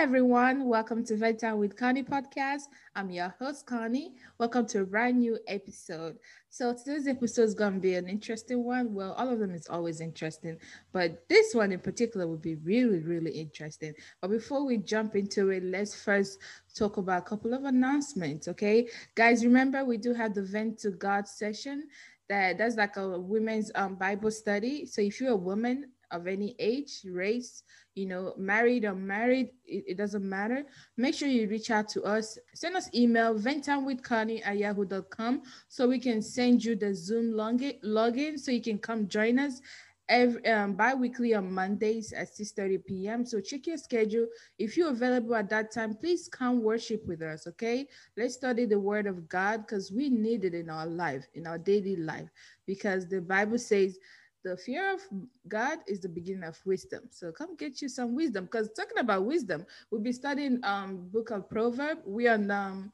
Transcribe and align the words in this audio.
Everyone. 0.00 0.64
Welcome 0.64 1.04
to 1.04 1.14
Vent 1.14 1.40
Time 1.40 1.58
with 1.58 1.76
Connie 1.76 2.02
podcast. 2.02 2.62
I'm 2.96 3.10
your 3.10 3.34
host, 3.38 3.66
Connie. 3.66 4.14
Welcome 4.38 4.64
to 4.68 4.80
a 4.80 4.84
brand 4.86 5.18
new 5.18 5.38
episode. 5.46 6.16
So, 6.48 6.72
today's 6.72 7.06
episode 7.06 7.42
is 7.42 7.54
going 7.54 7.74
to 7.74 7.80
be 7.80 7.96
an 7.96 8.08
interesting 8.08 8.64
one. 8.64 8.94
Well, 8.94 9.12
all 9.12 9.28
of 9.28 9.38
them 9.40 9.54
is 9.54 9.68
always 9.68 10.00
interesting, 10.00 10.56
but 10.94 11.28
this 11.28 11.54
one 11.54 11.70
in 11.70 11.80
particular 11.80 12.26
will 12.26 12.38
be 12.38 12.54
really, 12.54 13.00
really 13.00 13.32
interesting. 13.32 13.92
But 14.22 14.30
before 14.30 14.64
we 14.64 14.78
jump 14.78 15.16
into 15.16 15.50
it, 15.50 15.64
let's 15.64 15.94
first 15.94 16.38
talk 16.74 16.96
about 16.96 17.18
a 17.18 17.26
couple 17.26 17.52
of 17.52 17.64
announcements. 17.64 18.48
Okay, 18.48 18.88
guys, 19.14 19.44
remember 19.44 19.84
we 19.84 19.98
do 19.98 20.14
have 20.14 20.32
the 20.32 20.42
Vent 20.42 20.78
to 20.78 20.92
God 20.92 21.28
session. 21.28 21.88
That 22.30 22.56
that's 22.56 22.76
like 22.76 22.96
a 22.96 23.18
women's 23.18 23.70
um, 23.74 23.96
Bible 23.96 24.30
study. 24.30 24.86
So, 24.86 25.02
if 25.02 25.20
you're 25.20 25.32
a 25.32 25.36
woman 25.36 25.90
of 26.10 26.26
any 26.26 26.56
age, 26.58 27.02
race, 27.04 27.62
you 28.00 28.06
know, 28.06 28.34
married 28.36 28.84
or 28.84 28.94
married, 28.94 29.50
it, 29.66 29.84
it, 29.88 29.96
doesn't 29.98 30.26
matter. 30.26 30.64
Make 30.96 31.14
sure 31.14 31.28
you 31.28 31.48
reach 31.48 31.70
out 31.70 31.88
to 31.90 32.02
us. 32.02 32.38
Send 32.54 32.76
us 32.76 32.88
email, 32.94 33.34
ventimewithconnie 33.34 34.40
at 34.44 34.58
yahoo.com 34.58 35.42
so 35.68 35.86
we 35.86 35.98
can 35.98 36.22
send 36.22 36.64
you 36.64 36.74
the 36.74 36.94
Zoom 36.94 37.32
login, 37.32 37.80
login 37.84 38.38
so 38.38 38.50
you 38.50 38.62
can 38.62 38.78
come 38.78 39.06
join 39.06 39.38
us 39.38 39.60
every 40.08 40.44
um, 40.46 40.74
bi-weekly 40.74 41.34
on 41.34 41.52
Mondays 41.52 42.12
at 42.12 42.28
6.30 42.34 42.84
p.m. 42.84 43.24
So 43.24 43.40
check 43.40 43.66
your 43.66 43.76
schedule. 43.76 44.26
If 44.58 44.76
you're 44.76 44.90
available 44.90 45.36
at 45.36 45.48
that 45.50 45.72
time, 45.72 45.94
please 45.94 46.28
come 46.28 46.62
worship 46.62 47.06
with 47.06 47.22
us, 47.22 47.46
okay? 47.46 47.86
Let's 48.16 48.34
study 48.34 48.64
the 48.66 48.80
word 48.80 49.06
of 49.06 49.28
God 49.28 49.66
because 49.66 49.92
we 49.92 50.08
need 50.10 50.44
it 50.44 50.54
in 50.54 50.68
our 50.68 50.86
life, 50.86 51.26
in 51.34 51.46
our 51.46 51.58
daily 51.58 51.96
life, 51.96 52.28
because 52.66 53.08
the 53.08 53.20
Bible 53.20 53.58
says 53.58 53.98
the 54.42 54.56
fear 54.56 54.94
of 54.94 55.00
God 55.48 55.78
is 55.86 56.00
the 56.00 56.08
beginning 56.08 56.44
of 56.44 56.58
wisdom. 56.64 57.02
So 57.10 57.32
come 57.32 57.56
get 57.56 57.82
you 57.82 57.88
some 57.88 58.14
wisdom. 58.14 58.44
Because 58.44 58.70
talking 58.76 58.98
about 58.98 59.24
wisdom, 59.24 59.66
we'll 59.90 60.00
be 60.00 60.12
studying 60.12 60.60
um 60.64 61.08
book 61.12 61.30
of 61.30 61.48
Proverb. 61.48 61.98
We 62.04 62.28
are 62.28 62.34
um 62.34 62.92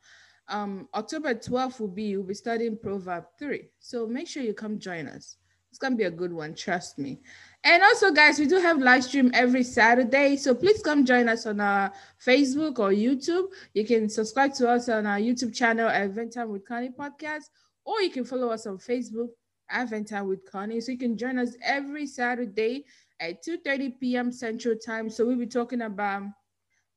um 0.48 0.88
October 0.94 1.34
12th 1.34 1.80
will 1.80 1.88
be 1.88 2.16
we'll 2.16 2.26
be 2.26 2.34
studying 2.34 2.76
Proverb 2.76 3.24
3. 3.38 3.68
So 3.78 4.06
make 4.06 4.28
sure 4.28 4.42
you 4.42 4.54
come 4.54 4.78
join 4.78 5.06
us. 5.06 5.36
It's 5.70 5.78
gonna 5.78 5.96
be 5.96 6.04
a 6.04 6.10
good 6.10 6.32
one, 6.32 6.54
trust 6.54 6.98
me. 6.98 7.20
And 7.62 7.82
also, 7.82 8.10
guys, 8.10 8.38
we 8.38 8.46
do 8.46 8.58
have 8.58 8.78
live 8.78 9.04
stream 9.04 9.30
every 9.34 9.62
Saturday. 9.62 10.36
So 10.36 10.54
please 10.54 10.80
come 10.80 11.04
join 11.04 11.28
us 11.28 11.46
on 11.46 11.60
our 11.60 11.92
Facebook 12.24 12.78
or 12.78 12.90
YouTube. 12.90 13.48
You 13.74 13.84
can 13.84 14.08
subscribe 14.08 14.54
to 14.54 14.70
us 14.70 14.88
on 14.88 15.04
our 15.04 15.18
YouTube 15.18 15.54
channel 15.54 15.88
at 15.88 16.10
Vent 16.10 16.32
Time 16.32 16.50
with 16.50 16.66
Connie 16.66 16.90
Podcast, 16.90 17.50
or 17.84 18.00
you 18.00 18.10
can 18.10 18.24
follow 18.24 18.48
us 18.48 18.66
on 18.66 18.78
Facebook 18.78 19.28
Adventure 19.70 20.24
with 20.24 20.50
Connie. 20.50 20.80
So 20.80 20.92
you 20.92 20.98
can 20.98 21.16
join 21.16 21.38
us 21.38 21.56
every 21.62 22.06
Saturday 22.06 22.84
at 23.20 23.44
2:30 23.44 24.00
p.m. 24.00 24.32
Central 24.32 24.76
Time. 24.76 25.10
So 25.10 25.26
we'll 25.26 25.36
be 25.36 25.46
talking 25.46 25.82
about 25.82 26.22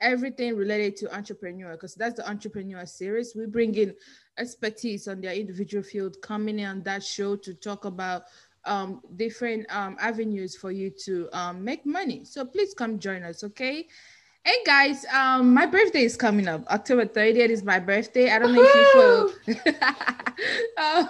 everything 0.01 0.55
related 0.55 0.95
to 0.97 1.13
entrepreneur 1.13 1.71
because 1.73 1.95
that's 1.95 2.15
the 2.15 2.29
entrepreneur 2.29 2.85
series. 2.85 3.35
We 3.35 3.45
bring 3.45 3.75
in 3.75 3.95
expertise 4.37 5.07
on 5.07 5.21
their 5.21 5.33
individual 5.33 5.83
field 5.83 6.17
coming 6.21 6.59
in 6.59 6.65
on 6.65 6.83
that 6.83 7.03
show 7.03 7.35
to 7.37 7.53
talk 7.53 7.85
about 7.85 8.23
um, 8.65 9.01
different 9.15 9.65
um, 9.73 9.97
avenues 9.99 10.55
for 10.55 10.71
you 10.71 10.89
to 11.05 11.29
um, 11.33 11.63
make 11.63 11.85
money. 11.85 12.23
So 12.25 12.45
please 12.45 12.73
come 12.73 12.99
join 12.99 13.23
us, 13.23 13.43
okay? 13.43 13.87
Hey 14.45 14.63
guys, 14.65 15.05
um, 15.13 15.53
my 15.53 15.65
birthday 15.65 16.03
is 16.03 16.15
coming 16.15 16.47
up. 16.47 16.65
October 16.67 17.05
30th 17.05 17.49
is 17.49 17.61
my 17.61 17.77
birthday. 17.77 18.31
I 18.31 18.39
don't 18.39 18.53
know 18.53 18.61
Woo-hoo! 18.61 19.33
if 19.45 19.57
you 19.57 19.63
follow. 19.65 19.85
uh, 20.77 21.05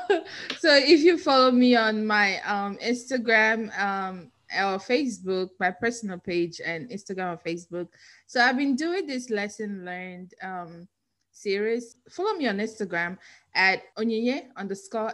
so 0.58 0.76
if 0.76 1.02
you 1.02 1.18
follow 1.18 1.52
me 1.52 1.76
on 1.76 2.06
my 2.06 2.40
um, 2.42 2.78
Instagram 2.78 3.70
um, 3.80 4.32
or 4.52 4.80
Facebook, 4.80 5.50
my 5.60 5.70
personal 5.70 6.18
page 6.18 6.60
and 6.66 6.90
Instagram 6.90 7.36
or 7.36 7.38
Facebook. 7.38 7.88
So 8.26 8.42
I've 8.42 8.58
been 8.58 8.76
doing 8.76 9.06
this 9.06 9.30
lesson 9.30 9.86
learned 9.86 10.34
um, 10.42 10.88
series. 11.32 11.98
Follow 12.10 12.34
me 12.34 12.48
on 12.48 12.58
Instagram 12.58 13.16
at 13.54 13.84
Onyinye 13.96 14.48
underscore 14.58 15.14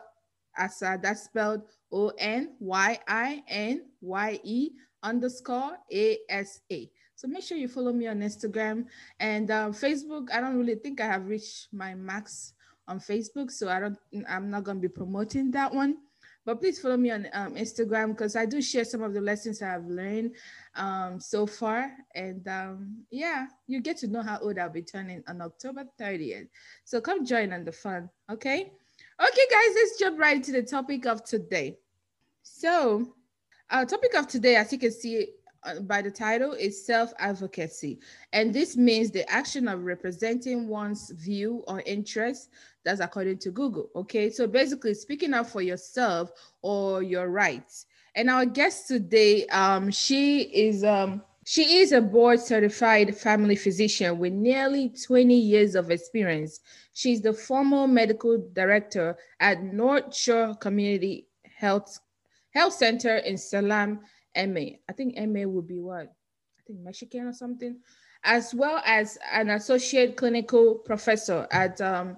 Asa. 0.58 0.98
That's 1.04 1.24
spelled 1.24 1.64
O 1.92 2.14
N 2.18 2.56
Y 2.60 2.98
I 3.10 3.44
N 3.50 3.86
Y 4.00 4.40
E 4.42 4.70
underscore 5.04 5.78
A 5.92 6.18
S 6.30 6.62
A. 6.72 6.90
So 7.16 7.28
make 7.28 7.44
sure 7.44 7.58
you 7.58 7.68
follow 7.68 7.94
me 7.94 8.08
on 8.08 8.20
Instagram 8.20 8.86
and 9.20 9.50
uh, 9.50 9.70
Facebook. 9.70 10.32
I 10.32 10.42
don't 10.42 10.58
really 10.58 10.76
think 10.76 11.00
I 11.00 11.08
have 11.08 11.28
reached 11.28 11.70
my 11.72 11.96
max 11.96 12.54
on 12.88 13.00
Facebook, 13.00 13.52
so 13.52 13.70
I 13.70 13.80
don't. 13.80 13.98
I'm 14.28 14.50
not 14.50 14.64
gonna 14.64 14.80
be 14.80 14.90
promoting 14.90 15.52
that 15.52 15.74
one. 15.74 15.98
But 16.46 16.62
please 16.62 16.80
follow 16.80 16.98
me 16.98 17.10
on 17.10 17.28
um, 17.34 17.56
Instagram 17.56 18.10
because 18.10 18.36
I 18.36 18.46
do 18.46 18.62
share 18.62 18.86
some 18.86 19.02
of 19.02 19.14
the 19.14 19.22
lessons 19.22 19.64
I've 19.64 19.88
learned 19.88 20.36
um, 20.76 21.20
so 21.20 21.48
far. 21.48 21.92
And 22.14 22.48
um, 22.48 23.04
yeah, 23.10 23.48
you 23.66 23.82
get 23.82 23.98
to 23.98 24.08
know 24.08 24.22
how 24.22 24.38
old 24.38 24.60
I'll 24.60 24.70
be 24.70 24.84
turning 24.84 25.24
on 25.28 25.42
October 25.42 25.86
30th. 26.00 26.48
So 26.84 27.02
come 27.02 27.26
join 27.26 27.52
on 27.52 27.66
the 27.66 27.72
fun, 27.72 28.12
okay? 28.30 28.72
Okay, 29.20 29.48
guys, 29.50 29.76
let's 29.76 29.98
jump 29.98 30.20
right 30.20 30.36
into 30.36 30.52
the 30.52 30.62
topic 30.62 31.08
of 31.08 31.24
today. 31.24 31.80
So, 32.44 33.16
our 33.72 33.86
topic 33.86 34.14
of 34.14 34.28
today, 34.28 34.56
as 34.56 34.72
you 34.72 34.78
can 34.78 34.92
see 34.92 35.30
by 35.82 36.02
the 36.02 36.12
title 36.12 36.54
is 36.54 36.86
self-advocacy. 36.86 38.00
And 38.34 38.54
this 38.54 38.78
means 38.78 39.12
the 39.12 39.30
action 39.30 39.68
of 39.68 39.84
representing 39.84 40.68
one's 40.68 41.12
view 41.12 41.64
or 41.68 41.82
interest 41.86 42.50
that's 42.84 43.00
according 43.00 43.40
to 43.40 43.52
google 43.52 43.90
okay? 43.96 44.30
So 44.30 44.48
basically 44.48 44.94
speaking 44.94 45.34
up 45.34 45.48
for 45.48 45.62
yourself 45.62 46.32
or 46.62 47.02
your 47.04 47.30
rights. 47.30 47.86
And 48.16 48.30
our 48.30 48.46
guest 48.46 48.88
today 48.88 49.46
um, 49.48 49.92
she 49.92 50.42
is 50.42 50.84
um, 50.84 51.22
she 51.46 51.78
is 51.78 51.92
a 51.92 52.02
board 52.02 52.40
certified 52.40 53.16
family 53.16 53.56
physician 53.56 54.18
with 54.18 54.34
nearly 54.34 54.90
20 54.90 55.36
years 55.36 55.76
of 55.76 55.92
experience. 55.92 56.60
She's 56.94 57.22
the 57.22 57.34
former 57.34 57.88
medical 57.88 58.50
director 58.54 59.16
at 59.40 59.62
north 59.62 60.16
shore 60.16 60.56
community 60.56 61.28
health 61.56 62.00
health 62.52 62.74
center 62.74 63.18
in 63.18 63.38
salem 63.38 64.00
MA. 64.36 64.78
I 64.90 64.94
think 64.94 65.16
MA 65.18 65.44
would 65.44 65.68
be 65.68 65.80
what? 65.80 66.08
I 66.08 66.62
think 66.66 66.80
Mexican 66.80 67.28
or 67.28 67.34
something, 67.34 67.80
as 68.24 68.54
well 68.54 68.82
as 68.86 69.18
an 69.32 69.50
associate 69.50 70.18
clinical 70.18 70.76
professor 70.76 71.48
at 71.52 71.80
um, 71.82 72.18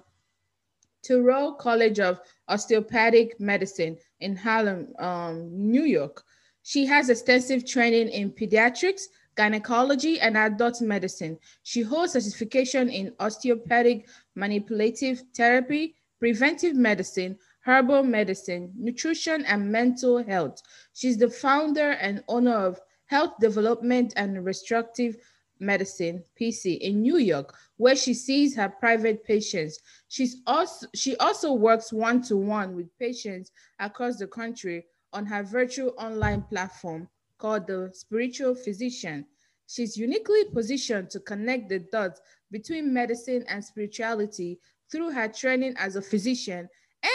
Touro 1.06 1.56
College 1.58 2.00
of 2.00 2.20
Osteopathic 2.48 3.38
Medicine 3.40 3.96
in 4.20 4.36
Harlem, 4.36 4.92
um, 4.98 5.48
New 5.52 5.84
York. 5.84 6.24
She 6.62 6.84
has 6.86 7.08
extensive 7.08 7.66
training 7.66 8.08
in 8.08 8.30
pediatrics, 8.30 9.02
gynecology, 9.36 10.20
and 10.20 10.36
adult 10.36 10.80
medicine. 10.80 11.38
She 11.62 11.82
holds 11.82 12.12
certification 12.12 12.90
in 12.90 13.14
osteopathic 13.20 14.08
manipulative 14.34 15.22
therapy, 15.34 15.94
preventive 16.18 16.74
medicine, 16.74 17.38
herbal 17.68 18.02
medicine, 18.02 18.72
nutrition, 18.78 19.44
and 19.44 19.70
mental 19.70 20.24
health. 20.24 20.62
She's 20.94 21.18
the 21.18 21.28
founder 21.28 21.90
and 21.90 22.24
owner 22.26 22.54
of 22.54 22.80
Health 23.04 23.34
Development 23.40 24.10
and 24.16 24.42
Restorative 24.42 25.18
Medicine, 25.60 26.24
PC, 26.40 26.78
in 26.78 27.02
New 27.02 27.18
York, 27.18 27.54
where 27.76 27.94
she 27.94 28.14
sees 28.14 28.56
her 28.56 28.70
private 28.70 29.22
patients. 29.22 29.80
She's 30.08 30.36
also, 30.46 30.86
she 30.94 31.14
also 31.18 31.52
works 31.52 31.92
one 31.92 32.22
to 32.22 32.38
one 32.38 32.74
with 32.74 32.98
patients 32.98 33.50
across 33.78 34.16
the 34.16 34.26
country 34.26 34.86
on 35.12 35.26
her 35.26 35.42
virtual 35.42 35.92
online 35.98 36.42
platform 36.42 37.06
called 37.36 37.66
The 37.66 37.90
Spiritual 37.92 38.54
Physician. 38.54 39.26
She's 39.66 39.94
uniquely 39.94 40.44
positioned 40.54 41.10
to 41.10 41.20
connect 41.20 41.68
the 41.68 41.80
dots 41.80 42.22
between 42.50 42.94
medicine 42.94 43.44
and 43.46 43.62
spirituality 43.62 44.58
through 44.90 45.10
her 45.10 45.28
training 45.28 45.74
as 45.76 45.96
a 45.96 46.02
physician 46.02 46.66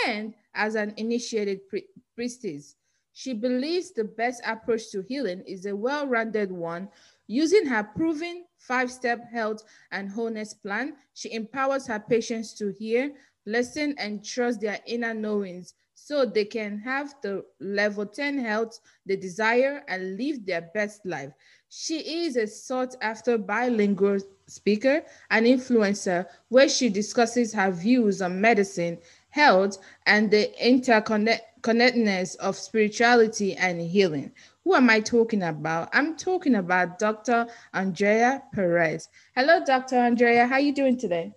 and 0.07 0.33
as 0.55 0.75
an 0.75 0.93
initiated 0.97 1.67
pri 1.69 1.83
priestess. 2.15 2.75
She 3.13 3.33
believes 3.33 3.91
the 3.91 4.03
best 4.05 4.41
approach 4.45 4.89
to 4.91 5.01
healing 5.01 5.43
is 5.45 5.65
a 5.65 5.75
well 5.75 6.07
rounded 6.07 6.51
one. 6.51 6.89
Using 7.27 7.65
her 7.67 7.83
proven 7.83 8.45
five 8.57 8.91
step 8.91 9.29
health 9.31 9.63
and 9.91 10.09
wholeness 10.09 10.53
plan, 10.53 10.95
she 11.13 11.31
empowers 11.33 11.87
her 11.87 11.99
patients 11.99 12.53
to 12.55 12.69
hear, 12.69 13.13
listen, 13.45 13.95
and 13.97 14.23
trust 14.25 14.61
their 14.61 14.79
inner 14.85 15.13
knowings 15.13 15.73
so 15.95 16.25
they 16.25 16.43
can 16.43 16.79
have 16.79 17.13
the 17.21 17.45
level 17.59 18.05
10 18.05 18.37
health 18.39 18.79
they 19.05 19.15
desire 19.15 19.83
and 19.87 20.17
live 20.17 20.45
their 20.45 20.69
best 20.73 21.05
life. 21.05 21.31
She 21.69 22.25
is 22.25 22.35
a 22.35 22.45
sought 22.45 22.95
after 23.01 23.37
bilingual 23.37 24.19
speaker 24.47 25.03
and 25.29 25.45
influencer 25.45 26.25
where 26.49 26.67
she 26.67 26.89
discusses 26.89 27.53
her 27.53 27.71
views 27.71 28.21
on 28.21 28.41
medicine, 28.41 28.97
health, 29.33 29.79
and 30.05 30.29
the 30.29 30.51
interconnectedness 30.61 32.35
of 32.35 32.55
spirituality 32.55 33.55
and 33.55 33.81
healing. 33.81 34.31
Who 34.63 34.75
am 34.75 34.91
I 34.91 34.99
talking 34.99 35.41
about? 35.41 35.89
I'm 35.91 36.15
talking 36.15 36.53
about 36.53 36.99
Dr. 36.99 37.47
Andrea 37.73 38.43
Perez. 38.53 39.09
Hello, 39.35 39.65
Dr. 39.65 39.95
Andrea. 39.95 40.45
How 40.45 40.55
are 40.55 40.59
you 40.59 40.73
doing 40.73 40.97
today? 40.97 41.33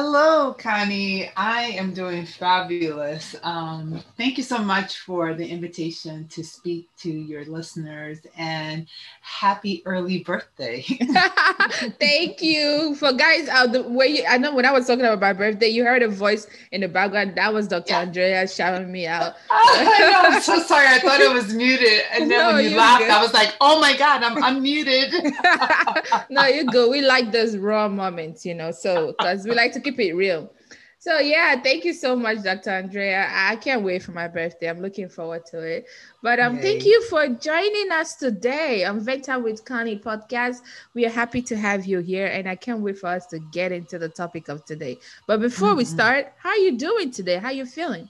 Hello, 0.00 0.54
Connie. 0.54 1.28
I 1.36 1.62
am 1.62 1.92
doing 1.92 2.24
fabulous. 2.24 3.34
Um, 3.42 4.00
thank 4.16 4.36
you 4.36 4.44
so 4.44 4.58
much 4.58 5.00
for 5.00 5.34
the 5.34 5.44
invitation 5.44 6.28
to 6.28 6.44
speak 6.44 6.88
to 6.98 7.10
your 7.10 7.44
listeners 7.46 8.20
and 8.36 8.86
happy 9.22 9.82
early 9.86 10.22
birthday. 10.22 10.82
thank 11.98 12.40
you. 12.40 12.94
For 12.94 13.12
guys 13.12 13.48
out 13.48 13.72
the 13.72 13.82
way, 13.82 14.24
I 14.24 14.38
know 14.38 14.54
when 14.54 14.64
I 14.64 14.70
was 14.70 14.86
talking 14.86 15.04
about 15.04 15.20
my 15.20 15.32
birthday, 15.32 15.66
you 15.66 15.82
heard 15.82 16.04
a 16.04 16.08
voice 16.08 16.46
in 16.70 16.82
the 16.82 16.88
background. 16.88 17.34
That 17.34 17.52
was 17.52 17.66
Dr. 17.66 17.94
Yeah. 17.94 18.02
Andrea 18.02 18.46
shouting 18.46 18.92
me 18.92 19.08
out. 19.08 19.34
I 19.50 19.98
know. 19.98 20.30
I'm 20.30 20.40
so 20.40 20.62
sorry. 20.62 20.86
I 20.86 21.00
thought 21.00 21.18
it 21.20 21.32
was 21.32 21.52
muted. 21.52 22.02
And 22.12 22.30
then 22.30 22.38
no, 22.38 22.54
when 22.54 22.70
you 22.70 22.76
laughed, 22.76 23.00
good. 23.00 23.10
I 23.10 23.20
was 23.20 23.34
like, 23.34 23.52
oh 23.60 23.80
my 23.80 23.96
God, 23.96 24.22
I'm 24.22 24.40
unmuted. 24.40 26.30
no, 26.30 26.46
you 26.46 26.70
go. 26.70 26.88
We 26.88 27.00
like 27.00 27.32
those 27.32 27.56
raw 27.56 27.88
moments, 27.88 28.46
you 28.46 28.54
know, 28.54 28.70
so 28.70 29.08
because 29.08 29.44
we 29.44 29.56
like 29.56 29.72
to 29.72 29.87
keep 29.88 30.00
it 30.00 30.14
real. 30.14 30.52
So 31.00 31.20
yeah, 31.20 31.60
thank 31.62 31.84
you 31.84 31.92
so 31.92 32.16
much, 32.16 32.42
Dr. 32.42 32.70
Andrea. 32.70 33.28
I 33.30 33.56
can't 33.56 33.82
wait 33.82 34.02
for 34.02 34.10
my 34.10 34.26
birthday. 34.26 34.68
I'm 34.68 34.80
looking 34.80 35.08
forward 35.08 35.46
to 35.46 35.60
it. 35.60 35.86
But 36.22 36.40
um, 36.40 36.56
Yay. 36.56 36.62
thank 36.62 36.84
you 36.84 37.02
for 37.04 37.28
joining 37.28 37.92
us 37.92 38.16
today 38.16 38.84
on 38.84 39.00
Vent 39.00 39.24
Time 39.24 39.44
with 39.44 39.64
Connie 39.64 39.98
podcast. 39.98 40.62
We 40.94 41.06
are 41.06 41.10
happy 41.10 41.40
to 41.42 41.56
have 41.56 41.86
you 41.86 42.00
here, 42.00 42.26
and 42.26 42.48
I 42.48 42.56
can't 42.56 42.80
wait 42.80 42.98
for 42.98 43.06
us 43.06 43.26
to 43.26 43.38
get 43.38 43.70
into 43.70 43.98
the 43.98 44.08
topic 44.08 44.48
of 44.48 44.64
today. 44.64 44.98
But 45.28 45.40
before 45.40 45.68
mm-hmm. 45.68 45.78
we 45.78 45.84
start, 45.84 46.32
how 46.36 46.50
are 46.50 46.56
you 46.56 46.76
doing 46.76 47.12
today? 47.12 47.36
How 47.36 47.48
are 47.48 47.52
you 47.52 47.64
feeling? 47.64 48.08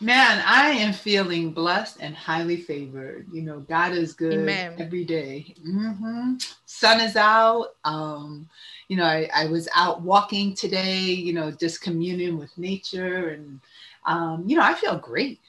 Man, 0.00 0.42
I 0.46 0.70
am 0.70 0.92
feeling 0.92 1.52
blessed 1.52 1.98
and 2.00 2.14
highly 2.14 2.56
favored. 2.56 3.26
You 3.32 3.42
know, 3.42 3.60
God 3.60 3.92
is 3.92 4.12
good 4.12 4.34
Amen. 4.34 4.74
every 4.78 5.04
day. 5.04 5.54
Mm-hmm. 5.66 6.34
Sun 6.66 7.00
is 7.00 7.16
out. 7.16 7.68
Um, 7.84 8.48
you 8.88 8.96
know, 8.96 9.04
I, 9.04 9.28
I 9.34 9.46
was 9.46 9.68
out 9.74 10.00
walking 10.00 10.54
today, 10.54 11.00
you 11.00 11.32
know, 11.32 11.50
just 11.50 11.82
communing 11.82 12.38
with 12.38 12.56
nature 12.56 13.28
and, 13.28 13.60
um, 14.06 14.44
you 14.46 14.56
know, 14.56 14.62
I 14.62 14.74
feel 14.74 14.96
great. 14.96 15.40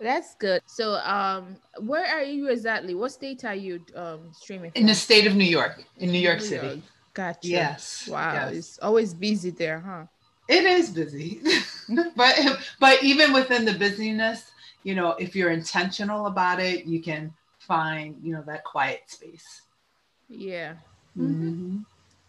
That's 0.00 0.34
good. 0.36 0.62
So, 0.66 0.94
um, 1.04 1.56
where 1.80 2.06
are 2.06 2.22
you 2.22 2.48
exactly? 2.50 2.94
What 2.94 3.12
state 3.12 3.44
are 3.44 3.54
you 3.54 3.80
um, 3.96 4.20
streaming? 4.32 4.70
From? 4.70 4.80
In 4.80 4.86
the 4.86 4.94
state 4.94 5.26
of 5.26 5.34
New 5.34 5.44
York, 5.44 5.84
in 5.98 6.12
New 6.12 6.20
York 6.20 6.38
New 6.38 6.46
City. 6.46 6.66
York. 6.66 6.78
Gotcha. 7.14 7.48
Yes. 7.48 8.08
Wow. 8.08 8.32
Yes. 8.32 8.54
It's 8.54 8.78
always 8.78 9.12
busy 9.12 9.50
there, 9.50 9.80
huh? 9.80 10.04
It 10.48 10.64
is 10.64 10.90
busy, 10.90 11.40
but 12.16 12.38
but 12.78 13.02
even 13.02 13.32
within 13.32 13.64
the 13.64 13.74
busyness, 13.74 14.52
you 14.84 14.94
know, 14.94 15.10
if 15.18 15.34
you're 15.34 15.50
intentional 15.50 16.26
about 16.26 16.60
it, 16.60 16.86
you 16.86 17.02
can 17.02 17.34
find 17.58 18.16
you 18.22 18.32
know 18.32 18.42
that 18.46 18.62
quiet 18.62 19.02
space. 19.08 19.62
Yeah. 20.28 20.74
Mm-hmm. 21.18 21.48
mm-hmm. 21.48 21.78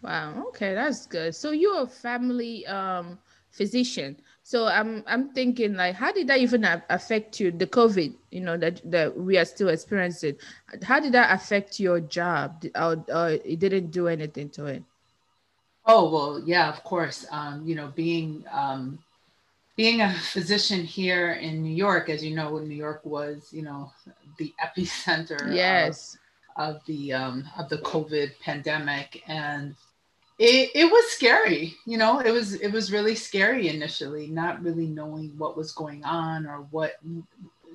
Wow. 0.02 0.46
Okay, 0.50 0.74
that's 0.74 1.06
good. 1.06 1.36
So 1.36 1.52
you're 1.52 1.84
a 1.84 1.88
family 1.88 2.66
um, 2.68 3.20
physician. 3.52 4.18
So 4.44 4.66
I'm 4.66 5.04
I'm 5.06 5.30
thinking 5.34 5.76
like, 5.76 5.96
how 5.96 6.12
did 6.12 6.28
that 6.28 6.40
even 6.40 6.66
affect 6.90 7.40
you? 7.40 7.52
The 7.52 7.68
COVID, 7.68 8.16
you 8.32 8.42
know, 8.42 8.58
that 8.58 8.82
that 8.90 9.16
we 9.16 9.38
are 9.38 9.46
still 9.46 9.70
experiencing. 9.70 10.38
How 10.84 11.00
did 11.00 11.12
that 11.12 11.34
affect 11.34 11.80
your 11.80 12.00
job? 12.00 12.66
Or, 12.76 13.04
or 13.10 13.30
it 13.30 13.60
didn't 13.60 13.92
do 13.92 14.08
anything 14.08 14.50
to 14.52 14.66
it? 14.66 14.84
Oh 15.86 16.10
well, 16.10 16.42
yeah, 16.46 16.70
of 16.70 16.84
course. 16.84 17.26
Um, 17.30 17.64
you 17.66 17.76
know, 17.76 17.92
being 17.96 18.46
um, 18.52 19.00
being 19.76 20.02
a 20.02 20.14
physician 20.14 20.84
here 20.84 21.34
in 21.34 21.62
New 21.62 21.76
York, 21.76 22.10
as 22.10 22.24
you 22.24 22.36
know, 22.36 22.58
New 22.58 22.76
York 22.76 23.02
was, 23.06 23.50
you 23.52 23.62
know, 23.62 23.92
the 24.38 24.54
epicenter. 24.64 25.54
Yes. 25.54 26.14
Of, 26.14 26.20
of 26.76 26.82
the 26.88 27.14
um, 27.14 27.48
of 27.58 27.70
the 27.70 27.78
COVID 27.78 28.32
pandemic, 28.40 29.24
and 29.28 29.76
it, 30.40 30.72
it 30.74 30.86
was 30.86 31.06
scary 31.12 31.76
you 31.86 31.98
know 31.98 32.20
it 32.20 32.32
was 32.32 32.54
it 32.56 32.72
was 32.72 32.92
really 32.92 33.16
scary 33.16 33.68
initially 33.68 34.28
not 34.28 34.62
really 34.64 34.88
knowing 34.88 35.38
what 35.38 35.58
was 35.58 35.74
going 35.74 36.04
on 36.04 36.46
or 36.48 36.66
what 36.72 36.94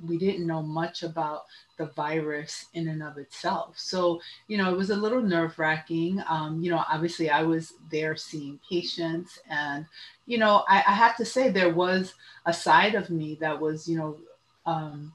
we 0.06 0.19
didn't 0.19 0.46
know 0.46 0.62
much 0.62 1.02
about 1.02 1.44
the 1.78 1.87
virus 1.87 2.66
in 2.75 2.88
and 2.88 3.02
of 3.02 3.19
itself. 3.19 3.78
So 3.78 4.20
you 4.49 4.56
know 4.58 4.72
it 4.72 4.76
was 4.76 4.90
a 4.90 4.96
little 4.96 5.22
nerve 5.22 5.58
wracking 5.58 6.22
um, 6.28 6.62
you 6.62 6.70
know 6.70 6.84
obviously 6.90 7.31
i 7.31 7.43
was 7.43 7.75
there 7.90 8.16
seeing 8.16 8.58
patients 8.70 9.38
and 9.49 9.87
you 10.26 10.38
know 10.38 10.64
I, 10.69 10.78
I 10.87 10.93
have 10.93 11.17
to 11.17 11.25
say 11.25 11.49
there 11.49 11.72
was 11.75 12.14
a 12.46 12.52
side 12.52 12.94
of 12.94 13.10
me 13.10 13.37
that 13.40 13.58
was 13.58 13.88
you 13.88 13.96
know 13.96 14.17
um, 14.67 15.12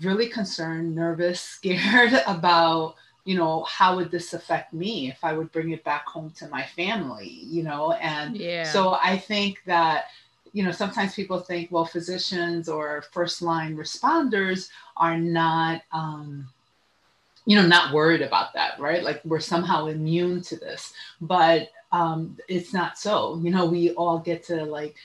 really 0.00 0.28
concerned 0.28 0.94
nervous 0.94 1.40
scared 1.56 2.14
about 2.26 2.96
you 3.24 3.36
know, 3.36 3.64
how 3.64 3.96
would 3.96 4.10
this 4.10 4.34
affect 4.34 4.72
me 4.72 5.08
if 5.10 5.24
I 5.24 5.32
would 5.32 5.50
bring 5.50 5.70
it 5.70 5.82
back 5.82 6.06
home 6.06 6.30
to 6.36 6.48
my 6.48 6.62
family, 6.62 7.28
you 7.28 7.62
know? 7.62 7.92
And 7.92 8.36
yeah. 8.36 8.64
so 8.64 8.98
I 9.02 9.16
think 9.16 9.62
that, 9.66 10.06
you 10.52 10.62
know, 10.62 10.70
sometimes 10.70 11.14
people 11.14 11.40
think, 11.40 11.72
well, 11.72 11.86
physicians 11.86 12.68
or 12.68 13.02
first 13.12 13.40
line 13.40 13.76
responders 13.76 14.68
are 14.96 15.18
not, 15.18 15.82
um, 15.92 16.48
you 17.46 17.56
know, 17.56 17.66
not 17.66 17.92
worried 17.92 18.22
about 18.22 18.52
that, 18.54 18.78
right? 18.78 19.02
Like 19.02 19.22
we're 19.24 19.40
somehow 19.40 19.86
immune 19.86 20.42
to 20.42 20.56
this, 20.56 20.92
but 21.20 21.68
um, 21.92 22.36
it's 22.48 22.72
not 22.72 22.98
so. 22.98 23.40
You 23.42 23.50
know, 23.50 23.66
we 23.66 23.90
all 23.92 24.18
get 24.18 24.44
to 24.44 24.64
like 24.64 24.96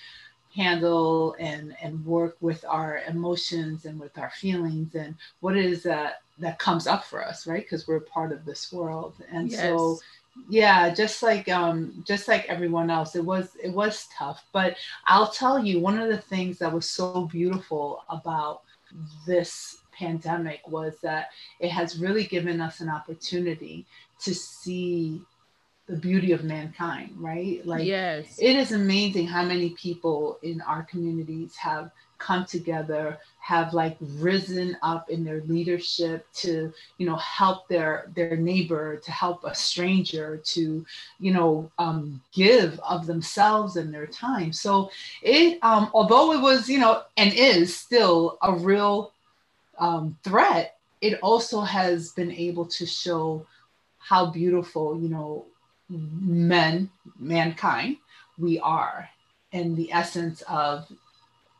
handle 0.55 1.35
and 1.39 1.75
and 1.81 2.03
work 2.05 2.35
with 2.41 2.65
our 2.67 3.01
emotions 3.07 3.85
and 3.85 3.99
with 3.99 4.17
our 4.17 4.31
feelings 4.31 4.95
and 4.95 5.15
what 5.41 5.55
is 5.55 5.83
that 5.83 6.21
that 6.39 6.59
comes 6.59 6.87
up 6.87 7.03
for 7.03 7.23
us 7.23 7.45
right 7.47 7.63
because 7.63 7.87
we're 7.87 7.99
part 7.99 8.31
of 8.31 8.45
this 8.45 8.71
world 8.71 9.13
and 9.31 9.51
yes. 9.51 9.61
so 9.61 9.99
yeah 10.47 10.93
just 10.93 11.21
like 11.21 11.49
um 11.49 12.03
just 12.07 12.27
like 12.27 12.45
everyone 12.45 12.89
else 12.89 13.15
it 13.15 13.23
was 13.23 13.57
it 13.61 13.73
was 13.73 14.07
tough 14.17 14.45
but 14.53 14.75
i'll 15.05 15.29
tell 15.29 15.63
you 15.63 15.79
one 15.79 15.99
of 15.99 16.07
the 16.07 16.17
things 16.17 16.57
that 16.59 16.71
was 16.71 16.89
so 16.89 17.25
beautiful 17.25 18.03
about 18.09 18.61
this 19.25 19.79
pandemic 19.91 20.61
was 20.67 20.95
that 21.01 21.29
it 21.59 21.69
has 21.69 21.99
really 21.99 22.23
given 22.23 22.61
us 22.61 22.79
an 22.79 22.89
opportunity 22.89 23.85
to 24.19 24.33
see 24.33 25.21
the 25.87 25.97
beauty 25.97 26.31
of 26.31 26.43
mankind, 26.43 27.11
right? 27.17 27.65
Like, 27.65 27.83
yes, 27.83 28.37
it 28.39 28.55
is 28.55 28.71
amazing 28.71 29.27
how 29.27 29.43
many 29.43 29.71
people 29.71 30.37
in 30.43 30.61
our 30.61 30.83
communities 30.83 31.55
have 31.55 31.91
come 32.19 32.45
together, 32.45 33.17
have 33.39 33.73
like 33.73 33.97
risen 33.99 34.77
up 34.83 35.09
in 35.09 35.23
their 35.23 35.41
leadership 35.47 36.27
to, 36.33 36.71
you 36.97 37.05
know, 37.07 37.15
help 37.15 37.67
their 37.67 38.11
their 38.15 38.37
neighbor, 38.37 38.97
to 38.97 39.11
help 39.11 39.43
a 39.43 39.55
stranger, 39.55 40.37
to, 40.37 40.85
you 41.19 41.33
know, 41.33 41.71
um, 41.79 42.21
give 42.31 42.79
of 42.81 43.07
themselves 43.07 43.77
and 43.77 43.93
their 43.93 44.05
time. 44.05 44.53
So 44.53 44.91
it, 45.21 45.57
um, 45.63 45.89
although 45.93 46.33
it 46.33 46.41
was, 46.41 46.69
you 46.69 46.79
know, 46.79 47.03
and 47.17 47.33
is 47.33 47.75
still 47.75 48.37
a 48.43 48.53
real 48.53 49.11
um, 49.79 50.17
threat, 50.23 50.77
it 51.01 51.19
also 51.23 51.61
has 51.61 52.11
been 52.11 52.31
able 52.31 52.65
to 52.65 52.85
show 52.85 53.45
how 53.97 54.27
beautiful, 54.27 54.99
you 55.01 55.09
know, 55.09 55.45
men, 55.89 56.89
mankind, 57.17 57.97
we 58.37 58.59
are, 58.59 59.09
and 59.53 59.75
the 59.75 59.91
essence 59.91 60.43
of 60.47 60.91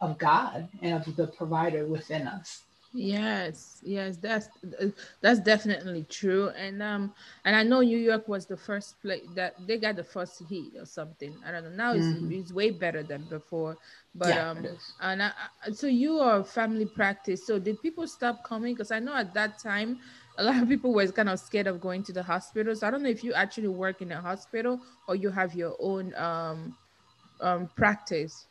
of 0.02 0.18
God 0.18 0.68
and 0.82 0.94
of 0.94 1.16
the 1.16 1.28
provider 1.28 1.86
within 1.86 2.28
us. 2.28 2.64
Yes, 2.92 3.82
yes, 3.84 4.18
that's 4.18 4.50
that's 5.22 5.40
definitely 5.42 6.08
true. 6.10 6.50
And 6.58 6.82
um, 6.82 7.14
and 7.46 7.56
I 7.56 7.62
know 7.62 7.82
New 7.82 8.00
York 8.00 8.28
was 8.28 8.48
the 8.48 8.58
first 8.58 9.00
place 9.00 9.22
that 9.36 9.56
they 9.68 9.78
got 9.78 9.96
the 9.96 10.04
first 10.04 10.42
heat 10.50 10.74
or 10.76 10.88
something. 10.88 11.36
I 11.46 11.52
don't 11.52 11.66
know. 11.66 11.70
Now 11.70 11.94
it's, 11.94 12.06
mm-hmm. 12.06 12.32
it's 12.32 12.52
way 12.52 12.72
better 12.72 13.04
than 13.04 13.26
before. 13.30 13.78
But 14.16 14.30
yeah, 14.30 14.50
um, 14.50 14.66
and 15.02 15.22
I, 15.22 15.32
so 15.72 15.86
you 15.86 16.18
are 16.18 16.44
family 16.44 16.88
practice. 16.88 17.46
So 17.46 17.60
did 17.60 17.80
people 17.84 18.08
stop 18.08 18.44
coming? 18.44 18.74
Because 18.74 18.90
I 18.90 18.98
know 18.98 19.14
at 19.14 19.36
that 19.36 19.60
time 19.60 20.00
a 20.40 20.44
lot 20.44 20.60
of 20.60 20.68
people 20.68 20.92
were 20.92 21.06
kind 21.08 21.30
of 21.30 21.40
scared 21.40 21.68
of 21.68 21.80
going 21.80 22.02
to 22.04 22.14
the 22.14 22.24
hospital. 22.24 22.76
So 22.76 22.88
I 22.88 22.92
don't 22.92 23.04
know 23.04 23.10
if 23.10 23.24
you 23.24 23.34
actually 23.34 23.68
work 23.68 24.02
in 24.02 24.12
a 24.14 24.20
hospital 24.20 24.80
or 25.08 25.16
you 25.16 25.30
have 25.30 25.54
your 25.54 25.76
own 25.80 26.16
um, 26.16 26.76
um, 27.42 27.70
practice. 27.76 28.48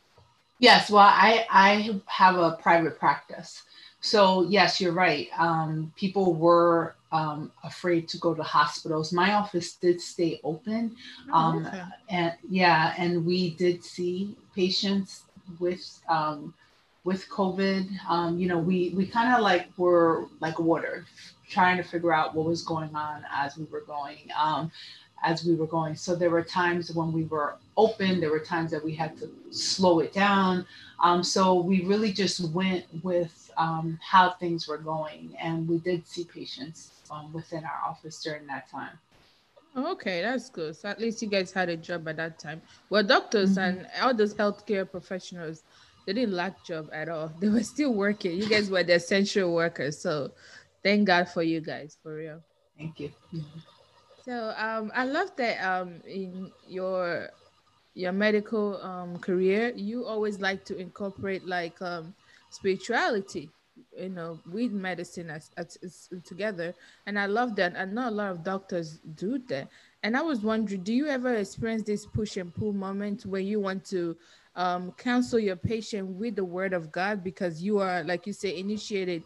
Yes, 0.59 0.91
well, 0.91 1.07
I 1.07 1.47
I 1.51 2.01
have 2.07 2.37
a 2.37 2.59
private 2.61 2.99
practice. 2.99 3.63
So 4.01 4.43
yes, 4.49 4.81
you're 4.81 4.93
right. 4.93 5.29
Um, 5.39 5.93
people 5.97 6.35
were 6.35 6.95
um, 7.11 7.51
afraid 7.65 8.09
to 8.09 8.19
go 8.19 8.35
to 8.35 8.43
hospitals. 8.43 9.13
My 9.13 9.35
office 9.35 9.75
did 9.75 10.01
stay 10.01 10.41
open, 10.45 10.97
oh, 11.33 11.35
um, 11.35 11.67
okay. 11.67 11.83
and 12.09 12.33
yeah, 12.49 12.95
and 12.99 13.25
we 13.25 13.51
did 13.51 13.85
see 13.85 14.37
patients 14.55 15.23
with 15.59 16.01
um, 16.09 16.55
with 17.05 17.29
COVID. 17.29 17.89
Um, 18.09 18.39
you 18.39 18.49
know, 18.49 18.59
we 18.59 18.91
we 18.91 19.07
kind 19.07 19.35
of 19.35 19.41
like 19.41 19.69
were 19.77 20.27
like 20.41 20.59
water, 20.59 21.07
trying 21.49 21.77
to 21.79 21.83
figure 21.83 22.13
out 22.13 22.35
what 22.35 22.47
was 22.47 22.63
going 22.63 22.95
on 22.95 23.25
as 23.33 23.57
we 23.57 23.65
were 23.65 23.83
going. 23.83 24.29
As 25.25 25.45
we 25.45 25.57
were 25.57 25.67
going. 25.67 25.97
So 25.97 26.15
there 26.15 26.31
were 26.31 26.45
times 26.45 26.93
when 26.93 27.13
we 27.13 27.25
were 27.25 27.57
open, 27.77 28.21
there 28.21 28.31
were 28.31 28.39
times 28.39 28.71
that 28.71 28.85
we 28.85 28.95
had 28.95 29.17
to 29.19 29.29
slow 29.51 29.99
it 30.01 30.13
down. 30.13 30.65
Um, 31.01 31.25
so 31.25 31.55
we 31.55 31.85
really 31.85 32.13
just 32.13 32.41
went 32.53 32.85
with 33.03 33.51
um, 33.57 33.99
how 34.03 34.31
things 34.31 34.69
were 34.69 34.79
going, 34.79 35.35
and 35.41 35.69
we 35.69 35.79
did 35.79 36.07
see 36.07 36.25
patients 36.25 36.93
um, 37.11 37.33
within 37.33 37.65
our 37.65 37.81
office 37.89 38.23
during 38.23 38.47
that 38.47 38.71
time. 38.71 38.99
Okay, 39.77 40.23
that's 40.23 40.49
good. 40.51 40.77
So 40.77 40.89
at 40.89 41.01
least 41.01 41.23
you 41.23 41.29
guys 41.29 41.53
had 41.53 41.69
a 41.69 41.77
job 41.77 42.09
at 42.09 42.17
that 42.17 42.39
time. 42.39 42.63
Well, 42.91 43.03
doctors 43.03 43.57
mm-hmm. 43.57 43.79
and 43.81 43.87
all 44.03 44.15
those 44.15 44.35
healthcare 44.35 44.91
professionals, 44.91 45.63
they 46.07 46.15
didn't 46.15 46.35
lack 46.35 46.65
job 46.65 46.91
at 46.93 47.09
all. 47.09 47.33
They 47.41 47.49
were 47.49 47.63
still 47.63 47.95
working. 47.95 48.33
You 48.33 48.49
guys 48.49 48.71
were 48.71 48.83
the 48.83 48.95
essential 48.95 49.53
workers. 49.53 49.99
So 49.99 50.33
thank 50.83 51.07
God 51.07 51.29
for 51.29 51.43
you 51.43 51.61
guys, 51.61 51.97
for 52.03 52.15
real. 52.15 52.43
Thank 52.77 53.01
you. 53.01 53.11
Mm-hmm. 53.33 53.59
So 54.29 54.53
um, 54.59 54.93
I 54.95 55.07
love 55.07 55.35
that 55.37 55.57
um, 55.67 56.03
in 56.07 56.53
your 56.69 57.31
your 57.95 58.13
medical 58.13 58.77
um, 58.83 59.19
career, 59.21 59.73
you 59.75 60.05
always 60.05 60.39
like 60.39 60.67
to 60.67 60.77
incorporate 60.77 61.47
like 61.47 61.81
um, 61.81 62.15
spirituality 62.51 63.49
you 63.97 64.11
know 64.11 64.39
with 64.53 64.73
medicine 64.73 65.31
as, 65.31 65.51
as, 65.57 65.79
as, 65.83 66.11
together. 66.27 66.75
And 67.07 67.19
i 67.19 67.25
love 67.25 67.57
that 67.57 67.75
i 67.79 67.87
know 67.87 68.09
a 68.09 68.11
lot 68.11 68.31
of 68.31 68.45
doctors 68.45 68.99
do 69.15 69.39
that. 69.49 69.69
And 70.03 70.15
i 70.15 70.21
was 70.21 70.41
wondering 70.41 70.83
do 70.83 70.93
you 70.93 71.07
ever 71.07 71.37
experience 71.37 71.85
this 71.85 72.05
push 72.05 72.37
and 72.37 72.55
pull 72.55 72.75
moment 72.75 73.25
where 73.25 73.41
you 73.41 73.61
want 73.61 73.83
to 73.87 74.15
um, 74.57 74.93
counsel 74.99 75.39
your 75.39 75.57
patient 75.57 76.07
with 76.07 76.37
the 76.37 76.45
word 76.45 76.75
of 76.75 76.93
god? 76.93 77.25
Because 77.25 77.63
you 77.63 77.79
are 77.79 78.05
like 78.05 78.27
you 78.27 78.35
say 78.35 78.59
initiated 78.59 79.23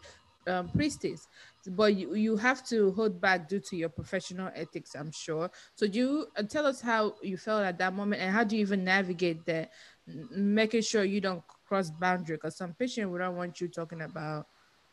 um, 0.47 0.68
priestess 0.68 1.26
but 1.71 1.95
you, 1.95 2.14
you 2.14 2.37
have 2.37 2.66
to 2.66 2.92
hold 2.92 3.21
back 3.21 3.49
due 3.49 3.61
to 3.61 3.76
your 3.76 3.88
professional 3.88 4.50
ethics 4.54 4.95
i'm 4.95 5.12
sure 5.12 5.50
so 5.75 5.87
do 5.87 5.99
you 5.99 6.26
uh, 6.37 6.42
tell 6.42 6.66
us 6.66 6.81
how 6.81 7.14
you 7.23 7.37
felt 7.37 7.64
at 7.64 7.78
that 7.78 7.95
moment 7.95 8.21
and 8.21 8.33
how 8.33 8.42
do 8.42 8.57
you 8.57 8.62
even 8.62 8.85
navigate 8.85 9.45
that 9.47 9.71
making 10.07 10.83
sure 10.83 11.04
you 11.04 11.21
don't 11.21 11.42
cross 11.66 11.90
boundary 11.90 12.37
because 12.37 12.57
some 12.57 12.75
patient 12.75 13.11
would 13.11 13.21
not 13.21 13.35
want 13.35 13.61
you 13.61 13.69
talking 13.69 14.02
about 14.02 14.47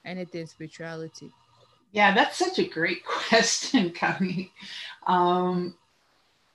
anything 0.05 0.45
spirituality? 0.45 1.31
Yeah, 1.91 2.13
that's 2.13 2.37
such 2.37 2.59
a 2.59 2.67
great 2.67 3.03
question, 3.29 3.91
Connie. 3.91 4.51
Um, 5.07 5.75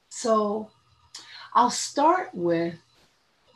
so 0.09 0.71
I'll 1.54 1.71
start 1.71 2.30
with 2.33 2.75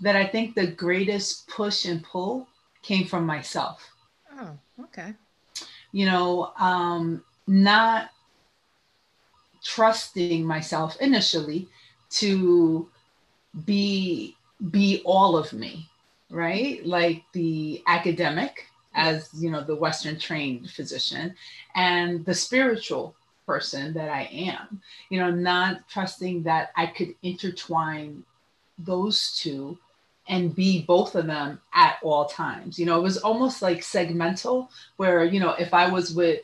that 0.00 0.16
I 0.16 0.26
think 0.26 0.54
the 0.54 0.66
greatest 0.66 1.48
push 1.48 1.84
and 1.84 2.02
pull 2.02 2.48
came 2.82 3.06
from 3.06 3.26
myself. 3.26 3.88
Oh, 4.38 4.58
okay. 4.84 5.14
You 5.92 6.06
know, 6.06 6.52
um, 6.58 7.24
not 7.46 8.10
trusting 9.64 10.44
myself 10.44 10.96
initially 11.00 11.68
to 12.10 12.88
be 13.64 14.36
be 14.70 15.02
all 15.04 15.36
of 15.36 15.52
me, 15.52 15.88
right? 16.30 16.84
Like 16.84 17.24
the 17.32 17.82
academic 17.86 18.68
as 18.98 19.30
you 19.34 19.50
know 19.50 19.62
the 19.62 19.74
western 19.74 20.18
trained 20.18 20.68
physician 20.70 21.34
and 21.74 22.24
the 22.24 22.34
spiritual 22.34 23.14
person 23.46 23.94
that 23.94 24.10
i 24.10 24.24
am 24.24 24.80
you 25.08 25.18
know 25.18 25.30
not 25.30 25.88
trusting 25.88 26.42
that 26.42 26.70
i 26.76 26.84
could 26.86 27.14
intertwine 27.22 28.22
those 28.78 29.38
two 29.38 29.78
and 30.28 30.54
be 30.54 30.82
both 30.82 31.14
of 31.14 31.26
them 31.26 31.60
at 31.74 31.98
all 32.02 32.26
times 32.26 32.78
you 32.78 32.86
know 32.86 32.98
it 32.98 33.02
was 33.02 33.18
almost 33.18 33.62
like 33.62 33.78
segmental 33.78 34.68
where 34.96 35.24
you 35.24 35.40
know 35.40 35.50
if 35.52 35.72
i 35.74 35.88
was 35.88 36.14
with 36.14 36.40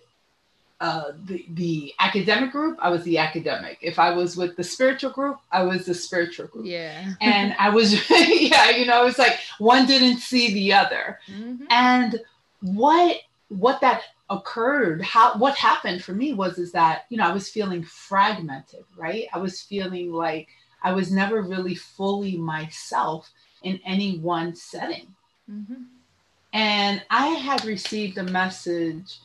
uh, 0.80 1.12
the, 1.24 1.46
the 1.50 1.94
academic 2.00 2.50
group, 2.50 2.76
I 2.82 2.90
was 2.90 3.04
the 3.04 3.16
academic. 3.16 3.78
If 3.80 3.98
I 3.98 4.10
was 4.10 4.36
with 4.36 4.56
the 4.56 4.64
spiritual 4.64 5.12
group, 5.12 5.38
I 5.50 5.62
was 5.62 5.86
the 5.86 5.94
spiritual 5.94 6.48
group. 6.48 6.66
Yeah. 6.66 7.14
and 7.22 7.54
I 7.58 7.70
was, 7.70 8.10
yeah, 8.10 8.70
you 8.70 8.84
know, 8.84 9.06
it's 9.06 9.18
like 9.18 9.38
one 9.58 9.86
didn't 9.86 10.18
see 10.18 10.52
the 10.52 10.74
other. 10.74 11.20
Mm-hmm. 11.28 11.64
And 11.70 12.20
what 12.60 13.18
what 13.48 13.80
that 13.82 14.02
occurred 14.30 15.02
how 15.02 15.36
what 15.36 15.54
happened 15.54 16.02
for 16.02 16.12
me 16.12 16.32
was 16.32 16.58
is 16.58 16.72
that 16.72 17.04
you 17.10 17.16
know 17.18 17.28
i 17.28 17.32
was 17.32 17.50
feeling 17.50 17.84
fragmented 17.84 18.84
right 18.96 19.26
i 19.34 19.38
was 19.38 19.60
feeling 19.60 20.10
like 20.10 20.48
i 20.82 20.90
was 20.92 21.12
never 21.12 21.42
really 21.42 21.74
fully 21.74 22.36
myself 22.38 23.30
in 23.64 23.80
any 23.84 24.18
one 24.18 24.54
setting 24.54 25.14
mm-hmm. 25.50 25.82
and 26.52 27.02
i 27.10 27.26
had 27.28 27.64
received 27.64 28.18
a 28.18 28.24
message 28.24 29.18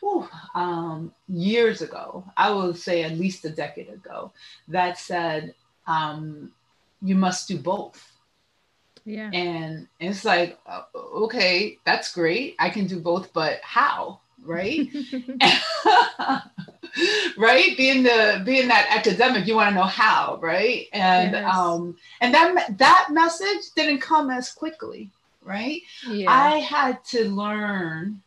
whew, 0.00 0.28
um, 0.54 1.12
years 1.28 1.82
ago 1.82 2.24
i 2.36 2.50
will 2.50 2.74
say 2.74 3.02
at 3.02 3.18
least 3.18 3.44
a 3.44 3.50
decade 3.50 3.88
ago 3.88 4.32
that 4.68 4.98
said 4.98 5.54
um, 5.86 6.50
you 7.02 7.14
must 7.14 7.48
do 7.48 7.58
both 7.58 8.14
yeah. 9.04 9.30
And 9.32 9.86
it's 10.00 10.24
like, 10.24 10.58
uh, 10.66 10.82
okay, 10.94 11.78
that's 11.84 12.14
great. 12.14 12.56
I 12.58 12.70
can 12.70 12.86
do 12.86 12.98
both, 13.00 13.32
but 13.32 13.60
how? 13.62 14.20
Right? 14.44 14.88
right? 17.36 17.76
Being 17.76 18.02
the 18.02 18.42
being 18.44 18.68
that 18.68 18.86
academic, 18.90 19.46
you 19.46 19.56
want 19.56 19.70
to 19.70 19.74
know 19.74 19.82
how, 19.82 20.38
right? 20.40 20.86
And 20.92 21.32
yes. 21.32 21.54
um 21.54 21.96
and 22.20 22.34
that 22.34 22.78
that 22.78 23.08
message 23.10 23.70
didn't 23.74 24.00
come 24.00 24.30
as 24.30 24.52
quickly, 24.52 25.10
right? 25.42 25.82
Yeah. 26.08 26.30
I 26.30 26.58
had 26.58 27.04
to 27.06 27.28
learn 27.28 28.22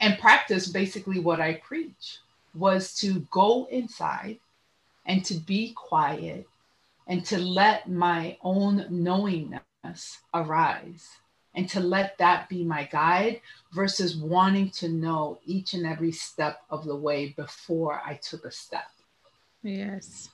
and 0.00 0.18
practice 0.18 0.68
basically 0.68 1.20
what 1.20 1.40
I 1.40 1.54
preach 1.54 2.18
was 2.54 2.94
to 2.96 3.20
go 3.30 3.66
inside 3.70 4.38
and 5.06 5.24
to 5.24 5.34
be 5.34 5.72
quiet 5.72 6.46
and 7.06 7.24
to 7.26 7.38
let 7.38 7.88
my 7.88 8.36
own 8.42 8.86
knowingness 8.90 10.18
arise 10.34 11.08
and 11.54 11.68
to 11.68 11.80
let 11.80 12.16
that 12.18 12.48
be 12.48 12.64
my 12.64 12.84
guide 12.84 13.40
versus 13.72 14.16
wanting 14.16 14.70
to 14.70 14.88
know 14.88 15.38
each 15.44 15.74
and 15.74 15.86
every 15.86 16.12
step 16.12 16.62
of 16.70 16.84
the 16.84 16.96
way 16.96 17.34
before 17.36 18.00
I 18.04 18.14
took 18.14 18.44
a 18.44 18.50
step. 18.50 18.90
Yes. 19.62 20.30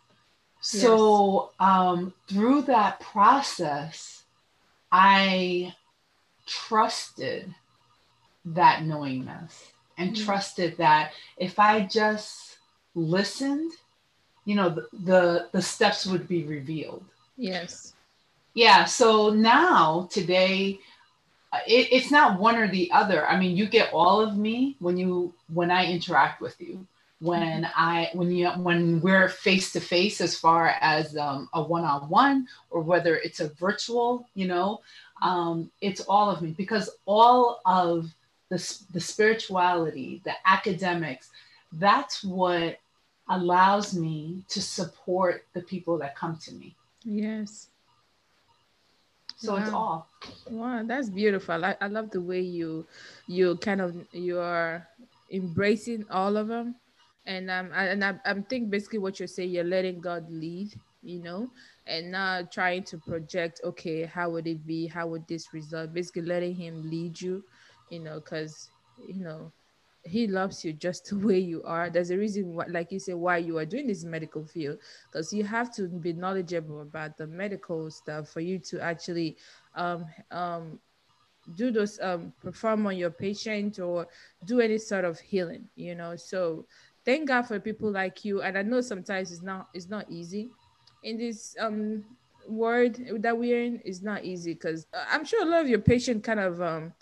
So 0.61 1.51
yes. 1.61 1.69
Um, 1.69 2.15
through 2.29 2.63
that 2.63 3.01
process, 3.01 4.25
I 4.91 5.75
trusted 6.47 7.55
that 8.45 8.85
knowingness 8.85 9.73
and 9.99 10.15
mm-hmm. 10.15 10.25
trusted 10.25 10.77
that 10.79 11.13
if 11.37 11.59
I 11.59 11.81
just 11.83 12.59
listened 12.95 13.73
you 14.45 14.55
know 14.55 14.71
the, 14.71 14.87
the 15.05 15.49
the 15.53 15.63
steps 15.63 16.07
would 16.07 16.27
be 16.27 16.43
revealed 16.45 17.05
yes 17.37 17.93
yeah 18.55 18.85
so 18.85 19.29
now 19.29 20.09
today 20.11 20.79
it, 21.67 21.89
it's 21.93 22.11
not 22.11 22.39
one 22.39 22.57
or 22.57 22.69
the 22.69 22.91
other 22.93 23.27
i 23.27 23.39
mean 23.39 23.57
you 23.57 23.67
get 23.67 23.93
all 23.93 24.21
of 24.21 24.37
me 24.37 24.77
when 24.81 24.97
you 24.97 25.33
when 25.53 25.71
i 25.71 25.91
interact 25.91 26.41
with 26.41 26.61
you 26.61 26.87
when 27.21 27.63
mm-hmm. 27.63 27.73
i 27.77 28.11
when 28.13 28.31
you 28.31 28.49
when 28.51 29.01
we're 29.01 29.29
face 29.29 29.73
to 29.73 29.81
face 29.81 30.21
as 30.21 30.39
far 30.39 30.75
as 30.81 31.17
um, 31.17 31.49
a 31.55 31.63
one-on-one 31.63 32.47
or 32.71 32.83
whether 32.83 33.17
it's 33.17 33.41
a 33.41 33.49
virtual 33.55 34.29
you 34.35 34.47
know 34.47 34.81
um, 35.21 35.69
it's 35.81 36.01
all 36.03 36.31
of 36.31 36.43
me 36.43 36.55
because 36.57 36.89
all 37.05 37.61
of 37.67 38.09
the, 38.51 38.79
the 38.93 39.01
spirituality 39.01 40.21
the 40.25 40.35
academics 40.47 41.31
that's 41.73 42.25
what 42.25 42.79
allows 43.29 43.95
me 43.95 44.43
to 44.49 44.63
support 44.63 45.45
the 45.53 45.61
people 45.61 45.99
that 45.99 46.17
come 46.17 46.37
to 46.37 46.53
me. 46.55 46.75
Yes. 47.05 47.68
So 49.39 49.55
wow. 49.55 49.61
it's 49.61 49.71
all. 49.73 50.09
Wow, 50.51 50.83
that's 50.85 51.11
beautiful. 51.11 51.65
I, 51.65 51.77
I 51.81 51.89
love 51.89 52.11
the 52.11 52.21
way 52.21 52.41
you 52.41 52.87
you 53.27 53.57
kind 53.57 53.81
of 53.81 53.95
you 54.13 54.39
are 54.41 54.89
embracing 55.33 56.05
all 56.11 56.37
of 56.37 56.49
them. 56.49 56.77
And 57.27 57.51
um 57.51 57.71
I, 57.75 57.87
and 57.89 58.05
I, 58.05 58.19
I'm 58.25 58.43
think 58.45 58.71
basically 58.71 58.99
what 58.99 59.19
you're 59.21 59.29
saying, 59.29 59.51
you're 59.51 59.65
letting 59.65 60.01
God 60.01 60.31
lead, 60.31 60.75
you 61.03 61.23
know, 61.23 61.51
and 61.87 62.13
not 62.13 62.51
trying 62.53 62.85
to 62.85 62.99
project, 62.99 63.61
okay, 63.65 64.05
how 64.05 64.31
would 64.31 64.47
it 64.47 64.67
be? 64.67 64.87
How 64.87 65.07
would 65.09 65.27
this 65.29 65.53
result? 65.53 65.93
Basically 65.93 66.23
letting 66.23 66.55
him 66.55 66.89
lead 66.91 67.21
you, 67.21 67.45
you 67.91 68.01
know, 68.01 68.21
because 68.21 68.71
you 68.97 69.23
know, 69.23 69.53
he 70.09 70.27
loves 70.27 70.65
you 70.65 70.73
just 70.73 71.11
the 71.11 71.19
way 71.19 71.39
you 71.39 71.63
are. 71.65 71.91
There's 71.91 72.11
a 72.11 72.19
reason 72.19 72.55
why 72.55 72.67
like 72.69 72.93
you 72.93 72.99
say 72.99 73.15
why 73.15 73.39
you 73.39 73.59
are 73.59 73.67
doing 73.67 73.87
this 73.87 74.05
medical 74.05 74.45
field 74.45 74.79
because 75.11 75.33
you 75.33 75.45
have 75.45 75.75
to 75.77 75.89
be 75.89 76.13
knowledgeable 76.13 76.83
about 76.83 77.17
the 77.17 77.27
medical 77.27 77.91
stuff 77.91 78.29
for 78.29 78.41
you 78.41 78.59
to 78.61 78.81
actually 78.81 79.37
um, 79.75 80.07
um, 80.31 80.79
do 81.55 81.71
those 81.71 81.99
um, 82.01 82.33
perform 82.43 82.87
on 82.87 82.97
your 82.97 83.11
patient 83.11 83.79
or 83.79 84.07
do 84.45 84.61
any 84.61 84.79
sort 84.79 85.05
of 85.05 85.19
healing 85.21 85.69
you 85.77 85.95
know? 85.95 86.17
So 86.17 86.67
thank 87.05 87.29
god 87.29 87.43
for 87.43 87.59
people 87.61 87.91
like 87.91 88.25
you. 88.25 88.43
And 88.43 88.59
i 88.59 88.63
know 88.63 88.81
sometimes 88.81 89.33
it's 89.33 89.43
not 89.43 89.69
it's 89.75 89.89
not 89.89 90.11
easy 90.11 90.51
in 91.03 91.17
this 91.19 91.57
um 91.61 92.05
word 92.49 92.99
that 93.21 93.37
we're 93.37 93.63
in. 93.63 93.81
Is 93.85 94.03
not 94.03 94.25
easy 94.25 94.55
because 94.55 94.87
I'm 95.11 95.25
sure 95.25 95.43
a 95.43 95.49
lot 95.49 95.63
of 95.63 95.69
your 95.69 95.81
patient 95.81 96.25
kind 96.25 96.41
of 96.41 96.61
um 96.61 96.93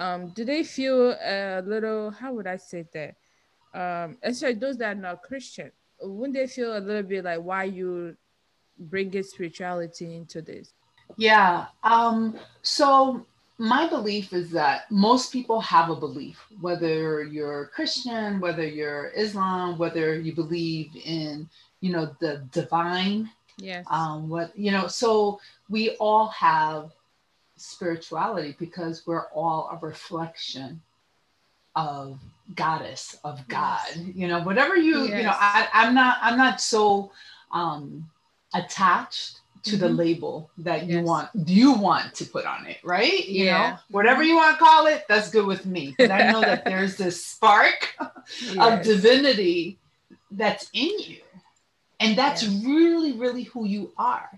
um 0.00 0.30
do 0.30 0.44
they 0.44 0.64
feel 0.64 1.12
a 1.22 1.62
little 1.64 2.10
how 2.10 2.32
would 2.32 2.46
I 2.46 2.56
say 2.56 2.84
that 2.94 3.14
um 3.74 4.16
especially 4.22 4.58
those 4.58 4.78
that 4.78 4.96
are 4.96 5.00
not 5.00 5.22
Christian 5.22 5.70
wouldn't 6.02 6.34
they 6.34 6.46
feel 6.46 6.76
a 6.76 6.80
little 6.80 7.02
bit 7.02 7.24
like 7.24 7.40
why 7.40 7.64
you 7.64 8.16
bringing 8.78 9.22
spirituality 9.22 10.16
into 10.16 10.40
this? 10.40 10.72
Yeah. 11.16 11.66
Um 11.84 12.38
so 12.62 13.26
my 13.58 13.86
belief 13.86 14.32
is 14.32 14.50
that 14.52 14.90
most 14.90 15.30
people 15.30 15.60
have 15.60 15.90
a 15.90 15.94
belief, 15.94 16.38
whether 16.62 17.22
you're 17.22 17.66
Christian, 17.66 18.40
whether 18.40 18.66
you're 18.66 19.12
Islam, 19.14 19.76
whether 19.76 20.18
you 20.18 20.34
believe 20.34 20.88
in, 21.04 21.46
you 21.82 21.92
know, 21.92 22.16
the 22.20 22.42
divine. 22.52 23.28
Yes. 23.58 23.84
Um, 23.90 24.30
what 24.30 24.58
you 24.58 24.70
know, 24.70 24.86
so 24.86 25.40
we 25.68 25.90
all 25.96 26.28
have 26.28 26.92
spirituality 27.60 28.56
because 28.58 29.06
we're 29.06 29.26
all 29.28 29.68
a 29.70 29.86
reflection 29.86 30.80
of 31.76 32.18
goddess 32.54 33.16
of 33.22 33.46
god 33.46 33.78
yes. 33.94 34.08
you 34.14 34.26
know 34.26 34.40
whatever 34.40 34.76
you 34.76 35.02
yes. 35.02 35.18
you 35.18 35.22
know 35.22 35.34
I, 35.34 35.68
i'm 35.72 35.94
not 35.94 36.16
i'm 36.20 36.36
not 36.36 36.60
so 36.60 37.12
um 37.52 38.08
attached 38.54 39.40
to 39.62 39.72
mm-hmm. 39.72 39.80
the 39.80 39.88
label 39.90 40.50
that 40.58 40.86
you 40.86 40.96
yes. 40.96 41.06
want 41.06 41.28
you 41.46 41.74
want 41.74 42.14
to 42.14 42.24
put 42.24 42.44
on 42.44 42.66
it 42.66 42.78
right 42.82 43.28
you 43.28 43.44
yeah. 43.44 43.70
know 43.70 43.76
whatever 43.90 44.22
you 44.22 44.34
want 44.34 44.58
to 44.58 44.64
call 44.64 44.86
it 44.86 45.04
that's 45.08 45.30
good 45.30 45.46
with 45.46 45.64
me 45.66 45.94
but 45.98 46.10
i 46.10 46.30
know 46.32 46.40
that 46.40 46.64
there's 46.64 46.96
this 46.96 47.24
spark 47.24 47.94
of 48.58 48.82
divinity 48.82 49.78
that's 50.32 50.70
in 50.72 50.98
you 50.98 51.20
and 52.00 52.18
that's 52.18 52.48
really 52.48 53.12
really 53.12 53.44
who 53.44 53.64
you 53.64 53.92
are 53.96 54.28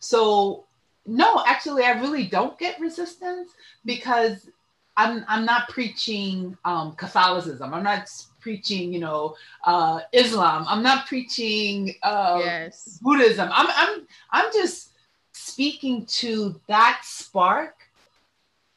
so 0.00 0.64
no 1.06 1.42
actually 1.46 1.84
i 1.84 1.92
really 2.00 2.26
don't 2.26 2.58
get 2.58 2.78
resistance 2.80 3.50
because 3.84 4.48
i'm 4.96 5.24
i'm 5.28 5.44
not 5.44 5.68
preaching 5.68 6.56
um 6.64 6.92
catholicism 6.92 7.74
i'm 7.74 7.82
not 7.82 8.08
preaching, 8.42 8.92
you 8.92 8.98
know, 8.98 9.36
uh, 9.64 10.00
Islam. 10.12 10.66
I'm 10.68 10.82
not 10.82 11.06
preaching 11.06 11.94
uh, 12.02 12.40
yes. 12.44 12.98
Buddhism. 13.00 13.48
I'm, 13.52 13.66
I'm, 13.70 14.06
I'm 14.30 14.52
just 14.52 14.90
speaking 15.32 16.04
to 16.06 16.60
that 16.68 17.00
spark 17.04 17.76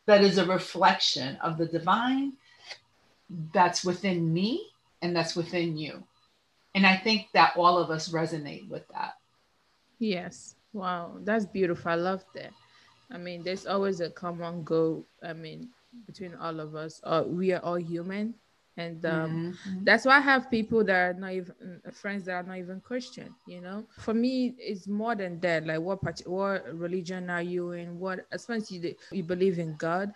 that 0.06 0.24
is 0.24 0.38
a 0.38 0.46
reflection 0.46 1.36
of 1.38 1.58
the 1.58 1.66
divine 1.66 2.34
that's 3.52 3.84
within 3.84 4.32
me 4.32 4.68
and 5.02 5.16
that's 5.16 5.36
within 5.36 5.76
you. 5.76 6.04
And 6.76 6.86
I 6.86 6.96
think 6.96 7.28
that 7.34 7.54
all 7.58 7.78
of 7.78 7.90
us 7.90 8.10
resonate 8.10 8.70
with 8.70 8.88
that. 8.90 9.16
Yes. 9.98 10.55
Wow. 10.76 11.18
That's 11.24 11.46
beautiful. 11.46 11.92
I 11.92 11.96
love 11.96 12.26
that. 12.36 12.52
I 13.10 13.18
mean, 13.18 13.44
there's 13.44 13.66
always 13.66 14.02
a 14.02 14.10
common 14.10 14.64
goal. 14.64 15.06
I 15.24 15.32
mean, 15.34 15.70
between 16.06 16.36
all 16.36 16.60
of 16.60 16.76
us, 16.76 17.00
uh, 17.04 17.24
we 17.26 17.54
are 17.54 17.64
all 17.64 17.80
human 17.80 18.36
and 18.78 19.06
um, 19.06 19.56
mm-hmm. 19.66 19.84
that's 19.84 20.06
why 20.06 20.18
i 20.18 20.20
have 20.20 20.52
people 20.52 20.84
that 20.84 20.96
are 20.96 21.14
not 21.14 21.32
even 21.32 21.56
uh, 21.88 21.92
friends 21.92 22.26
that 22.26 22.34
are 22.34 22.44
not 22.44 22.58
even 22.58 22.82
christian 22.82 23.34
you 23.48 23.62
know 23.62 23.86
for 24.00 24.14
me 24.14 24.54
it's 24.58 24.88
more 24.88 25.16
than 25.16 25.40
that 25.40 25.66
like 25.66 25.80
what 25.80 26.02
part 26.02 26.22
what 26.26 26.66
religion 26.78 27.30
are 27.30 27.42
you 27.42 27.72
in 27.72 27.98
what 27.98 28.26
as 28.32 28.46
far 28.46 28.58
as 28.58 28.70
you, 28.70 28.94
you 29.12 29.24
believe 29.24 29.60
in 29.60 29.76
god 29.78 30.12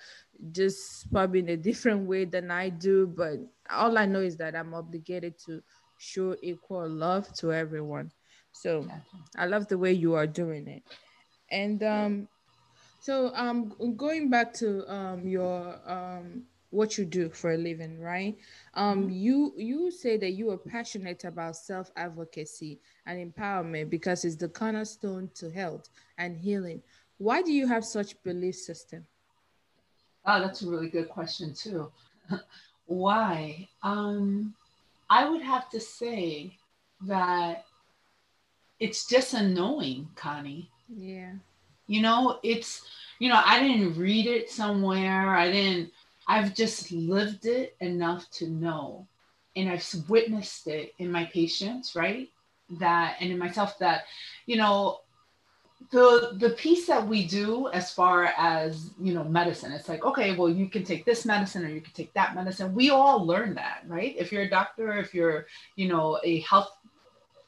just 0.51 1.10
probably 1.12 1.39
in 1.39 1.50
a 1.50 1.58
different 1.58 2.06
way 2.06 2.25
than 2.25 2.51
i 2.51 2.68
do 2.68 3.08
but 3.08 3.39
all 3.70 3.98
i 3.98 4.06
know 4.06 4.20
is 4.20 4.36
that 4.36 4.56
i'm 4.56 4.74
obligated 4.74 5.36
to 5.38 5.62
show 5.98 6.36
equal 6.42 6.89
love 6.89 7.32
to 7.34 7.54
everyone 7.54 8.12
so 8.51 8.91
i 9.38 9.46
love 9.46 9.68
the 9.68 9.77
way 9.77 9.91
you 9.94 10.15
are 10.15 10.27
doing 10.27 10.68
it. 10.68 10.84
And 11.51 11.82
um 11.84 12.27
so 13.00 13.32
um 13.36 13.74
going 13.98 14.29
back 14.29 14.53
to 14.56 14.86
um 14.91 15.27
your 15.27 15.79
um 15.89 16.44
what 16.72 16.98
you 16.98 17.06
do 17.06 17.29
for 17.29 17.51
a 17.53 17.58
living 17.58 18.00
right? 18.00 18.38
Um 18.74 19.10
you 19.10 19.53
you 19.58 19.91
say 19.91 20.18
that 20.18 20.32
you 20.32 20.51
are 20.51 20.58
passionate 20.58 21.24
about 21.24 21.56
self-advocacy 21.56 22.79
and 23.06 23.34
empowerment 23.34 23.89
because 23.89 24.25
it's 24.25 24.36
the 24.38 24.50
cornerstone 24.50 25.29
to 25.36 25.50
health 25.52 25.89
and 26.17 26.38
healing. 26.38 26.82
Why 27.17 27.41
do 27.41 27.52
you 27.52 27.67
have 27.67 27.86
such 27.86 28.21
belief 28.23 28.56
system? 28.56 29.08
Oh 30.26 30.39
that's 30.41 30.62
a 30.62 30.69
really 30.69 30.89
good 30.89 31.10
question 31.10 31.54
too. 31.54 31.91
Why? 32.86 33.67
Um 33.84 34.56
i 35.10 35.28
would 35.30 35.41
have 35.41 35.69
to 35.69 35.80
say 35.80 36.58
that 37.02 37.65
it's 38.80 39.08
just 39.08 39.34
annoying, 39.34 40.10
connie. 40.15 40.70
Yeah. 40.88 41.34
You 41.88 42.02
know 42.02 42.39
it's 42.44 42.84
you 43.18 43.30
know 43.30 43.42
i 43.44 43.60
didn't 43.60 43.98
read 43.98 44.28
it 44.28 44.50
somewhere. 44.50 45.36
I 45.36 45.52
didn't 45.52 45.92
I've 46.30 46.54
just 46.54 46.92
lived 46.92 47.48
it 47.48 47.76
enough 47.80 48.30
to 48.34 48.48
know, 48.48 49.08
and 49.56 49.68
I've 49.68 49.84
witnessed 50.08 50.68
it 50.68 50.94
in 51.00 51.12
my 51.12 51.26
patients, 51.26 51.96
right? 51.96 52.30
That 52.80 53.15
and 53.20 53.32
in 53.32 53.39
myself 53.39 53.80
that, 53.80 54.04
you 54.46 54.56
know, 54.56 55.00
the 55.89 56.34
the 56.38 56.52
piece 56.52 56.86
that 56.86 57.08
we 57.08 57.26
do 57.26 57.68
as 57.70 57.92
far 57.92 58.26
as 58.38 58.92
you 59.02 59.13
know 59.13 59.24
medicine 59.24 59.72
it's 59.72 59.88
like 59.88 60.04
okay 60.04 60.36
well 60.36 60.50
you 60.50 60.68
can 60.68 60.84
take 60.84 61.06
this 61.06 61.26
medicine 61.26 61.63
or 61.65 61.70
you 61.70 61.82
can 61.82 61.94
take 61.94 62.13
that 62.13 62.36
medicine. 62.36 62.76
We 62.76 62.92
all 62.92 63.26
learn 63.26 63.56
that 63.56 63.84
right? 63.88 64.13
If 64.18 64.32
you're 64.32 64.44
a 64.44 64.50
doctor 64.50 65.00
if 65.00 65.15
you're 65.15 65.48
you 65.78 65.88
know 65.88 66.20
a 66.24 66.42
health 66.42 66.70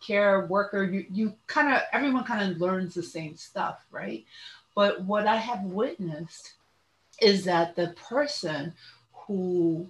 care 0.05 0.45
worker 0.47 0.83
you 0.83 1.05
you 1.11 1.33
kind 1.47 1.73
of 1.73 1.81
everyone 1.93 2.23
kind 2.23 2.51
of 2.51 2.59
learns 2.59 2.93
the 2.93 3.03
same 3.03 3.35
stuff 3.35 3.85
right 3.91 4.25
but 4.75 5.01
what 5.03 5.27
i 5.27 5.35
have 5.35 5.63
witnessed 5.63 6.53
is 7.21 7.45
that 7.45 7.75
the 7.75 7.89
person 7.89 8.73
who 9.13 9.87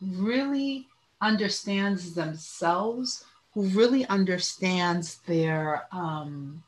really 0.00 0.86
understands 1.20 2.14
themselves, 2.14 3.24
who 3.54 3.62
really 3.68 4.06
understands 4.06 5.18
their 5.26 5.84
um, 5.92 6.62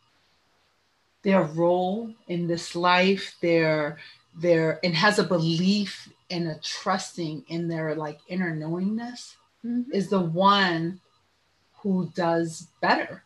their 1.23 1.43
role 1.43 2.11
in 2.29 2.49
this 2.49 2.75
life, 2.75 3.37
their 3.41 3.99
their 4.37 4.81
and 4.85 4.95
has 4.95 5.19
a 5.19 5.25
belief 5.25 6.09
and 6.31 6.49
a 6.49 6.59
trusting 6.63 7.45
in 7.49 7.69
their 7.69 7.95
like 7.95 8.21
inner 8.29 8.55
knowingness 8.55 9.37
mm-hmm. 9.65 9.91
is 9.93 10.09
the 10.09 10.21
one 10.21 11.01
who 11.83 12.11
does 12.15 12.69
better. 12.81 13.23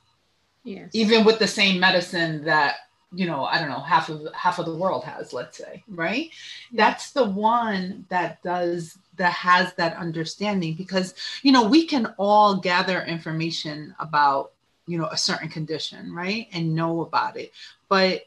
Yes. 0.64 0.90
Even 0.92 1.24
with 1.24 1.38
the 1.38 1.46
same 1.46 1.78
medicine 1.78 2.44
that 2.44 2.76
you 3.14 3.26
know 3.26 3.44
i 3.44 3.58
don't 3.58 3.68
know 3.68 3.80
half 3.80 4.08
of 4.08 4.26
half 4.34 4.58
of 4.58 4.66
the 4.66 4.74
world 4.74 5.04
has 5.04 5.32
let's 5.32 5.56
say 5.56 5.82
right 5.88 6.30
yeah. 6.70 6.84
that's 6.84 7.12
the 7.12 7.24
one 7.24 8.04
that 8.08 8.42
does 8.42 8.98
that 9.16 9.32
has 9.32 9.72
that 9.74 9.96
understanding 9.96 10.74
because 10.74 11.14
you 11.42 11.52
know 11.52 11.66
we 11.66 11.86
can 11.86 12.06
all 12.18 12.56
gather 12.56 13.02
information 13.02 13.94
about 14.00 14.52
you 14.86 14.98
know 14.98 15.06
a 15.06 15.16
certain 15.16 15.48
condition 15.48 16.12
right 16.12 16.48
and 16.52 16.74
know 16.74 17.02
about 17.02 17.36
it 17.36 17.52
but 17.88 18.26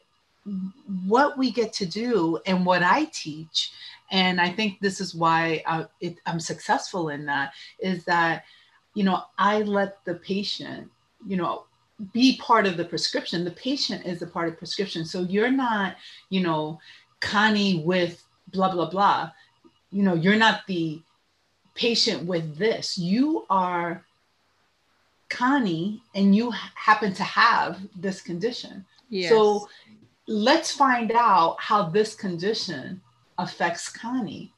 what 1.06 1.36
we 1.36 1.50
get 1.50 1.72
to 1.72 1.84
do 1.84 2.38
and 2.46 2.64
what 2.64 2.82
i 2.82 3.04
teach 3.12 3.72
and 4.10 4.40
i 4.40 4.48
think 4.48 4.80
this 4.80 5.00
is 5.00 5.14
why 5.14 5.62
I, 5.66 5.86
it, 6.00 6.16
i'm 6.26 6.40
successful 6.40 7.10
in 7.10 7.26
that 7.26 7.52
is 7.78 8.04
that 8.04 8.44
you 8.94 9.04
know 9.04 9.22
i 9.38 9.60
let 9.62 10.04
the 10.04 10.14
patient 10.14 10.90
you 11.26 11.36
know 11.36 11.64
be 12.12 12.36
part 12.38 12.66
of 12.66 12.76
the 12.76 12.84
prescription. 12.84 13.44
The 13.44 13.50
patient 13.50 14.06
is 14.06 14.22
a 14.22 14.26
part 14.26 14.48
of 14.48 14.58
prescription. 14.58 15.04
So 15.04 15.22
you're 15.22 15.50
not, 15.50 15.96
you 16.30 16.40
know, 16.40 16.78
Connie 17.20 17.82
with 17.84 18.24
blah, 18.52 18.72
blah, 18.72 18.88
blah. 18.88 19.30
You 19.90 20.02
know, 20.02 20.14
you're 20.14 20.36
not 20.36 20.66
the 20.66 21.00
patient 21.74 22.24
with 22.24 22.56
this. 22.56 22.96
You 22.96 23.46
are 23.50 24.04
Connie 25.28 26.02
and 26.14 26.34
you 26.34 26.52
happen 26.74 27.12
to 27.14 27.24
have 27.24 27.80
this 27.96 28.20
condition. 28.20 28.84
Yes. 29.08 29.30
So 29.30 29.68
let's 30.26 30.70
find 30.70 31.10
out 31.12 31.56
how 31.58 31.88
this 31.88 32.14
condition 32.14 33.00
affects 33.38 33.88
Connie. 33.88 34.52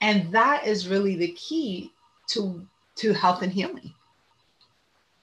And 0.00 0.30
that 0.32 0.66
is 0.66 0.88
really 0.88 1.16
the 1.16 1.32
key 1.32 1.92
to, 2.30 2.66
to 2.96 3.12
health 3.12 3.42
and 3.42 3.52
healing. 3.52 3.94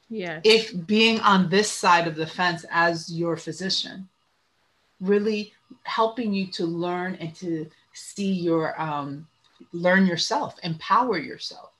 Yes. 0.09 0.41
If 0.43 0.87
being 0.87 1.19
on 1.21 1.49
this 1.49 1.71
side 1.71 2.07
of 2.07 2.15
the 2.15 2.25
fence 2.25 2.65
as 2.71 3.11
your 3.11 3.37
physician, 3.37 4.09
really 4.99 5.53
helping 5.83 6.33
you 6.33 6.47
to 6.47 6.65
learn 6.65 7.15
and 7.15 7.35
to 7.35 7.69
see 7.93 8.31
your 8.31 8.79
um, 8.81 9.27
learn 9.71 10.05
yourself, 10.05 10.57
empower 10.63 11.17
yourself. 11.17 11.71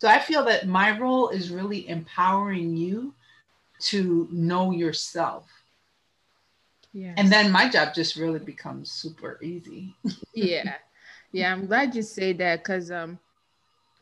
So 0.00 0.08
I 0.08 0.18
feel 0.18 0.44
that 0.46 0.66
my 0.66 0.98
role 0.98 1.28
is 1.28 1.50
really 1.50 1.86
empowering 1.88 2.76
you 2.76 3.14
to 3.80 4.28
know 4.30 4.70
yourself. 4.70 5.46
Yes. 6.92 7.14
And 7.18 7.30
then 7.30 7.52
my 7.52 7.68
job 7.68 7.94
just 7.94 8.16
really 8.16 8.38
becomes 8.38 8.90
super 8.90 9.38
easy. 9.42 9.94
yeah. 10.34 10.74
Yeah, 11.32 11.52
I'm 11.52 11.66
glad 11.66 11.94
you 11.94 12.02
say 12.02 12.32
that 12.34 12.64
because 12.64 12.90
um 12.90 13.18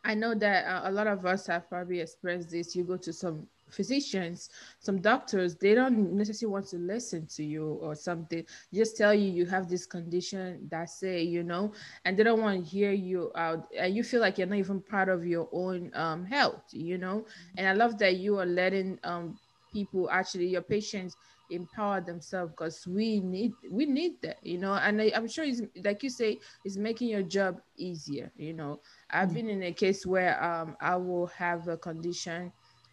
I 0.03 0.13
know 0.15 0.33
that 0.35 0.65
uh, 0.65 0.89
a 0.89 0.91
lot 0.91 1.07
of 1.07 1.25
us 1.25 1.47
have 1.47 1.69
probably 1.69 1.99
expressed 1.99 2.49
this. 2.49 2.75
You 2.75 2.83
go 2.83 2.97
to 2.97 3.13
some 3.13 3.47
physicians, 3.69 4.49
some 4.79 4.99
doctors, 4.99 5.55
they 5.55 5.75
don't 5.75 6.13
necessarily 6.13 6.53
want 6.53 6.67
to 6.67 6.77
listen 6.77 7.27
to 7.27 7.43
you 7.43 7.65
or 7.81 7.95
something. 7.95 8.43
Just 8.73 8.97
tell 8.97 9.13
you 9.13 9.29
you 9.31 9.45
have 9.45 9.69
this 9.69 9.85
condition, 9.85 10.67
that's 10.69 11.03
it, 11.03 11.23
you 11.23 11.43
know, 11.43 11.73
and 12.05 12.17
they 12.17 12.23
don't 12.23 12.41
want 12.41 12.63
to 12.63 12.69
hear 12.69 12.91
you 12.91 13.31
out. 13.35 13.67
And 13.77 13.95
you 13.95 14.03
feel 14.03 14.21
like 14.21 14.37
you're 14.37 14.47
not 14.47 14.57
even 14.57 14.81
part 14.81 15.09
of 15.09 15.25
your 15.25 15.47
own 15.51 15.91
um, 15.93 16.25
health, 16.25 16.63
you 16.71 16.97
know. 16.97 17.25
And 17.57 17.67
I 17.67 17.73
love 17.73 17.97
that 17.99 18.15
you 18.17 18.39
are 18.39 18.45
letting 18.45 18.99
um, 19.03 19.37
people 19.71 20.09
actually, 20.09 20.47
your 20.47 20.61
patients, 20.63 21.15
empower 21.49 22.01
themselves 22.01 22.51
because 22.51 22.85
we 22.87 23.19
need 23.19 23.53
we 23.69 23.85
need 23.85 24.21
that 24.21 24.37
you 24.43 24.57
know 24.57 24.73
and 24.73 25.01
I, 25.01 25.11
am 25.13 25.27
sure 25.27 25.43
it's 25.43 25.61
like 25.83 26.03
you 26.03 26.09
say 26.09 26.39
it's 26.63 26.77
making 26.77 27.09
your 27.09 27.23
job 27.23 27.61
easier 27.77 28.31
you 28.37 28.53
know 28.53 28.79
i've 29.09 29.29
mm. 29.29 29.35
been 29.35 29.49
in 29.49 29.63
a 29.63 29.73
case 29.73 30.05
where 30.05 30.41
um 30.43 30.77
i 30.79 30.95
will 30.95 31.27
have 31.27 31.67
a 31.67 31.77
condition 31.77 32.51